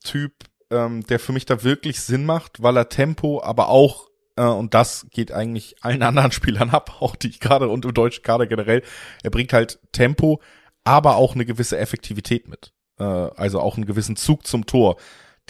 Typ, 0.02 0.34
ähm, 0.70 1.04
der 1.06 1.18
für 1.18 1.32
mich 1.32 1.46
da 1.46 1.62
wirklich 1.62 2.00
Sinn 2.00 2.26
macht, 2.26 2.62
weil 2.62 2.76
er 2.76 2.88
Tempo, 2.88 3.42
aber 3.42 3.68
auch 3.68 4.08
äh, 4.36 4.42
und 4.44 4.74
das 4.74 5.06
geht 5.10 5.32
eigentlich 5.32 5.76
allen 5.82 6.02
anderen 6.04 6.32
Spielern 6.32 6.70
ab, 6.70 6.96
auch 7.00 7.16
die 7.16 7.38
gerade 7.38 7.68
und 7.68 7.84
im 7.84 7.94
deutschen 7.94 8.22
Kader 8.22 8.46
generell. 8.46 8.82
Er 9.22 9.30
bringt 9.30 9.52
halt 9.52 9.78
Tempo, 9.92 10.40
aber 10.84 11.16
auch 11.16 11.34
eine 11.34 11.44
gewisse 11.44 11.78
Effektivität 11.78 12.48
mit. 12.48 12.72
Äh, 12.98 13.04
also 13.04 13.60
auch 13.60 13.76
einen 13.76 13.86
gewissen 13.86 14.16
Zug 14.16 14.46
zum 14.46 14.66
Tor. 14.66 14.96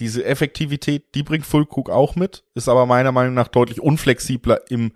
Diese 0.00 0.24
Effektivität, 0.24 1.14
die 1.14 1.22
bringt 1.22 1.46
Fulkrug 1.46 1.88
auch 1.88 2.16
mit, 2.16 2.44
ist 2.54 2.68
aber 2.68 2.84
meiner 2.86 3.12
Meinung 3.12 3.34
nach 3.34 3.48
deutlich 3.48 3.80
unflexibler 3.80 4.68
im, 4.68 4.92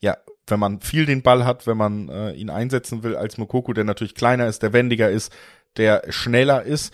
ja, 0.00 0.16
wenn 0.48 0.58
man 0.58 0.80
viel 0.80 1.06
den 1.06 1.22
Ball 1.22 1.44
hat, 1.44 1.68
wenn 1.68 1.76
man 1.76 2.08
äh, 2.08 2.32
ihn 2.32 2.50
einsetzen 2.50 3.04
will 3.04 3.14
als 3.14 3.38
Mokoko, 3.38 3.72
der 3.72 3.84
natürlich 3.84 4.16
kleiner 4.16 4.48
ist, 4.48 4.62
der 4.62 4.72
wendiger 4.72 5.08
ist, 5.08 5.32
der 5.76 6.02
schneller 6.08 6.64
ist. 6.64 6.92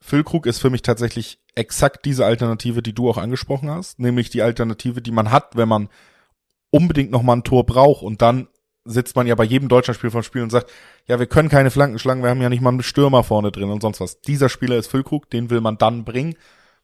Füllkrug 0.00 0.46
ist 0.46 0.58
für 0.58 0.70
mich 0.70 0.82
tatsächlich 0.82 1.38
exakt 1.56 2.04
diese 2.04 2.24
Alternative, 2.24 2.82
die 2.82 2.92
du 2.92 3.10
auch 3.10 3.18
angesprochen 3.18 3.70
hast, 3.70 3.98
nämlich 3.98 4.30
die 4.30 4.42
Alternative, 4.42 5.02
die 5.02 5.10
man 5.10 5.32
hat, 5.32 5.56
wenn 5.56 5.68
man 5.68 5.88
unbedingt 6.70 7.10
noch 7.10 7.22
mal 7.22 7.36
ein 7.36 7.44
Tor 7.44 7.64
braucht 7.64 8.02
und 8.02 8.22
dann 8.22 8.48
sitzt 8.84 9.16
man 9.16 9.26
ja 9.26 9.34
bei 9.34 9.44
jedem 9.44 9.68
Deutschlandspiel 9.68 10.10
vom 10.10 10.22
Spiel 10.22 10.42
und 10.42 10.50
sagt, 10.50 10.70
ja, 11.06 11.18
wir 11.18 11.26
können 11.26 11.48
keine 11.48 11.70
Flanken 11.70 11.98
schlagen, 11.98 12.22
wir 12.22 12.30
haben 12.30 12.42
ja 12.42 12.48
nicht 12.48 12.60
mal 12.60 12.70
einen 12.70 12.82
Stürmer 12.82 13.24
vorne 13.24 13.50
drin 13.50 13.70
und 13.70 13.82
sonst 13.82 14.00
was. 14.00 14.20
Dieser 14.20 14.48
Spieler 14.48 14.76
ist 14.76 14.86
Füllkrug, 14.86 15.28
den 15.30 15.50
will 15.50 15.60
man 15.60 15.78
dann 15.78 16.04
bringen. 16.04 16.36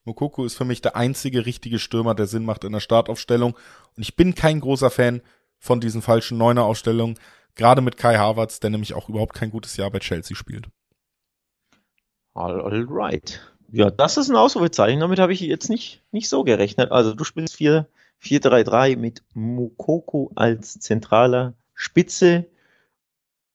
Mokoko 0.05 0.45
ist 0.45 0.57
für 0.57 0.65
mich 0.65 0.81
der 0.81 0.97
einzige 0.97 1.47
richtige 1.47 1.79
Stürmer, 1.79 2.17
der 2.17 2.27
Sinn 2.27 2.45
macht 2.45 2.65
in 2.65 2.73
der 2.73 2.81
Startaufstellung. 2.81 3.55
Und 3.97 4.03
ich 4.03 4.17
bin 4.17 4.35
kein 4.35 4.59
großer 4.59 4.91
Fan 4.91 5.23
von 5.59 5.81
diesen 5.81 6.03
falschen 6.03 6.39
Neuner-Aufstellungen, 6.39 7.19
gerade 7.55 7.83
mit 7.83 7.97
Kai 7.97 8.17
Havertz, 8.17 8.59
der 8.59 8.71
nämlich 8.71 8.95
auch 8.95 9.09
überhaupt 9.09 9.35
kein 9.35 9.51
gutes 9.51 9.77
Jahr 9.77 9.91
bei 9.91 10.01
Chelsea 10.01 10.37
spielt. 10.37 10.69
All 12.35 12.85
right. 12.89 13.41
Ja, 13.73 13.91
das 13.91 14.19
ist 14.19 14.29
ein 14.29 14.37
Ausrufezeichen. 14.37 15.01
Damit 15.01 15.19
habe 15.19 15.33
ich 15.33 15.41
jetzt 15.41 15.71
nicht, 15.71 16.03
nicht 16.13 16.29
so 16.29 16.45
gerechnet. 16.45 16.93
Also 16.93 17.15
du 17.15 17.25
spielst 17.25 17.57
4-3-3 17.57 18.99
mit 18.99 19.23
Mukoko 19.33 20.31
als 20.35 20.79
zentraler 20.79 21.55
Spitze 21.75 22.47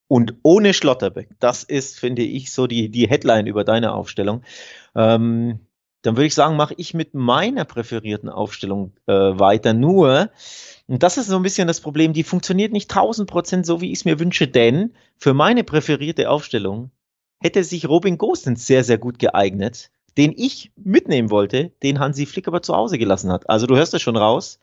und 0.07 0.34
ohne 0.41 0.74
Schlotterbeck. 0.74 1.30
Das 1.39 1.63
ist, 1.63 1.99
finde 1.99 2.24
ich, 2.24 2.51
so 2.51 2.65
die, 2.65 2.89
die 2.89 3.07
Headline 3.07 3.45
über 3.45 3.63
deine 3.63 3.93
Aufstellung. 3.93 4.43
Ähm, 4.95 5.59
dann 6.01 6.15
würde 6.15 6.26
ich 6.26 6.36
sagen, 6.36 6.55
mache 6.55 6.74
ich 6.78 6.95
mit 6.95 7.13
meiner 7.13 7.65
präferierten 7.65 8.30
Aufstellung 8.30 8.93
äh, 9.05 9.13
weiter. 9.13 9.74
Nur, 9.74 10.32
und 10.88 11.03
das 11.03 11.18
ist 11.18 11.28
so 11.28 11.36
ein 11.36 11.43
bisschen 11.43 11.68
das 11.68 11.82
Problem, 11.82 12.13
die 12.13 12.24
funktioniert 12.24 12.72
nicht 12.72 12.89
1000 12.89 13.30
Prozent 13.30 13.65
so, 13.68 13.82
wie 13.82 13.91
ich 13.91 13.99
es 13.99 14.05
mir 14.05 14.20
wünsche, 14.20 14.47
denn 14.47 14.95
für 15.18 15.36
meine 15.36 15.63
präferierte 15.63 16.32
Aufstellung 16.32 16.89
hätte 17.39 17.63
sich 17.63 17.88
Robin 17.88 18.18
Gosens 18.18 18.65
sehr, 18.65 18.84
sehr 18.84 18.97
gut 18.97 19.20
geeignet, 19.20 19.91
den 20.18 20.34
ich 20.36 20.72
mitnehmen 20.76 21.30
wollte, 21.30 21.72
den 21.84 21.99
Hansi 21.99 22.26
Flick 22.26 22.47
aber 22.47 22.61
zu 22.61 22.76
Hause 22.76 22.97
gelassen 22.97 23.32
hat. 23.32 23.49
Also 23.49 23.68
du 23.68 23.76
hörst 23.76 23.93
das 23.93 24.01
schon 24.01 24.18
raus. 24.18 24.59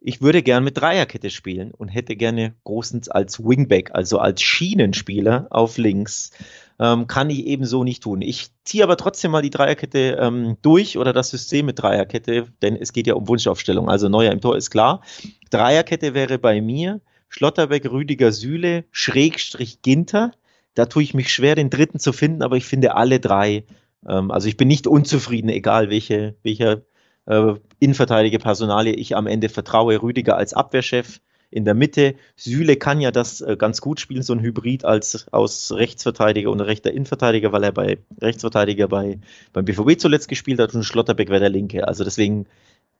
Ich 0.00 0.20
würde 0.20 0.42
gern 0.42 0.64
mit 0.64 0.78
Dreierkette 0.78 1.30
spielen 1.30 1.70
und 1.70 1.88
hätte 1.88 2.16
gerne 2.16 2.54
Großens 2.64 3.08
als 3.08 3.38
Wingback, 3.38 3.90
also 3.94 4.18
als 4.18 4.42
Schienenspieler 4.42 5.46
auf 5.50 5.78
links. 5.78 6.32
Ähm, 6.80 7.06
kann 7.06 7.30
ich 7.30 7.46
eben 7.46 7.64
so 7.64 7.84
nicht 7.84 8.02
tun. 8.02 8.22
Ich 8.22 8.48
ziehe 8.64 8.82
aber 8.82 8.96
trotzdem 8.96 9.30
mal 9.30 9.42
die 9.42 9.50
Dreierkette 9.50 10.18
ähm, 10.18 10.56
durch 10.62 10.98
oder 10.98 11.12
das 11.12 11.30
System 11.30 11.66
mit 11.66 11.80
Dreierkette, 11.80 12.48
denn 12.62 12.74
es 12.74 12.92
geht 12.92 13.06
ja 13.06 13.14
um 13.14 13.28
Wunschaufstellung. 13.28 13.88
Also 13.88 14.08
Neuer 14.08 14.32
im 14.32 14.40
Tor 14.40 14.56
ist 14.56 14.70
klar. 14.70 15.02
Dreierkette 15.50 16.14
wäre 16.14 16.38
bei 16.38 16.60
mir 16.60 17.00
Schlotterbeck, 17.28 17.88
Rüdiger, 17.90 18.32
Sühle, 18.32 18.84
Schrägstrich 18.90 19.82
Ginter. 19.82 20.32
Da 20.74 20.86
tue 20.86 21.02
ich 21.04 21.14
mich 21.14 21.32
schwer, 21.32 21.54
den 21.54 21.70
dritten 21.70 22.00
zu 22.00 22.12
finden, 22.12 22.42
aber 22.42 22.56
ich 22.56 22.64
finde 22.64 22.96
alle 22.96 23.20
drei. 23.20 23.64
Ähm, 24.08 24.30
also 24.30 24.48
ich 24.48 24.56
bin 24.56 24.68
nicht 24.68 24.86
unzufrieden, 24.86 25.48
egal 25.48 25.90
welche, 25.90 26.36
welcher 26.42 26.82
äh, 27.26 27.54
Innenverteidiger 27.78 28.38
Personalie 28.38 28.94
ich 28.94 29.16
am 29.16 29.26
Ende 29.26 29.48
vertraue. 29.48 30.02
Rüdiger 30.02 30.36
als 30.36 30.54
Abwehrchef 30.54 31.20
in 31.50 31.64
der 31.64 31.74
Mitte. 31.74 32.14
Süle 32.34 32.76
kann 32.76 33.00
ja 33.00 33.10
das 33.10 33.40
äh, 33.42 33.56
ganz 33.56 33.80
gut 33.80 34.00
spielen, 34.00 34.22
so 34.22 34.32
ein 34.32 34.40
Hybrid 34.40 34.84
als 34.84 35.28
aus 35.32 35.70
Rechtsverteidiger 35.72 36.50
und 36.50 36.60
rechter 36.60 36.90
Innenverteidiger, 36.90 37.52
weil 37.52 37.64
er 37.64 37.72
bei 37.72 37.98
Rechtsverteidiger 38.20 38.88
bei, 38.88 39.20
beim 39.52 39.64
BVB 39.64 40.00
zuletzt 40.00 40.28
gespielt 40.28 40.58
hat 40.60 40.74
und 40.74 40.82
Schlotterbeck 40.82 41.28
wäre 41.28 41.40
der 41.40 41.50
Linke. 41.50 41.86
Also 41.86 42.04
deswegen 42.04 42.46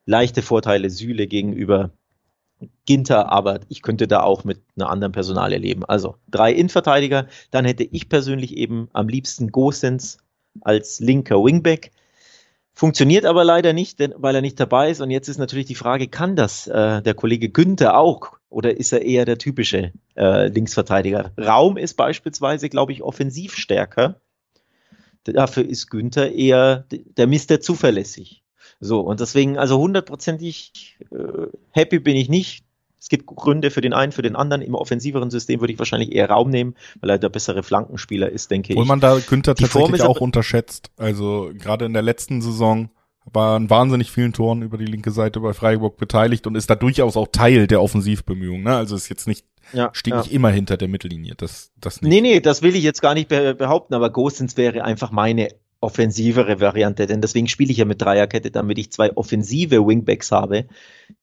leichte 0.05 0.41
Vorteile 0.41 0.89
Süle 0.89 1.27
gegenüber 1.27 1.91
Ginter, 2.85 3.31
aber 3.31 3.59
ich 3.67 3.81
könnte 3.81 4.07
da 4.07 4.21
auch 4.21 4.43
mit 4.43 4.61
einer 4.75 4.89
anderen 4.89 5.11
Personalie 5.11 5.57
leben. 5.57 5.83
Also 5.83 6.15
drei 6.29 6.53
Innenverteidiger, 6.53 7.27
dann 7.51 7.65
hätte 7.65 7.83
ich 7.83 8.07
persönlich 8.07 8.55
eben 8.55 8.87
am 8.93 9.09
liebsten 9.09 9.51
Gosens 9.51 10.19
als 10.61 10.99
linker 10.99 11.43
Wingback. 11.43 11.91
Funktioniert 12.73 13.25
aber 13.25 13.43
leider 13.43 13.71
nicht, 13.71 13.99
denn, 13.99 14.13
weil 14.17 14.35
er 14.35 14.41
nicht 14.41 14.59
dabei 14.59 14.89
ist. 14.89 14.99
Und 14.99 15.11
jetzt 15.11 15.27
ist 15.27 15.37
natürlich 15.37 15.67
die 15.67 15.75
Frage, 15.75 16.07
kann 16.07 16.35
das 16.35 16.67
äh, 16.67 17.01
der 17.01 17.13
Kollege 17.13 17.49
Günther 17.49 17.97
auch 17.97 18.31
oder 18.49 18.77
ist 18.77 18.91
er 18.93 19.03
eher 19.03 19.25
der 19.25 19.37
typische 19.37 19.93
äh, 20.15 20.47
Linksverteidiger? 20.47 21.31
Raum 21.39 21.77
ist 21.77 21.95
beispielsweise, 21.95 22.69
glaube 22.69 22.91
ich, 22.91 23.03
offensiv 23.03 23.55
stärker. 23.55 24.21
Dafür 25.23 25.65
ist 25.65 25.89
Günther 25.89 26.31
eher 26.31 26.85
der 26.89 27.27
Mister 27.27 27.61
zuverlässig. 27.61 28.43
So, 28.79 28.99
und 29.01 29.19
deswegen, 29.19 29.57
also 29.57 29.77
hundertprozentig 29.77 30.97
äh, 31.11 31.47
happy 31.71 31.99
bin 31.99 32.15
ich 32.15 32.27
nicht. 32.27 32.65
Es 33.03 33.09
gibt 33.09 33.25
Gründe 33.25 33.69
für 33.69 33.81
den 33.81 33.91
einen, 33.91 34.13
für 34.13 34.21
den 34.21 34.37
anderen. 34.37 34.61
Im 34.61 34.75
offensiveren 34.75 35.29
System 35.29 35.59
würde 35.59 35.73
ich 35.73 35.79
wahrscheinlich 35.79 36.13
eher 36.13 36.29
Raum 36.29 36.49
nehmen, 36.49 36.73
weil 37.01 37.09
er 37.09 37.17
der 37.17 37.27
bessere 37.27 37.61
Flankenspieler 37.61 38.29
ist, 38.29 38.49
denke 38.49 38.71
Obwohl 38.71 38.85
ich. 38.85 38.87
man 38.87 39.01
da 39.01 39.19
Günther 39.19 39.55
tatsächlich 39.55 40.03
auch 40.03 40.21
unterschätzt. 40.21 40.89
Also 40.95 41.51
gerade 41.53 41.83
in 41.83 41.91
der 41.91 42.01
letzten 42.01 42.41
Saison 42.41 42.91
war 43.25 43.57
an 43.57 43.69
wahnsinnig 43.69 44.09
vielen 44.09 44.31
Toren 44.31 44.61
über 44.61 44.77
die 44.77 44.85
linke 44.85 45.11
Seite 45.11 45.41
bei 45.41 45.51
Freiburg 45.51 45.97
beteiligt 45.97 46.47
und 46.47 46.55
ist 46.55 46.69
da 46.69 46.75
durchaus 46.75 47.17
auch 47.17 47.27
Teil 47.29 47.67
der 47.67 47.81
Offensivbemühungen. 47.81 48.63
Ne? 48.63 48.73
Also 48.73 48.95
ist 48.95 49.09
jetzt 49.09 49.27
nicht, 49.27 49.45
ja, 49.73 49.89
steht 49.91 50.13
ja. 50.13 50.19
nicht 50.21 50.31
immer 50.31 50.51
hinter 50.51 50.77
der 50.77 50.87
Mittellinie. 50.87 51.33
Das, 51.35 51.73
das 51.81 52.01
nicht. 52.01 52.09
Nee, 52.09 52.21
nee, 52.21 52.39
das 52.39 52.61
will 52.61 52.73
ich 52.73 52.83
jetzt 52.83 53.01
gar 53.01 53.15
nicht 53.15 53.27
behaupten, 53.27 53.95
aber 53.95 54.11
Gosens 54.11 54.55
wäre 54.55 54.85
einfach 54.85 55.11
meine 55.11 55.49
offensivere 55.83 56.61
Variante, 56.61 57.07
denn 57.07 57.19
deswegen 57.19 57.49
spiele 57.49 57.71
ich 57.71 57.77
ja 57.77 57.85
mit 57.85 58.01
Dreierkette, 58.01 58.51
damit 58.51 58.77
ich 58.77 58.91
zwei 58.91 59.15
offensive 59.17 59.85
Wingbacks 59.85 60.31
habe, 60.31 60.65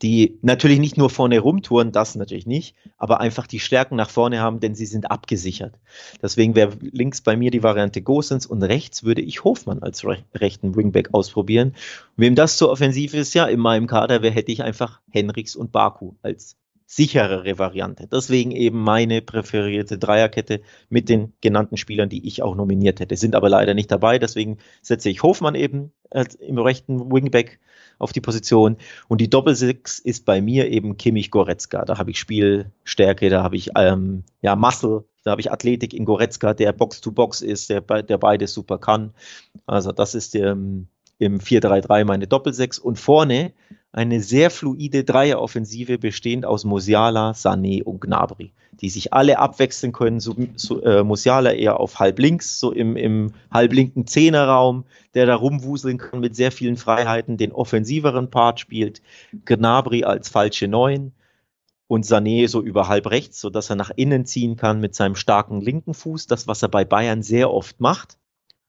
die 0.02 0.38
natürlich 0.42 0.78
nicht 0.78 0.98
nur 0.98 1.08
vorne 1.08 1.38
rumtouren, 1.38 1.92
das 1.92 2.14
natürlich 2.14 2.46
nicht, 2.46 2.76
aber 2.98 3.20
einfach 3.20 3.46
die 3.46 3.58
Stärken 3.58 3.96
nach 3.96 4.10
vorne 4.10 4.40
haben, 4.40 4.60
denn 4.60 4.74
sie 4.74 4.84
sind 4.84 5.10
abgesichert. 5.10 5.78
Deswegen 6.22 6.54
wäre 6.54 6.72
links 6.80 7.22
bei 7.22 7.38
mir 7.38 7.50
die 7.50 7.62
Variante 7.62 8.02
Gosens 8.02 8.44
und 8.44 8.62
rechts 8.62 9.02
würde 9.02 9.22
ich 9.22 9.44
Hofmann 9.44 9.82
als 9.82 10.04
re 10.04 10.18
rechten 10.34 10.76
Wingback 10.76 11.14
ausprobieren. 11.14 11.74
Wem 12.16 12.34
das 12.34 12.58
zu 12.58 12.68
offensiv 12.68 13.14
ist, 13.14 13.32
ja, 13.32 13.46
in 13.46 13.60
meinem 13.60 13.86
Kader 13.86 14.20
wäre, 14.20 14.34
hätte 14.34 14.52
ich 14.52 14.62
einfach 14.62 15.00
Henriks 15.08 15.56
und 15.56 15.72
Baku 15.72 16.12
als 16.20 16.59
sicherere 16.90 17.56
Variante. 17.56 18.08
Deswegen 18.08 18.50
eben 18.50 18.82
meine 18.82 19.22
präferierte 19.22 19.96
Dreierkette 19.96 20.60
mit 20.88 21.08
den 21.08 21.32
genannten 21.40 21.76
Spielern, 21.76 22.08
die 22.08 22.26
ich 22.26 22.42
auch 22.42 22.56
nominiert 22.56 22.98
hätte. 22.98 23.14
Sind 23.16 23.36
aber 23.36 23.48
leider 23.48 23.74
nicht 23.74 23.92
dabei, 23.92 24.18
deswegen 24.18 24.58
setze 24.82 25.08
ich 25.08 25.22
Hofmann 25.22 25.54
eben 25.54 25.92
im 26.40 26.58
rechten 26.58 27.12
Wingback 27.12 27.60
auf 28.00 28.12
die 28.12 28.20
Position. 28.20 28.76
Und 29.06 29.20
die 29.20 29.30
Doppelsechs 29.30 30.00
ist 30.00 30.24
bei 30.24 30.40
mir 30.40 30.68
eben 30.68 30.96
Kimmich 30.96 31.30
Goretzka. 31.30 31.84
Da 31.84 31.96
habe 31.96 32.10
ich 32.10 32.18
Spielstärke, 32.18 33.30
da 33.30 33.44
habe 33.44 33.54
ich 33.54 33.70
ähm, 33.76 34.24
ja 34.42 34.56
Muscle, 34.56 35.04
da 35.22 35.30
habe 35.30 35.42
ich 35.42 35.52
Athletik 35.52 35.94
in 35.94 36.04
Goretzka, 36.04 36.54
der 36.54 36.72
Box-to-Box 36.72 37.40
-Box 37.40 37.44
ist, 37.44 37.70
der, 37.70 37.82
der 37.82 38.18
beides 38.18 38.52
super 38.52 38.78
kann. 38.78 39.14
Also 39.64 39.92
das 39.92 40.16
ist 40.16 40.34
der, 40.34 40.52
ähm, 40.52 40.88
im 41.20 41.38
4-3-3 41.38 42.04
meine 42.04 42.26
Doppelsechs 42.26 42.78
und 42.78 42.98
vorne 42.98 43.52
eine 43.92 44.20
sehr 44.20 44.50
fluide 44.50 45.04
Dreieroffensive 45.04 45.98
bestehend 45.98 46.46
aus 46.46 46.64
Musiala, 46.64 47.32
Sané 47.32 47.82
und 47.82 48.00
Gnabry, 48.00 48.52
die 48.80 48.88
sich 48.88 49.12
alle 49.12 49.38
abwechseln 49.38 49.92
können. 49.92 50.20
So, 50.20 50.34
so, 50.54 50.80
äh, 50.82 51.02
Musiala 51.04 51.52
eher 51.52 51.78
auf 51.78 51.98
halb 51.98 52.18
links, 52.18 52.58
so 52.58 52.72
im, 52.72 52.96
im 52.96 53.32
halblinken 53.52 54.06
Zehnerraum, 54.06 54.84
der 55.14 55.26
da 55.26 55.34
rumwuseln 55.34 55.98
kann 55.98 56.20
mit 56.20 56.36
sehr 56.36 56.52
vielen 56.52 56.76
Freiheiten, 56.76 57.36
den 57.36 57.52
offensiveren 57.52 58.30
Part 58.30 58.60
spielt. 58.60 59.02
Gnabry 59.44 60.04
als 60.04 60.28
falsche 60.30 60.68
Neun 60.68 61.12
und 61.86 62.06
Sané 62.06 62.48
so 62.48 62.62
über 62.62 62.88
halb 62.88 63.10
rechts, 63.10 63.40
so 63.40 63.50
dass 63.50 63.68
er 63.68 63.76
nach 63.76 63.90
innen 63.94 64.24
ziehen 64.24 64.56
kann 64.56 64.80
mit 64.80 64.94
seinem 64.94 65.16
starken 65.16 65.60
linken 65.60 65.92
Fuß, 65.92 66.28
das 66.28 66.46
was 66.46 66.62
er 66.62 66.68
bei 66.68 66.84
Bayern 66.84 67.22
sehr 67.22 67.50
oft 67.52 67.80
macht. 67.80 68.16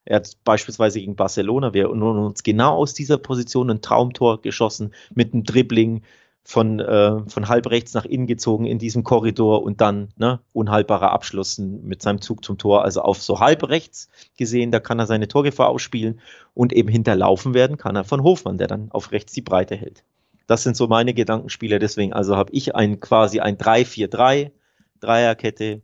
Er 0.05 0.17
hat 0.17 0.37
beispielsweise 0.43 0.99
gegen 0.99 1.15
Barcelona, 1.15 1.73
wir 1.73 1.89
haben 1.89 2.01
uns 2.01 2.43
genau 2.43 2.75
aus 2.75 2.93
dieser 2.93 3.17
Position 3.17 3.69
ein 3.69 3.81
Traumtor 3.81 4.41
geschossen 4.41 4.93
mit 5.13 5.33
einem 5.33 5.43
Dribbling 5.43 6.01
von, 6.43 6.79
äh, 6.79 7.19
von 7.29 7.49
halb 7.49 7.69
rechts 7.69 7.93
nach 7.93 8.05
innen 8.05 8.25
gezogen 8.25 8.65
in 8.65 8.79
diesem 8.79 9.03
Korridor 9.03 9.61
und 9.63 9.79
dann 9.79 10.09
ne, 10.17 10.39
unhaltbarer 10.53 11.11
Abschluss 11.11 11.59
mit 11.59 12.01
seinem 12.01 12.19
Zug 12.19 12.43
zum 12.43 12.57
Tor. 12.57 12.83
Also 12.83 13.01
auf 13.01 13.21
so 13.21 13.39
halb 13.39 13.69
rechts 13.69 14.09
gesehen, 14.37 14.71
da 14.71 14.79
kann 14.79 14.99
er 14.99 15.05
seine 15.05 15.27
Torgefahr 15.27 15.69
ausspielen 15.69 16.19
und 16.53 16.73
eben 16.73 16.89
hinterlaufen 16.89 17.53
werden 17.53 17.77
kann 17.77 17.95
er 17.95 18.03
von 18.03 18.23
Hofmann, 18.23 18.57
der 18.57 18.67
dann 18.67 18.91
auf 18.91 19.11
rechts 19.11 19.33
die 19.33 19.41
Breite 19.41 19.75
hält. 19.75 20.03
Das 20.47 20.63
sind 20.63 20.75
so 20.75 20.87
meine 20.87 21.13
Gedankenspiele. 21.13 21.79
Deswegen 21.79 22.11
also 22.11 22.35
habe 22.35 22.51
ich 22.53 22.75
ein 22.75 22.99
quasi 22.99 23.39
ein 23.39 23.57
3-4-3, 23.57 24.51
Dreierkette, 24.99 25.81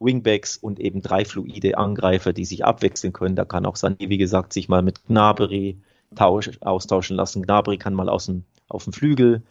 Wingbacks 0.00 0.56
und 0.56 0.80
eben 0.80 1.02
drei 1.02 1.24
fluide 1.24 1.78
Angreifer, 1.78 2.32
die 2.32 2.44
sich 2.44 2.64
abwechseln 2.64 3.12
können. 3.12 3.36
Da 3.36 3.44
kann 3.44 3.66
auch 3.66 3.76
Sané, 3.76 4.08
wie 4.08 4.18
gesagt, 4.18 4.52
sich 4.52 4.68
mal 4.68 4.82
mit 4.82 5.06
Gnabry 5.06 5.78
tausch, 6.16 6.50
austauschen 6.60 7.16
lassen. 7.16 7.42
Gnabry 7.42 7.78
kann 7.78 7.94
mal 7.94 8.08
aus 8.08 8.26
dem, 8.26 8.44
auf 8.68 8.84
den 8.84 8.92
Flügel 8.92 9.42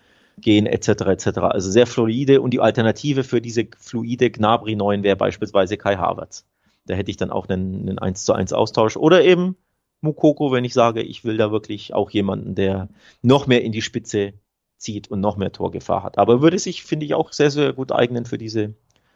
gehen, 0.42 0.66
etc. 0.66 0.88
etc. 0.90 1.28
Also 1.40 1.70
sehr 1.70 1.88
fluide 1.88 2.42
und 2.42 2.52
die 2.52 2.60
Alternative 2.60 3.24
für 3.24 3.42
diese 3.42 3.68
fluide 3.78 4.32
Gnabry 4.32 4.76
9 4.76 5.04
wäre 5.04 5.16
beispielsweise 5.16 5.78
Kai 5.78 5.98
Havertz. 5.98 6.46
Da 6.86 6.96
hätte 6.96 7.12
ich 7.12 7.18
dann 7.18 7.30
auch 7.30 7.48
einen, 7.48 7.88
einen 7.88 8.00
1 8.00 8.26
zu 8.26 8.34
1 8.34 8.54
Austausch 8.54 8.98
oder 8.98 9.24
eben 9.24 9.56
Mukoko, 10.02 10.52
wenn 10.52 10.64
ich 10.64 10.74
sage, 10.74 11.02
ich 11.02 11.26
will 11.26 11.38
da 11.38 11.52
wirklich 11.52 11.94
auch 11.94 12.10
jemanden, 12.10 12.56
der 12.56 12.90
noch 13.22 13.48
mehr 13.48 13.64
in 13.64 13.72
die 13.72 13.82
Spitze 13.82 14.34
zieht 14.78 15.12
und 15.12 15.20
noch 15.20 15.38
mehr 15.38 15.52
Torgefahr 15.52 16.04
hat. 16.04 16.18
Aber 16.18 16.42
würde 16.42 16.58
sich, 16.58 16.84
finde 16.84 17.06
ich, 17.06 17.14
auch 17.14 17.34
sehr, 17.34 17.52
sehr 17.52 17.74
gut 17.74 17.92
eignen 17.92 18.26
für 18.26 18.38
diese 18.38 18.76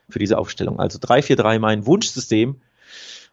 für 0.10 0.20
diese 0.20 0.38
Aufstellung. 0.38 0.80
Also 0.80 1.00
3-4-3 1.00 1.60
mein 1.60 1.86
Wunschsystem. 1.86 2.62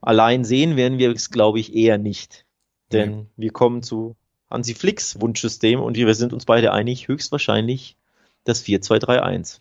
Allein 0.00 0.44
sehen 0.44 0.76
werden 0.76 0.98
wir 0.98 1.10
es, 1.10 1.30
glaube 1.30 1.60
ich, 1.60 1.74
eher 1.74 1.98
nicht. 1.98 2.46
Denn 2.92 3.10
mhm. 3.10 3.26
wir 3.36 3.52
kommen 3.52 3.82
zu 3.82 4.16
Hansi 4.50 4.74
Flicks 4.74 5.20
Wunschsystem 5.20 5.80
und 5.80 5.96
wir 5.96 6.14
sind 6.14 6.32
uns 6.32 6.44
beide 6.44 6.72
einig, 6.72 7.08
höchstwahrscheinlich 7.08 7.96
das 8.44 8.64
4-2-3-1. 8.64 9.60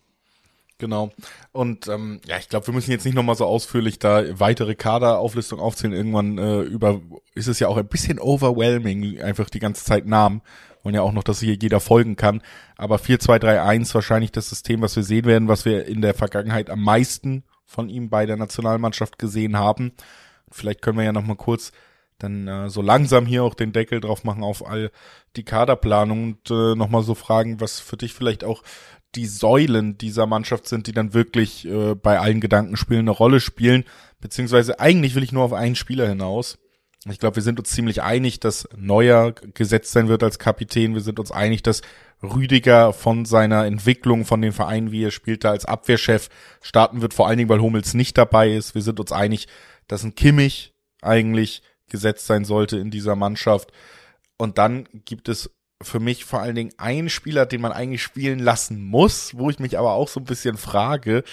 Genau. 0.80 1.12
Und 1.52 1.88
ähm, 1.90 2.22
ja, 2.26 2.38
ich 2.38 2.50
glaube, 2.50 2.68
wir 2.68 2.74
müssen 2.74 2.92
jetzt 2.92 3.06
nicht 3.06 3.14
nochmal 3.14 3.36
so 3.36 3.46
ausführlich 3.46 4.00
da 4.00 4.24
weitere 4.40 4.76
Kaderauflistung 4.76 5.60
aufzählen. 5.60 5.94
Irgendwann 5.94 6.38
äh, 6.38 6.62
über 6.62 7.02
ist 7.36 7.48
es 7.48 7.60
ja 7.60 7.68
auch 7.68 7.78
ein 7.78 7.88
bisschen 7.88 8.18
overwhelming, 8.18 9.22
einfach 9.22 9.50
die 9.50 9.60
ganze 9.60 9.84
Zeit 9.84 10.06
Namen 10.06 10.42
wollen 10.84 10.96
ja 10.96 11.02
auch 11.02 11.12
noch, 11.12 11.24
dass 11.24 11.40
hier 11.40 11.56
jeder 11.56 11.80
folgen 11.80 12.16
kann. 12.16 12.42
Aber 12.78 12.98
4-2-3-1 12.98 13.94
wahrscheinlich 13.94 14.32
das 14.32 14.50
System, 14.50 14.82
was 14.82 14.96
wir 14.96 15.04
sehen 15.04 15.26
werden, 15.26 15.48
was 15.48 15.66
wir 15.66 15.86
in 15.86 16.02
der 16.02 16.14
Vergangenheit 16.14 16.70
am 16.70 16.82
meisten 16.82 17.44
von 17.66 17.90
ihm 17.90 18.10
bei 18.10 18.26
der 18.26 18.38
Nationalmannschaft 18.38 19.20
gesehen 19.20 19.58
haben. 19.58 19.92
Vielleicht 20.52 20.82
können 20.82 20.98
wir 20.98 21.06
ja 21.06 21.12
noch 21.12 21.26
mal 21.26 21.36
kurz 21.36 21.72
dann 22.18 22.48
äh, 22.48 22.70
so 22.70 22.82
langsam 22.82 23.26
hier 23.26 23.44
auch 23.44 23.54
den 23.54 23.72
Deckel 23.72 24.02
drauf 24.02 24.24
machen 24.24 24.44
auf 24.44 24.66
all 24.66 24.92
die 25.36 25.44
Kaderplanung 25.44 26.24
und 26.24 26.52
äh, 26.52 26.76
nochmal 26.76 27.04
so 27.04 27.16
fragen, 27.16 27.62
was 27.62 27.80
für 27.80 27.96
dich 27.96 28.14
vielleicht 28.14 28.44
auch 28.44 28.64
die 29.16 29.26
Säulen 29.26 29.98
dieser 29.98 30.28
Mannschaft 30.28 30.68
sind, 30.68 30.88
die 30.88 30.92
dann 30.92 31.14
wirklich 31.14 31.66
äh, 31.66 31.96
bei 31.96 32.20
allen 32.20 32.42
Gedankenspielen 32.42 33.02
eine 33.02 33.12
Rolle 33.12 33.40
spielen. 33.40 33.84
Beziehungsweise 34.20 34.80
eigentlich 34.80 35.16
will 35.16 35.24
ich 35.24 35.32
nur 35.32 35.44
auf 35.44 35.54
einen 35.54 35.76
Spieler 35.76 36.08
hinaus. 36.08 36.58
Ich 37.10 37.20
glaube, 37.20 37.38
wir 37.38 37.44
sind 37.44 37.60
uns 37.60 37.70
ziemlich 37.70 38.02
einig, 38.02 38.40
dass 38.42 38.68
Neuer 38.76 39.32
gesetzt 39.32 39.94
sein 39.94 40.10
wird 40.10 40.22
als 40.22 40.38
Kapitän. 40.38 40.94
Wir 40.94 41.02
sind 41.02 41.20
uns 41.20 41.32
einig, 41.32 41.64
dass 41.64 41.82
Rüdiger 42.22 42.92
von 42.92 43.26
seiner 43.26 43.66
Entwicklung, 43.66 44.26
von 44.26 44.42
den 44.42 44.52
Vereinen, 44.52 44.92
wie 44.92 45.06
er 45.06 45.12
spielte, 45.12 45.50
als 45.50 45.66
Abwehrchef 45.66 46.30
starten 46.62 47.02
wird, 47.02 47.14
vor 47.14 47.28
allen 47.28 47.38
Dingen, 47.38 47.50
weil 47.50 47.62
Hummels 47.62 47.94
nicht 47.94 48.18
dabei 48.18 48.52
ist. 48.52 48.76
Wir 48.76 48.82
sind 48.82 49.00
uns 49.00 49.14
einig, 49.14 49.48
dass 49.88 50.04
ein 50.04 50.16
Kimmich 50.16 50.74
eigentlich 51.02 51.64
gesetzt 51.88 52.28
sein 52.28 52.44
sollte 52.44 52.78
in 52.78 52.92
dieser 52.92 53.16
Mannschaft. 53.16 53.72
Und 54.38 54.58
dann 54.58 54.88
gibt 55.06 55.30
es 55.30 55.50
für 55.82 56.00
mich 56.00 56.26
vor 56.26 56.42
allen 56.42 56.56
Dingen 56.56 56.74
einen 56.78 57.10
Spieler, 57.10 57.46
den 57.46 57.62
man 57.62 57.72
eigentlich 57.72 58.04
spielen 58.04 58.40
lassen 58.40 58.82
muss, 58.84 59.38
wo 59.38 59.50
ich 59.50 59.60
mich 59.60 59.78
aber 59.78 59.94
auch 59.94 60.08
so 60.08 60.20
ein 60.20 60.26
bisschen 60.26 60.58
frage, 60.58 61.24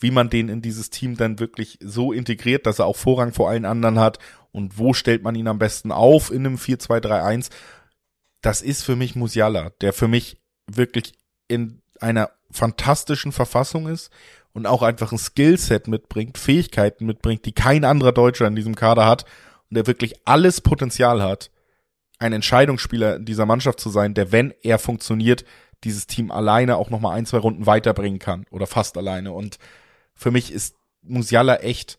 wie 0.00 0.10
man 0.10 0.28
den 0.28 0.48
in 0.48 0.62
dieses 0.62 0.90
Team 0.90 1.16
dann 1.16 1.38
wirklich 1.38 1.78
so 1.80 2.12
integriert, 2.12 2.66
dass 2.66 2.80
er 2.80 2.86
auch 2.86 2.96
Vorrang 2.96 3.32
vor 3.32 3.48
allen 3.48 3.64
anderen 3.64 4.00
hat 4.00 4.18
und 4.50 4.78
wo 4.78 4.92
stellt 4.92 5.22
man 5.22 5.36
ihn 5.36 5.46
am 5.46 5.58
besten 5.58 5.92
auf 5.92 6.32
in 6.32 6.44
einem 6.44 6.56
4-2-3-1. 6.56 7.50
Das 8.40 8.62
ist 8.62 8.82
für 8.82 8.96
mich 8.96 9.14
Musiala, 9.14 9.70
der 9.80 9.92
für 9.92 10.08
mich 10.08 10.38
wirklich 10.66 11.12
in 11.46 11.80
einer 12.00 12.30
fantastischen 12.50 13.30
Verfassung 13.30 13.86
ist 13.86 14.10
und 14.52 14.66
auch 14.66 14.82
einfach 14.82 15.12
ein 15.12 15.18
Skillset 15.18 15.86
mitbringt, 15.86 16.38
Fähigkeiten 16.38 17.06
mitbringt, 17.06 17.44
die 17.46 17.52
kein 17.52 17.84
anderer 17.84 18.12
Deutscher 18.12 18.48
in 18.48 18.56
diesem 18.56 18.74
Kader 18.74 19.06
hat 19.06 19.24
und 19.70 19.76
der 19.76 19.86
wirklich 19.86 20.14
alles 20.24 20.60
Potenzial 20.60 21.22
hat, 21.22 21.50
ein 22.22 22.32
Entscheidungsspieler 22.32 23.18
dieser 23.18 23.46
Mannschaft 23.46 23.80
zu 23.80 23.90
sein, 23.90 24.14
der, 24.14 24.32
wenn 24.32 24.54
er 24.62 24.78
funktioniert, 24.78 25.44
dieses 25.84 26.06
Team 26.06 26.30
alleine 26.30 26.76
auch 26.76 26.90
nochmal 26.90 27.16
ein, 27.16 27.26
zwei 27.26 27.38
Runden 27.38 27.66
weiterbringen 27.66 28.18
kann 28.18 28.46
oder 28.50 28.66
fast 28.66 28.96
alleine. 28.96 29.32
Und 29.32 29.58
für 30.14 30.30
mich 30.30 30.52
ist 30.52 30.76
Musiala 31.02 31.56
echt, 31.56 31.98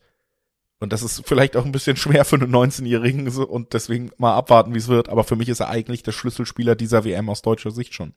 und 0.80 0.93
das 0.93 1.03
ist 1.03 1.24
vielleicht 1.26 1.57
auch 1.57 1.65
ein 1.65 1.71
bisschen 1.71 1.97
schwer 1.97 2.26
für 2.26 2.38
einen 2.38 2.53
19-Jährigen 2.53 3.28
und 3.28 3.74
deswegen 3.74 4.11
mal 4.17 4.36
abwarten, 4.36 4.74
wie 4.74 4.80
es 4.80 4.88
wird, 4.88 5.09
aber 5.09 5.24
für 5.24 5.36
mich 5.36 5.49
ist 5.49 5.59
er 5.59 5.69
eigentlich 5.69 6.03
der 6.03 6.13
Schlüsselspieler 6.13 6.76
dieser 6.76 7.03
WM 7.03 7.30
aus 7.30 7.41
deutscher 7.41 7.71
Sicht 7.71 7.93
schon. 7.93 8.13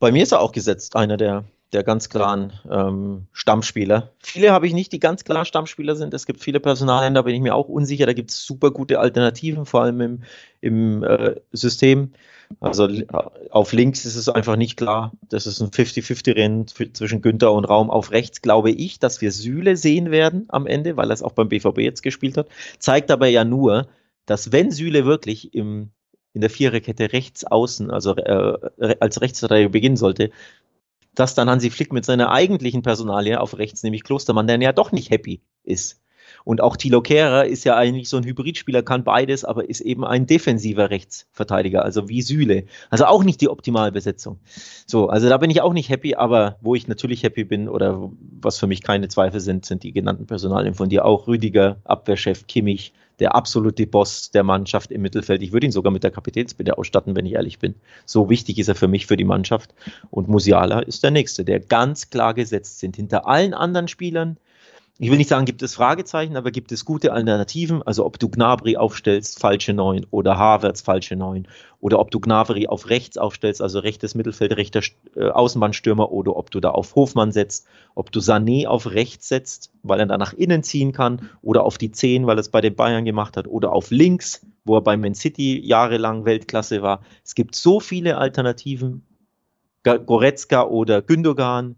Bei 0.00 0.10
mir 0.10 0.24
ist 0.24 0.32
er 0.32 0.40
auch 0.40 0.52
gesetzt, 0.52 0.96
einer 0.96 1.16
der 1.16 1.44
der 1.72 1.82
ganz 1.82 2.08
klaren 2.08 2.52
ähm, 2.70 3.26
Stammspieler. 3.32 4.12
Viele 4.18 4.52
habe 4.52 4.66
ich 4.66 4.74
nicht, 4.74 4.92
die 4.92 5.00
ganz 5.00 5.24
klar 5.24 5.44
Stammspieler 5.44 5.96
sind. 5.96 6.12
Es 6.12 6.26
gibt 6.26 6.40
viele 6.40 6.60
Personalien, 6.60 7.14
da 7.14 7.22
bin 7.22 7.34
ich 7.34 7.40
mir 7.40 7.54
auch 7.54 7.68
unsicher. 7.68 8.06
Da 8.06 8.12
gibt 8.12 8.30
es 8.30 8.44
super 8.44 8.70
gute 8.70 8.98
Alternativen, 8.98 9.64
vor 9.64 9.82
allem 9.82 10.00
im, 10.00 10.22
im 10.60 11.02
äh, 11.02 11.36
System. 11.52 12.12
Also 12.60 12.86
äh, 12.86 13.04
auf 13.50 13.72
links 13.72 14.04
ist 14.04 14.16
es 14.16 14.28
einfach 14.28 14.56
nicht 14.56 14.76
klar. 14.76 15.12
Das 15.28 15.46
ist 15.46 15.60
ein 15.60 15.70
50-50-Rennen 15.70 16.66
zwischen 16.66 17.22
Günther 17.22 17.52
und 17.52 17.64
Raum. 17.64 17.90
Auf 17.90 18.10
rechts 18.10 18.42
glaube 18.42 18.70
ich, 18.70 18.98
dass 18.98 19.20
wir 19.20 19.32
Süle 19.32 19.76
sehen 19.76 20.10
werden 20.10 20.46
am 20.48 20.66
Ende, 20.66 20.96
weil 20.96 21.10
er 21.10 21.14
es 21.14 21.22
auch 21.22 21.32
beim 21.32 21.48
BVB 21.48 21.78
jetzt 21.78 22.02
gespielt 22.02 22.36
hat. 22.36 22.48
Zeigt 22.78 23.10
aber 23.10 23.28
ja 23.28 23.44
nur, 23.44 23.88
dass 24.26 24.52
wenn 24.52 24.70
Süle 24.70 25.04
wirklich 25.04 25.54
im, 25.54 25.90
in 26.34 26.42
der 26.42 26.50
Viererkette 26.50 27.12
rechts 27.12 27.44
außen, 27.44 27.90
also 27.90 28.16
äh, 28.16 28.96
als 29.00 29.20
Rechtsverteidiger 29.20 29.70
beginnen 29.70 29.96
sollte, 29.96 30.30
dass 31.14 31.34
dann 31.34 31.48
Hansi 31.50 31.70
Flick 31.70 31.92
mit 31.92 32.04
seiner 32.04 32.30
eigentlichen 32.30 32.82
Personalie 32.82 33.40
auf 33.40 33.58
rechts, 33.58 33.82
nämlich 33.82 34.04
Klostermann, 34.04 34.46
der 34.46 34.60
ja 34.60 34.72
doch 34.72 34.92
nicht 34.92 35.10
happy 35.10 35.42
ist. 35.62 36.01
Und 36.44 36.60
auch 36.60 36.76
Thilo 36.76 37.00
Kehrer 37.00 37.46
ist 37.46 37.64
ja 37.64 37.76
eigentlich 37.76 38.08
so 38.08 38.16
ein 38.16 38.24
Hybridspieler, 38.24 38.82
kann 38.82 39.04
beides, 39.04 39.44
aber 39.44 39.68
ist 39.68 39.80
eben 39.80 40.04
ein 40.04 40.26
defensiver 40.26 40.90
Rechtsverteidiger, 40.90 41.84
also 41.84 42.08
wie 42.08 42.22
Süle. 42.22 42.64
Also 42.90 43.06
auch 43.06 43.24
nicht 43.24 43.40
die 43.40 43.48
Optimalbesetzung. 43.48 44.38
So, 44.86 45.08
also 45.08 45.28
da 45.28 45.36
bin 45.38 45.50
ich 45.50 45.60
auch 45.60 45.72
nicht 45.72 45.88
happy, 45.88 46.14
aber 46.14 46.56
wo 46.60 46.74
ich 46.74 46.88
natürlich 46.88 47.22
happy 47.22 47.44
bin 47.44 47.68
oder 47.68 48.10
was 48.40 48.58
für 48.58 48.66
mich 48.66 48.82
keine 48.82 49.08
Zweifel 49.08 49.40
sind, 49.40 49.64
sind 49.64 49.82
die 49.82 49.92
genannten 49.92 50.26
Personalien 50.26 50.74
von 50.74 50.88
dir 50.88 51.04
auch. 51.04 51.26
Rüdiger, 51.26 51.76
Abwehrchef, 51.84 52.46
Kimmich, 52.46 52.92
der 53.18 53.34
absolute 53.34 53.86
Boss 53.86 54.30
der 54.30 54.42
Mannschaft 54.42 54.90
im 54.90 55.02
Mittelfeld. 55.02 55.42
Ich 55.42 55.52
würde 55.52 55.66
ihn 55.66 55.72
sogar 55.72 55.92
mit 55.92 56.02
der 56.02 56.10
Kapitänsbinde 56.10 56.76
ausstatten, 56.76 57.14
wenn 57.14 57.26
ich 57.26 57.34
ehrlich 57.34 57.58
bin. 57.58 57.74
So 58.04 58.28
wichtig 58.28 58.58
ist 58.58 58.68
er 58.68 58.74
für 58.74 58.88
mich, 58.88 59.06
für 59.06 59.16
die 59.16 59.24
Mannschaft. 59.24 59.74
Und 60.10 60.28
Musiala 60.28 60.80
ist 60.80 61.04
der 61.04 61.12
Nächste, 61.12 61.44
der 61.44 61.60
ganz 61.60 62.10
klar 62.10 62.34
gesetzt 62.34 62.80
sind. 62.80 62.96
Hinter 62.96 63.26
allen 63.28 63.54
anderen 63.54 63.86
Spielern 63.86 64.38
ich 64.98 65.10
will 65.10 65.16
nicht 65.16 65.30
sagen, 65.30 65.46
gibt 65.46 65.62
es 65.62 65.74
Fragezeichen, 65.74 66.36
aber 66.36 66.50
gibt 66.50 66.70
es 66.70 66.84
gute 66.84 67.12
Alternativen? 67.12 67.82
Also 67.82 68.04
ob 68.04 68.18
du 68.18 68.28
Gnabry 68.28 68.76
aufstellst, 68.76 69.40
falsche 69.40 69.72
Neun, 69.72 70.06
oder 70.10 70.36
Havertz, 70.36 70.82
falsche 70.82 71.16
Neun, 71.16 71.48
oder 71.80 71.98
ob 71.98 72.10
du 72.10 72.20
Gnabry 72.20 72.66
auf 72.66 72.90
rechts 72.90 73.16
aufstellst, 73.16 73.62
also 73.62 73.78
rechtes 73.78 74.14
Mittelfeld, 74.14 74.54
rechter 74.56 74.82
äh, 75.16 75.30
Außenbahnstürmer, 75.30 76.12
oder 76.12 76.36
ob 76.36 76.50
du 76.50 76.60
da 76.60 76.70
auf 76.70 76.94
Hofmann 76.94 77.32
setzt, 77.32 77.66
ob 77.94 78.12
du 78.12 78.20
Sané 78.20 78.66
auf 78.66 78.90
rechts 78.90 79.28
setzt, 79.28 79.72
weil 79.82 79.98
er 79.98 80.06
da 80.06 80.18
nach 80.18 80.34
innen 80.34 80.62
ziehen 80.62 80.92
kann, 80.92 81.30
oder 81.40 81.64
auf 81.64 81.78
die 81.78 81.90
Zehn, 81.90 82.26
weil 82.26 82.36
er 82.36 82.40
es 82.40 82.50
bei 82.50 82.60
den 82.60 82.76
Bayern 82.76 83.06
gemacht 83.06 83.38
hat, 83.38 83.48
oder 83.48 83.72
auf 83.72 83.90
links, 83.90 84.46
wo 84.64 84.76
er 84.76 84.82
bei 84.82 84.98
Man 84.98 85.14
City 85.14 85.58
jahrelang 85.58 86.26
Weltklasse 86.26 86.82
war. 86.82 87.00
Es 87.24 87.34
gibt 87.34 87.54
so 87.54 87.80
viele 87.80 88.18
Alternativen. 88.18 89.06
Goretzka 89.82 90.62
oder 90.62 91.02
Gündogan, 91.02 91.74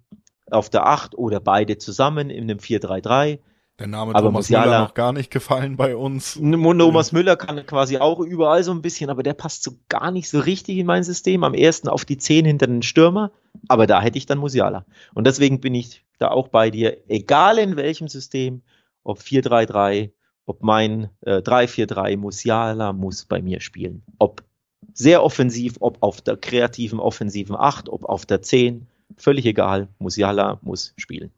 auf 0.50 0.70
der 0.70 0.86
8 0.86 1.16
oder 1.16 1.40
beide 1.40 1.78
zusammen 1.78 2.30
in 2.30 2.44
einem 2.44 2.58
4-3-3. 2.58 3.38
Der 3.80 3.88
Name 3.88 4.14
aber 4.14 4.28
Thomas 4.28 4.44
Musiala, 4.44 4.66
Müller 4.66 4.80
noch 4.82 4.94
gar 4.94 5.12
nicht 5.12 5.32
gefallen 5.32 5.76
bei 5.76 5.96
uns. 5.96 6.34
Thomas 6.34 7.10
Müller 7.10 7.36
kann 7.36 7.66
quasi 7.66 7.98
auch 7.98 8.20
überall 8.20 8.62
so 8.62 8.70
ein 8.70 8.82
bisschen, 8.82 9.10
aber 9.10 9.24
der 9.24 9.34
passt 9.34 9.64
so 9.64 9.72
gar 9.88 10.12
nicht 10.12 10.28
so 10.28 10.38
richtig 10.38 10.78
in 10.78 10.86
mein 10.86 11.02
System. 11.02 11.42
Am 11.42 11.54
ersten 11.54 11.88
auf 11.88 12.04
die 12.04 12.16
10 12.16 12.44
hinter 12.44 12.68
den 12.68 12.82
Stürmer, 12.82 13.32
aber 13.66 13.88
da 13.88 14.00
hätte 14.00 14.16
ich 14.16 14.26
dann 14.26 14.38
Musiala. 14.38 14.84
Und 15.12 15.26
deswegen 15.26 15.60
bin 15.60 15.74
ich 15.74 16.04
da 16.18 16.28
auch 16.28 16.48
bei 16.48 16.70
dir, 16.70 16.98
egal 17.08 17.58
in 17.58 17.76
welchem 17.76 18.06
System, 18.06 18.62
ob 19.02 19.18
4-3-3, 19.18 20.12
ob 20.46 20.62
mein 20.62 21.10
äh, 21.22 21.38
3-4-3, 21.38 22.16
Musiala 22.16 22.92
muss 22.92 23.24
bei 23.24 23.42
mir 23.42 23.60
spielen. 23.60 24.04
Ob 24.18 24.44
sehr 24.92 25.24
offensiv, 25.24 25.78
ob 25.80 26.00
auf 26.00 26.20
der 26.20 26.36
kreativen 26.36 27.00
offensiven 27.00 27.56
8, 27.56 27.88
ob 27.88 28.04
auf 28.04 28.24
der 28.24 28.40
10 28.40 28.86
völlig 29.16 29.46
egal. 29.46 29.88
Musiala 29.98 30.58
muss 30.62 30.94
spielen. 30.96 31.30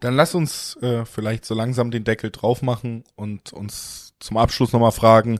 Dann 0.00 0.14
lass 0.14 0.34
uns 0.34 0.76
äh, 0.82 1.04
vielleicht 1.04 1.44
so 1.44 1.54
langsam 1.54 1.90
den 1.90 2.04
Deckel 2.04 2.30
drauf 2.30 2.62
machen 2.62 3.04
und 3.14 3.52
uns 3.52 4.14
zum 4.20 4.36
Abschluss 4.36 4.72
nochmal 4.72 4.92
fragen, 4.92 5.38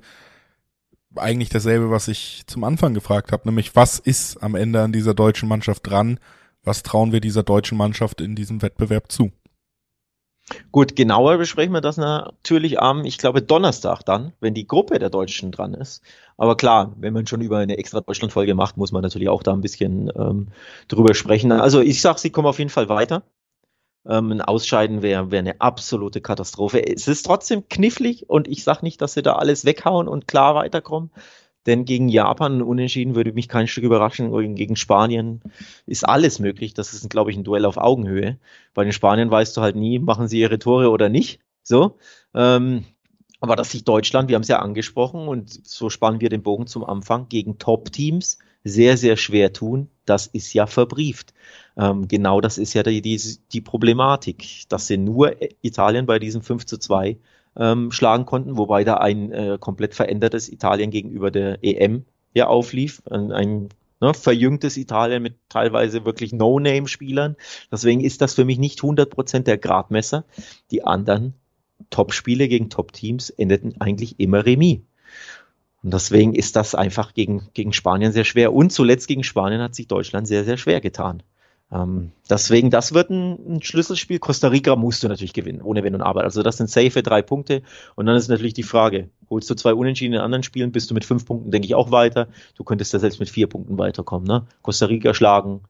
eigentlich 1.14 1.48
dasselbe, 1.48 1.90
was 1.90 2.08
ich 2.08 2.44
zum 2.46 2.64
Anfang 2.64 2.94
gefragt 2.94 3.32
habe, 3.32 3.48
nämlich 3.48 3.74
was 3.74 3.98
ist 3.98 4.42
am 4.42 4.54
Ende 4.54 4.82
an 4.82 4.92
dieser 4.92 5.14
deutschen 5.14 5.48
Mannschaft 5.48 5.86
dran? 5.86 6.20
Was 6.62 6.82
trauen 6.82 7.12
wir 7.12 7.20
dieser 7.20 7.42
deutschen 7.42 7.78
Mannschaft 7.78 8.20
in 8.20 8.34
diesem 8.34 8.60
Wettbewerb 8.60 9.10
zu? 9.10 9.30
Gut, 10.70 10.94
genauer 10.94 11.38
besprechen 11.38 11.72
wir 11.72 11.80
das 11.80 11.96
natürlich 11.96 12.78
am, 12.80 13.04
ich 13.04 13.18
glaube, 13.18 13.42
Donnerstag 13.42 14.02
dann, 14.04 14.32
wenn 14.40 14.54
die 14.54 14.66
Gruppe 14.66 15.00
der 15.00 15.10
Deutschen 15.10 15.50
dran 15.50 15.74
ist. 15.74 16.02
Aber 16.36 16.56
klar, 16.56 16.94
wenn 16.98 17.12
man 17.12 17.26
schon 17.26 17.40
über 17.40 17.58
eine 17.58 17.78
extra 17.78 18.00
Deutschland-Folge 18.00 18.54
macht, 18.54 18.76
muss 18.76 18.92
man 18.92 19.02
natürlich 19.02 19.28
auch 19.28 19.42
da 19.42 19.52
ein 19.52 19.60
bisschen 19.60 20.12
ähm, 20.16 20.48
drüber 20.86 21.14
sprechen. 21.14 21.50
Also 21.50 21.80
ich 21.80 22.00
sag, 22.00 22.18
sie 22.20 22.30
kommen 22.30 22.46
auf 22.46 22.58
jeden 22.58 22.70
Fall 22.70 22.88
weiter. 22.88 23.24
Ähm, 24.08 24.30
ein 24.30 24.40
Ausscheiden 24.40 25.02
wäre 25.02 25.32
wär 25.32 25.40
eine 25.40 25.60
absolute 25.60 26.20
Katastrophe. 26.20 26.86
Es 26.86 27.08
ist 27.08 27.24
trotzdem 27.24 27.68
knifflig 27.68 28.30
und 28.30 28.46
ich 28.46 28.62
sag 28.62 28.82
nicht, 28.82 29.00
dass 29.00 29.14
sie 29.14 29.22
da 29.22 29.34
alles 29.34 29.64
weghauen 29.64 30.06
und 30.06 30.28
klar 30.28 30.54
weiterkommen. 30.54 31.10
Denn 31.66 31.84
gegen 31.84 32.08
Japan 32.08 32.62
unentschieden 32.62 33.14
würde 33.14 33.32
mich 33.32 33.48
kein 33.48 33.66
Stück 33.66 33.84
überraschen. 33.84 34.54
Gegen 34.54 34.76
Spanien 34.76 35.42
ist 35.86 36.08
alles 36.08 36.38
möglich. 36.38 36.74
Das 36.74 36.94
ist, 36.94 37.10
glaube 37.10 37.30
ich, 37.30 37.36
ein 37.36 37.44
Duell 37.44 37.64
auf 37.64 37.76
Augenhöhe. 37.76 38.38
Bei 38.72 38.84
den 38.84 38.92
Spaniern 38.92 39.30
weißt 39.30 39.56
du 39.56 39.60
halt 39.60 39.76
nie, 39.76 39.98
machen 39.98 40.28
sie 40.28 40.40
ihre 40.40 40.58
Tore 40.58 40.90
oder 40.90 41.08
nicht. 41.08 41.40
So. 41.62 41.98
Ähm, 42.34 42.84
aber 43.40 43.56
dass 43.56 43.72
sich 43.72 43.84
Deutschland, 43.84 44.28
wir 44.28 44.36
haben 44.36 44.42
es 44.42 44.48
ja 44.48 44.60
angesprochen 44.60 45.28
und 45.28 45.66
so 45.66 45.90
spannen 45.90 46.20
wir 46.20 46.30
den 46.30 46.42
Bogen 46.42 46.66
zum 46.66 46.84
Anfang, 46.84 47.28
gegen 47.28 47.58
Top-Teams 47.58 48.38
sehr, 48.64 48.96
sehr 48.96 49.16
schwer 49.16 49.52
tun, 49.52 49.88
das 50.06 50.26
ist 50.26 50.52
ja 50.52 50.66
verbrieft. 50.66 51.34
Ähm, 51.76 52.08
genau 52.08 52.40
das 52.40 52.58
ist 52.58 52.74
ja 52.74 52.82
die, 52.82 53.02
die, 53.02 53.20
die 53.52 53.60
Problematik, 53.60 54.64
dass 54.68 54.86
sie 54.86 54.96
nur 54.96 55.36
Italien 55.62 56.06
bei 56.06 56.18
diesem 56.18 56.42
5 56.42 56.66
zu 56.66 56.78
2 56.78 57.18
ähm, 57.58 57.90
schlagen 57.90 58.26
konnten, 58.26 58.56
wobei 58.56 58.84
da 58.84 58.98
ein 58.98 59.32
äh, 59.32 59.58
komplett 59.60 59.94
verändertes 59.94 60.48
Italien 60.48 60.90
gegenüber 60.90 61.30
der 61.30 61.58
EM 61.62 62.04
ja 62.34 62.46
auflief. 62.46 63.02
Ein, 63.10 63.32
ein 63.32 63.68
ne, 64.00 64.14
verjüngtes 64.14 64.76
Italien 64.76 65.22
mit 65.22 65.36
teilweise 65.48 66.04
wirklich 66.04 66.32
No-Name-Spielern. 66.32 67.36
Deswegen 67.70 68.00
ist 68.00 68.20
das 68.20 68.34
für 68.34 68.44
mich 68.44 68.58
nicht 68.58 68.80
100% 68.80 69.40
der 69.40 69.58
Gradmesser. 69.58 70.24
Die 70.70 70.84
anderen 70.84 71.34
Top-Spiele 71.90 72.48
gegen 72.48 72.70
Top-Teams 72.70 73.30
endeten 73.30 73.80
eigentlich 73.80 74.18
immer 74.18 74.44
Remis. 74.44 74.80
Und 75.82 75.94
deswegen 75.94 76.34
ist 76.34 76.56
das 76.56 76.74
einfach 76.74 77.14
gegen, 77.14 77.48
gegen 77.54 77.72
Spanien 77.72 78.12
sehr 78.12 78.24
schwer. 78.24 78.52
Und 78.52 78.72
zuletzt 78.72 79.08
gegen 79.08 79.22
Spanien 79.22 79.60
hat 79.60 79.74
sich 79.74 79.86
Deutschland 79.86 80.26
sehr, 80.26 80.44
sehr 80.44 80.56
schwer 80.56 80.80
getan. 80.80 81.22
Ähm, 81.72 82.12
deswegen, 82.30 82.70
das 82.70 82.94
wird 82.94 83.10
ein, 83.10 83.56
ein, 83.56 83.62
Schlüsselspiel. 83.62 84.18
Costa 84.18 84.48
Rica 84.48 84.76
musst 84.76 85.02
du 85.02 85.08
natürlich 85.08 85.32
gewinnen, 85.32 85.62
ohne 85.62 85.82
Wenn 85.82 85.94
und 85.94 86.02
Aber. 86.02 86.22
Also 86.22 86.42
das 86.42 86.56
sind 86.58 86.70
safe 86.70 87.02
drei 87.02 87.22
Punkte. 87.22 87.62
Und 87.96 88.06
dann 88.06 88.16
ist 88.16 88.28
natürlich 88.28 88.54
die 88.54 88.62
Frage, 88.62 89.10
holst 89.28 89.50
du 89.50 89.54
zwei 89.54 89.74
Unentschieden 89.74 90.14
in 90.14 90.20
anderen 90.20 90.44
Spielen, 90.44 90.72
bist 90.72 90.90
du 90.90 90.94
mit 90.94 91.04
fünf 91.04 91.26
Punkten, 91.26 91.50
denke 91.50 91.66
ich, 91.66 91.74
auch 91.74 91.90
weiter. 91.90 92.28
Du 92.54 92.62
könntest 92.62 92.94
da 92.94 92.98
selbst 92.98 93.18
mit 93.18 93.28
vier 93.28 93.48
Punkten 93.48 93.78
weiterkommen. 93.78 94.26
Ne? 94.28 94.46
Costa 94.62 94.86
Rica 94.86 95.12
schlagen, 95.12 95.62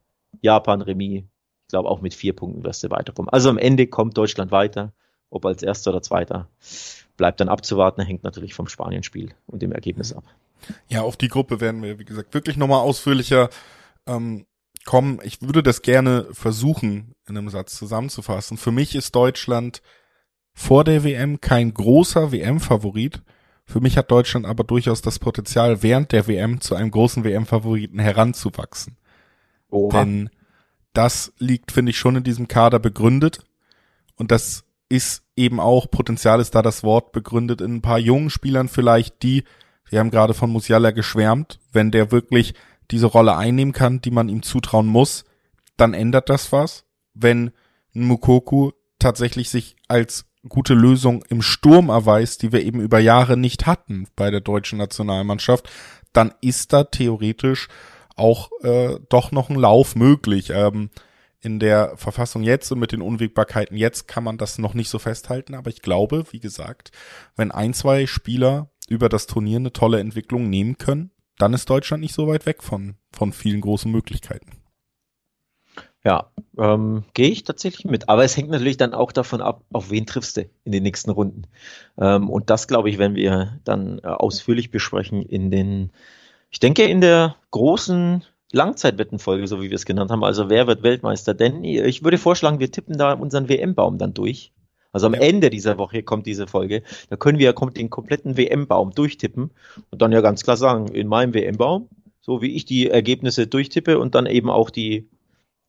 Japan, 0.42 0.82
Remis. 0.82 1.24
Ich 1.66 1.70
glaube, 1.70 1.88
auch 1.88 2.00
mit 2.00 2.14
vier 2.14 2.34
Punkten 2.34 2.62
wirst 2.62 2.84
du 2.84 2.90
weiterkommen. 2.90 3.28
Also 3.30 3.48
am 3.48 3.58
Ende 3.58 3.86
kommt 3.86 4.16
Deutschland 4.16 4.52
weiter. 4.52 4.92
Ob 5.30 5.44
als 5.44 5.62
Erster 5.62 5.90
oder 5.90 6.02
Zweiter, 6.02 6.48
bleibt 7.16 7.40
dann 7.40 7.48
abzuwarten. 7.48 8.02
Hängt 8.02 8.22
natürlich 8.22 8.54
vom 8.54 8.68
Spanien-Spiel 8.68 9.34
und 9.46 9.60
dem 9.60 9.72
Ergebnis 9.72 10.12
ab. 10.12 10.22
Ja, 10.88 11.02
auf 11.02 11.16
die 11.16 11.28
Gruppe 11.28 11.60
werden 11.60 11.82
wir, 11.82 11.98
wie 11.98 12.04
gesagt, 12.04 12.32
wirklich 12.32 12.56
nochmal 12.56 12.80
ausführlicher 12.80 13.50
ähm, 14.06 14.46
kommen. 14.86 15.18
Ich 15.22 15.42
würde 15.42 15.62
das 15.62 15.82
gerne 15.82 16.26
versuchen, 16.32 17.14
in 17.28 17.36
einem 17.36 17.50
Satz 17.50 17.76
zusammenzufassen. 17.76 18.56
Für 18.56 18.72
mich 18.72 18.94
ist 18.94 19.14
Deutschland 19.14 19.82
vor 20.54 20.84
der 20.84 21.04
WM 21.04 21.40
kein 21.42 21.74
großer 21.74 22.32
WM-Favorit. 22.32 23.22
Für 23.66 23.80
mich 23.80 23.98
hat 23.98 24.10
Deutschland 24.10 24.46
aber 24.46 24.64
durchaus 24.64 25.02
das 25.02 25.18
Potenzial, 25.18 25.82
während 25.82 26.12
der 26.12 26.26
WM 26.28 26.60
zu 26.60 26.74
einem 26.74 26.90
großen 26.90 27.24
WM-Favoriten 27.24 27.98
heranzuwachsen. 27.98 28.96
Oha. 29.68 29.98
Denn 29.98 30.30
das 30.94 31.32
liegt, 31.38 31.72
finde 31.72 31.90
ich, 31.90 31.98
schon 31.98 32.16
in 32.16 32.24
diesem 32.24 32.48
Kader 32.48 32.78
begründet. 32.78 33.40
Und 34.14 34.30
das 34.30 34.64
ist 34.88 35.24
eben 35.36 35.60
auch, 35.60 35.90
Potenzial 35.90 36.40
ist 36.40 36.54
da 36.54 36.62
das 36.62 36.82
Wort 36.82 37.12
begründet 37.12 37.60
in 37.60 37.74
ein 37.74 37.82
paar 37.82 37.98
jungen 37.98 38.30
Spielern 38.30 38.68
vielleicht, 38.68 39.22
die, 39.22 39.44
wir 39.90 39.98
haben 39.98 40.10
gerade 40.10 40.32
von 40.32 40.50
Musiala 40.50 40.92
geschwärmt, 40.92 41.58
wenn 41.72 41.90
der 41.90 42.12
wirklich 42.12 42.54
diese 42.90 43.06
Rolle 43.06 43.36
einnehmen 43.36 43.72
kann, 43.72 44.00
die 44.00 44.10
man 44.10 44.28
ihm 44.28 44.42
zutrauen 44.42 44.86
muss, 44.86 45.24
dann 45.76 45.94
ändert 45.94 46.28
das 46.28 46.52
was. 46.52 46.84
Wenn 47.14 47.52
Mukoku 47.92 48.72
tatsächlich 48.98 49.50
sich 49.50 49.76
als 49.88 50.26
gute 50.48 50.74
Lösung 50.74 51.24
im 51.28 51.42
Sturm 51.42 51.88
erweist, 51.88 52.42
die 52.42 52.52
wir 52.52 52.62
eben 52.62 52.80
über 52.80 52.98
Jahre 52.98 53.36
nicht 53.36 53.66
hatten 53.66 54.06
bei 54.16 54.30
der 54.30 54.40
deutschen 54.40 54.78
Nationalmannschaft, 54.78 55.68
dann 56.12 56.32
ist 56.40 56.72
da 56.72 56.84
theoretisch 56.84 57.68
auch 58.14 58.50
äh, 58.62 58.98
doch 59.08 59.32
noch 59.32 59.50
ein 59.50 59.56
Lauf 59.56 59.96
möglich. 59.96 60.50
Ähm, 60.50 60.90
in 61.40 61.60
der 61.60 61.96
Verfassung 61.96 62.42
jetzt 62.42 62.72
und 62.72 62.80
mit 62.80 62.92
den 62.92 63.02
Unwägbarkeiten 63.02 63.76
jetzt 63.76 64.08
kann 64.08 64.24
man 64.24 64.38
das 64.38 64.58
noch 64.58 64.74
nicht 64.74 64.88
so 64.88 64.98
festhalten, 64.98 65.54
aber 65.54 65.70
ich 65.70 65.80
glaube, 65.82 66.24
wie 66.30 66.40
gesagt, 66.40 66.90
wenn 67.36 67.52
ein, 67.52 67.72
zwei 67.72 68.06
Spieler 68.06 68.70
über 68.88 69.08
das 69.08 69.26
Turnier 69.26 69.58
eine 69.58 69.72
tolle 69.72 70.00
Entwicklung 70.00 70.48
nehmen 70.50 70.76
können, 70.78 71.12
dann 71.38 71.54
ist 71.54 71.68
Deutschland 71.68 72.02
nicht 72.02 72.14
so 72.14 72.26
weit 72.26 72.46
weg 72.46 72.62
von, 72.62 72.96
von 73.12 73.32
vielen 73.32 73.60
großen 73.60 73.90
Möglichkeiten. 73.90 74.50
Ja, 76.04 76.30
ähm, 76.56 77.02
gehe 77.14 77.30
ich 77.30 77.42
tatsächlich 77.42 77.84
mit. 77.84 78.08
Aber 78.08 78.22
es 78.22 78.36
hängt 78.36 78.50
natürlich 78.50 78.76
dann 78.76 78.94
auch 78.94 79.10
davon 79.10 79.40
ab, 79.40 79.64
auf 79.72 79.90
wen 79.90 80.06
triffst 80.06 80.36
du 80.36 80.48
in 80.62 80.70
den 80.70 80.84
nächsten 80.84 81.10
Runden. 81.10 81.48
Ähm, 81.98 82.30
und 82.30 82.48
das, 82.48 82.68
glaube 82.68 82.88
ich, 82.90 82.98
werden 82.98 83.16
wir 83.16 83.58
dann 83.64 83.98
äh, 83.98 84.06
ausführlich 84.06 84.70
besprechen 84.70 85.22
in 85.22 85.50
den, 85.50 85.90
ich 86.50 86.60
denke, 86.60 86.84
in 86.84 87.00
der 87.00 87.34
großen 87.50 88.24
Langzeitwettenfolge, 88.52 89.48
so 89.48 89.60
wie 89.60 89.70
wir 89.70 89.74
es 89.74 89.84
genannt 89.84 90.12
haben. 90.12 90.22
Also 90.22 90.48
wer 90.48 90.68
wird 90.68 90.84
Weltmeister? 90.84 91.34
Denn 91.34 91.64
ich 91.64 92.04
würde 92.04 92.18
vorschlagen, 92.18 92.60
wir 92.60 92.70
tippen 92.70 92.96
da 92.96 93.14
unseren 93.14 93.48
WM-Baum 93.48 93.98
dann 93.98 94.14
durch. 94.14 94.52
Also 94.96 95.08
am 95.08 95.14
ja. 95.14 95.20
Ende 95.20 95.50
dieser 95.50 95.76
Woche 95.76 96.02
kommt 96.02 96.24
diese 96.24 96.46
Folge. 96.46 96.82
Da 97.10 97.16
können 97.16 97.38
wir 97.38 97.44
ja 97.44 97.52
den 97.52 97.90
kompletten 97.90 98.38
WM-Baum 98.38 98.94
durchtippen 98.94 99.50
und 99.90 100.00
dann 100.00 100.10
ja 100.10 100.22
ganz 100.22 100.42
klar 100.42 100.56
sagen, 100.56 100.88
in 100.88 101.06
meinem 101.06 101.34
WM-Baum, 101.34 101.90
so 102.22 102.40
wie 102.40 102.56
ich 102.56 102.64
die 102.64 102.88
Ergebnisse 102.88 103.46
durchtippe 103.46 103.98
und 103.98 104.14
dann 104.14 104.24
eben 104.24 104.48
auch 104.48 104.70
die, 104.70 105.06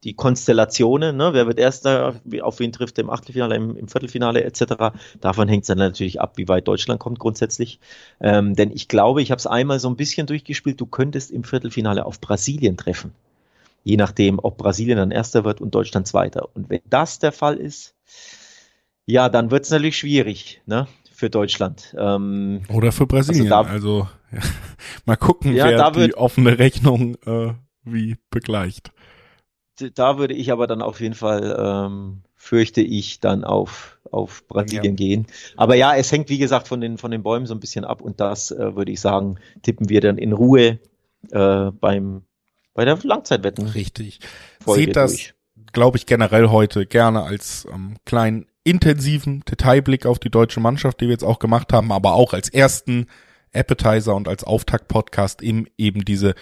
die 0.05 0.13
Konstellationen, 0.13 1.17
ne? 1.17 1.33
wer 1.33 1.45
wird 1.45 1.59
erster, 1.59 2.21
auf 2.41 2.59
wen 2.61 2.71
trifft 2.71 2.99
er 2.99 3.03
im 3.03 3.09
Achtelfinale, 3.09 3.57
im, 3.57 3.75
im 3.75 3.89
Viertelfinale 3.89 4.45
etc. 4.45 4.95
Davon 5.19 5.49
hängt 5.49 5.63
es 5.63 5.67
dann 5.67 5.79
natürlich 5.79 6.21
ab, 6.21 6.37
wie 6.37 6.47
weit 6.47 6.65
Deutschland 6.65 7.01
kommt 7.01 7.19
grundsätzlich. 7.19 7.81
Ähm, 8.21 8.55
denn 8.55 8.71
ich 8.71 8.87
glaube, 8.87 9.21
ich 9.21 9.31
habe 9.31 9.39
es 9.39 9.45
einmal 9.45 9.81
so 9.81 9.89
ein 9.89 9.97
bisschen 9.97 10.25
durchgespielt, 10.25 10.79
du 10.79 10.85
könntest 10.85 11.31
im 11.31 11.43
Viertelfinale 11.43 12.05
auf 12.05 12.21
Brasilien 12.21 12.77
treffen. 12.77 13.11
Je 13.83 13.97
nachdem, 13.97 14.39
ob 14.41 14.57
Brasilien 14.57 14.97
dann 14.97 15.11
erster 15.11 15.43
wird 15.43 15.59
und 15.59 15.75
Deutschland 15.75 16.07
zweiter. 16.07 16.47
Und 16.53 16.69
wenn 16.69 16.79
das 16.89 17.19
der 17.19 17.33
Fall 17.33 17.57
ist, 17.57 17.93
ja, 19.07 19.29
dann 19.29 19.49
wird 19.49 19.63
es 19.63 19.71
natürlich 19.71 19.97
schwierig, 19.97 20.61
ne? 20.65 20.87
Für 21.13 21.31
Deutschland. 21.31 21.95
Ähm, 21.97 22.61
Oder 22.71 22.91
für 22.91 23.07
Brasilien. 23.07 23.51
Also, 23.51 23.63
da, 23.63 23.71
also 23.71 24.07
ja, 24.31 24.39
mal 25.05 25.15
gucken, 25.15 25.55
ja, 25.55 25.95
wer 25.95 26.07
die 26.07 26.13
offene 26.13 26.59
Rechnung 26.59 27.15
äh, 27.25 27.53
wie 27.83 28.17
begleicht. 28.29 28.91
Da 29.95 30.19
würde 30.19 30.33
ich 30.33 30.51
aber 30.51 30.67
dann 30.67 30.81
auf 30.81 30.99
jeden 30.99 31.15
Fall, 31.15 31.55
ähm, 31.57 32.21
fürchte 32.35 32.81
ich, 32.81 33.19
dann 33.19 33.43
auf, 33.43 33.97
auf 34.11 34.45
Brasilien 34.47 34.93
ja. 34.93 35.05
gehen. 35.05 35.27
Aber 35.55 35.75
ja, 35.75 35.95
es 35.95 36.11
hängt, 36.11 36.29
wie 36.29 36.37
gesagt, 36.37 36.67
von 36.67 36.81
den, 36.81 36.97
von 36.97 37.09
den 37.09 37.23
Bäumen 37.23 37.45
so 37.45 37.55
ein 37.55 37.59
bisschen 37.59 37.85
ab 37.85 38.01
und 38.01 38.19
das 38.19 38.51
äh, 38.51 38.75
würde 38.75 38.91
ich 38.91 39.01
sagen, 39.01 39.39
tippen 39.63 39.89
wir 39.89 40.01
dann 40.01 40.17
in 40.17 40.33
Ruhe 40.33 40.79
äh, 41.31 41.71
beim 41.71 42.23
bei 42.73 42.85
der 42.85 42.99
Langzeitwetten. 43.01 43.67
Richtig. 43.69 44.19
Folge 44.63 44.85
Seht 44.85 44.95
das, 44.95 45.33
glaube 45.73 45.97
ich, 45.97 46.05
generell 46.05 46.49
heute 46.49 46.85
gerne 46.85 47.23
als 47.23 47.67
ähm, 47.73 47.95
kleinen 48.05 48.45
intensiven 48.67 49.43
Detailblick 49.49 50.05
auf 50.05 50.19
die 50.19 50.29
deutsche 50.29 50.59
Mannschaft, 50.59 50.99
die 50.99 51.05
wir 51.05 51.13
jetzt 51.13 51.23
auch 51.23 51.39
gemacht 51.39 51.71
haben, 51.71 51.91
aber 51.91 52.13
auch 52.13 52.33
als 52.33 52.49
ersten 52.49 53.07
Appetizer 53.53 54.13
und 54.13 54.27
als 54.27 54.43
Auftakt-Podcast 54.43 55.41
im 55.41 55.67
eben 55.77 56.03
diese 56.03 56.35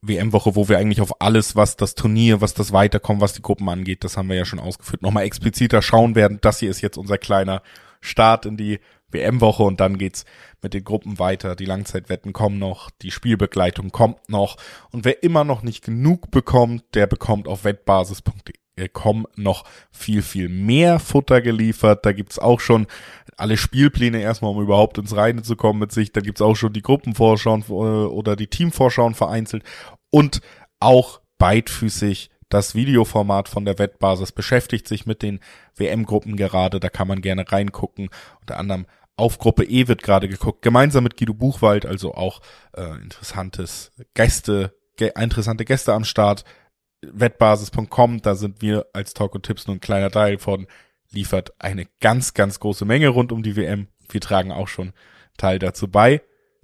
WM-Woche, 0.00 0.56
wo 0.56 0.68
wir 0.68 0.78
eigentlich 0.78 1.02
auf 1.02 1.20
alles, 1.20 1.54
was 1.54 1.76
das 1.76 1.94
Turnier, 1.94 2.40
was 2.40 2.54
das 2.54 2.72
Weiterkommen, 2.72 3.20
was 3.20 3.34
die 3.34 3.42
Gruppen 3.42 3.68
angeht, 3.68 4.04
das 4.04 4.16
haben 4.16 4.28
wir 4.28 4.36
ja 4.36 4.46
schon 4.46 4.58
ausgeführt, 4.58 5.02
nochmal 5.02 5.24
expliziter 5.24 5.82
schauen 5.82 6.14
werden. 6.14 6.38
Das 6.40 6.60
hier 6.60 6.70
ist 6.70 6.80
jetzt 6.80 6.96
unser 6.96 7.18
kleiner 7.18 7.62
Start 8.00 8.46
in 8.46 8.56
die 8.56 8.80
WM-Woche 9.10 9.62
und 9.62 9.78
dann 9.78 9.98
geht's 9.98 10.24
mit 10.62 10.72
den 10.72 10.84
Gruppen 10.84 11.18
weiter. 11.18 11.56
Die 11.56 11.66
Langzeitwetten 11.66 12.32
kommen 12.32 12.58
noch, 12.58 12.90
die 13.02 13.10
Spielbegleitung 13.10 13.90
kommt 13.90 14.30
noch 14.30 14.56
und 14.92 15.04
wer 15.04 15.22
immer 15.22 15.44
noch 15.44 15.62
nicht 15.62 15.84
genug 15.84 16.30
bekommt, 16.30 16.84
der 16.94 17.06
bekommt 17.06 17.48
auf 17.48 17.64
wettbasis.de 17.64 18.65
kommen 18.92 19.24
noch 19.36 19.64
viel, 19.90 20.22
viel 20.22 20.48
mehr 20.48 20.98
Futter 20.98 21.40
geliefert. 21.40 22.04
Da 22.04 22.12
gibt's 22.12 22.38
auch 22.38 22.60
schon 22.60 22.86
alle 23.36 23.56
Spielpläne 23.56 24.20
erstmal, 24.20 24.52
um 24.52 24.62
überhaupt 24.62 24.98
ins 24.98 25.16
Reine 25.16 25.42
zu 25.42 25.56
kommen 25.56 25.78
mit 25.78 25.92
sich. 25.92 26.12
Da 26.12 26.20
gibt's 26.20 26.42
auch 26.42 26.56
schon 26.56 26.72
die 26.72 26.82
Gruppenvorschauen 26.82 27.64
äh, 27.68 27.72
oder 27.72 28.36
die 28.36 28.48
Teamvorschauen 28.48 29.14
vereinzelt 29.14 29.64
und 30.10 30.40
auch 30.80 31.20
beidfüßig 31.38 32.30
das 32.48 32.74
Videoformat 32.74 33.48
von 33.48 33.64
der 33.64 33.78
Wettbasis 33.78 34.30
beschäftigt 34.32 34.86
sich 34.86 35.04
mit 35.04 35.22
den 35.22 35.40
WM-Gruppen 35.76 36.36
gerade. 36.36 36.78
Da 36.78 36.88
kann 36.88 37.08
man 37.08 37.20
gerne 37.20 37.50
reingucken. 37.50 38.08
Unter 38.40 38.58
anderem 38.58 38.86
auf 39.16 39.38
Gruppe 39.38 39.64
E 39.64 39.88
wird 39.88 40.02
gerade 40.02 40.28
geguckt, 40.28 40.62
gemeinsam 40.62 41.02
mit 41.02 41.16
Guido 41.16 41.34
Buchwald, 41.34 41.86
also 41.86 42.14
auch 42.14 42.40
äh, 42.76 42.96
interessantes 43.02 43.90
Gäste, 44.14 44.76
ge 44.96 45.10
interessante 45.18 45.64
Gäste 45.64 45.94
am 45.94 46.04
Start 46.04 46.44
wettbasis.com, 47.02 48.22
da 48.22 48.34
sind 48.34 48.62
wir 48.62 48.86
als 48.92 49.14
Talk 49.14 49.34
und 49.34 49.44
Tipps 49.44 49.66
nur 49.66 49.76
ein 49.76 49.80
kleiner 49.80 50.10
Teil 50.10 50.38
von, 50.38 50.66
liefert 51.10 51.52
eine 51.58 51.86
ganz, 52.00 52.34
ganz 52.34 52.60
große 52.60 52.84
Menge 52.84 53.08
rund 53.08 53.32
um 53.32 53.42
die 53.42 53.56
WM. 53.56 53.88
Wir 54.08 54.20
tragen 54.20 54.52
auch 54.52 54.68
schon 54.68 54.92
Teil 55.36 55.58
dazu 55.58 55.88
bei, 55.88 56.22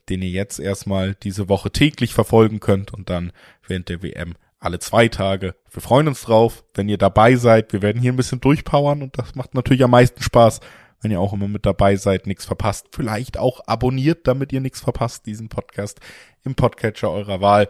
den 0.08 0.22
ihr 0.22 0.30
jetzt 0.30 0.58
erstmal 0.58 1.14
diese 1.14 1.48
Woche 1.48 1.70
täglich 1.70 2.14
verfolgen 2.14 2.60
könnt 2.60 2.92
und 2.92 3.10
dann 3.10 3.32
während 3.66 3.88
der 3.88 4.02
WM 4.02 4.34
alle 4.58 4.78
zwei 4.78 5.08
Tage. 5.08 5.56
Wir 5.70 5.82
freuen 5.82 6.08
uns 6.08 6.22
drauf, 6.22 6.64
wenn 6.74 6.88
ihr 6.88 6.98
dabei 6.98 7.34
seid. 7.36 7.72
Wir 7.72 7.82
werden 7.82 8.00
hier 8.00 8.12
ein 8.12 8.16
bisschen 8.16 8.40
durchpowern 8.40 9.02
und 9.02 9.18
das 9.18 9.34
macht 9.34 9.54
natürlich 9.54 9.82
am 9.82 9.90
meisten 9.90 10.22
Spaß, 10.22 10.60
wenn 11.00 11.10
ihr 11.10 11.20
auch 11.20 11.32
immer 11.32 11.48
mit 11.48 11.66
dabei 11.66 11.96
seid, 11.96 12.28
nichts 12.28 12.44
verpasst. 12.44 12.86
Vielleicht 12.92 13.36
auch 13.36 13.60
abonniert, 13.66 14.28
damit 14.28 14.52
ihr 14.52 14.60
nichts 14.60 14.80
verpasst, 14.80 15.26
diesen 15.26 15.48
Podcast 15.48 16.00
im 16.44 16.54
Podcatcher 16.54 17.10
eurer 17.10 17.40
Wahl. 17.40 17.68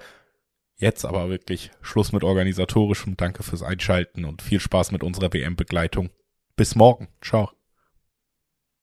Jetzt 0.82 1.04
aber 1.04 1.30
wirklich 1.30 1.70
Schluss 1.80 2.10
mit 2.10 2.24
organisatorischem. 2.24 3.16
Danke 3.16 3.44
fürs 3.44 3.62
Einschalten 3.62 4.24
und 4.24 4.42
viel 4.42 4.58
Spaß 4.58 4.90
mit 4.90 5.04
unserer 5.04 5.32
WM-Begleitung. 5.32 6.10
Bis 6.56 6.74
morgen. 6.74 7.06
Ciao. 7.20 7.50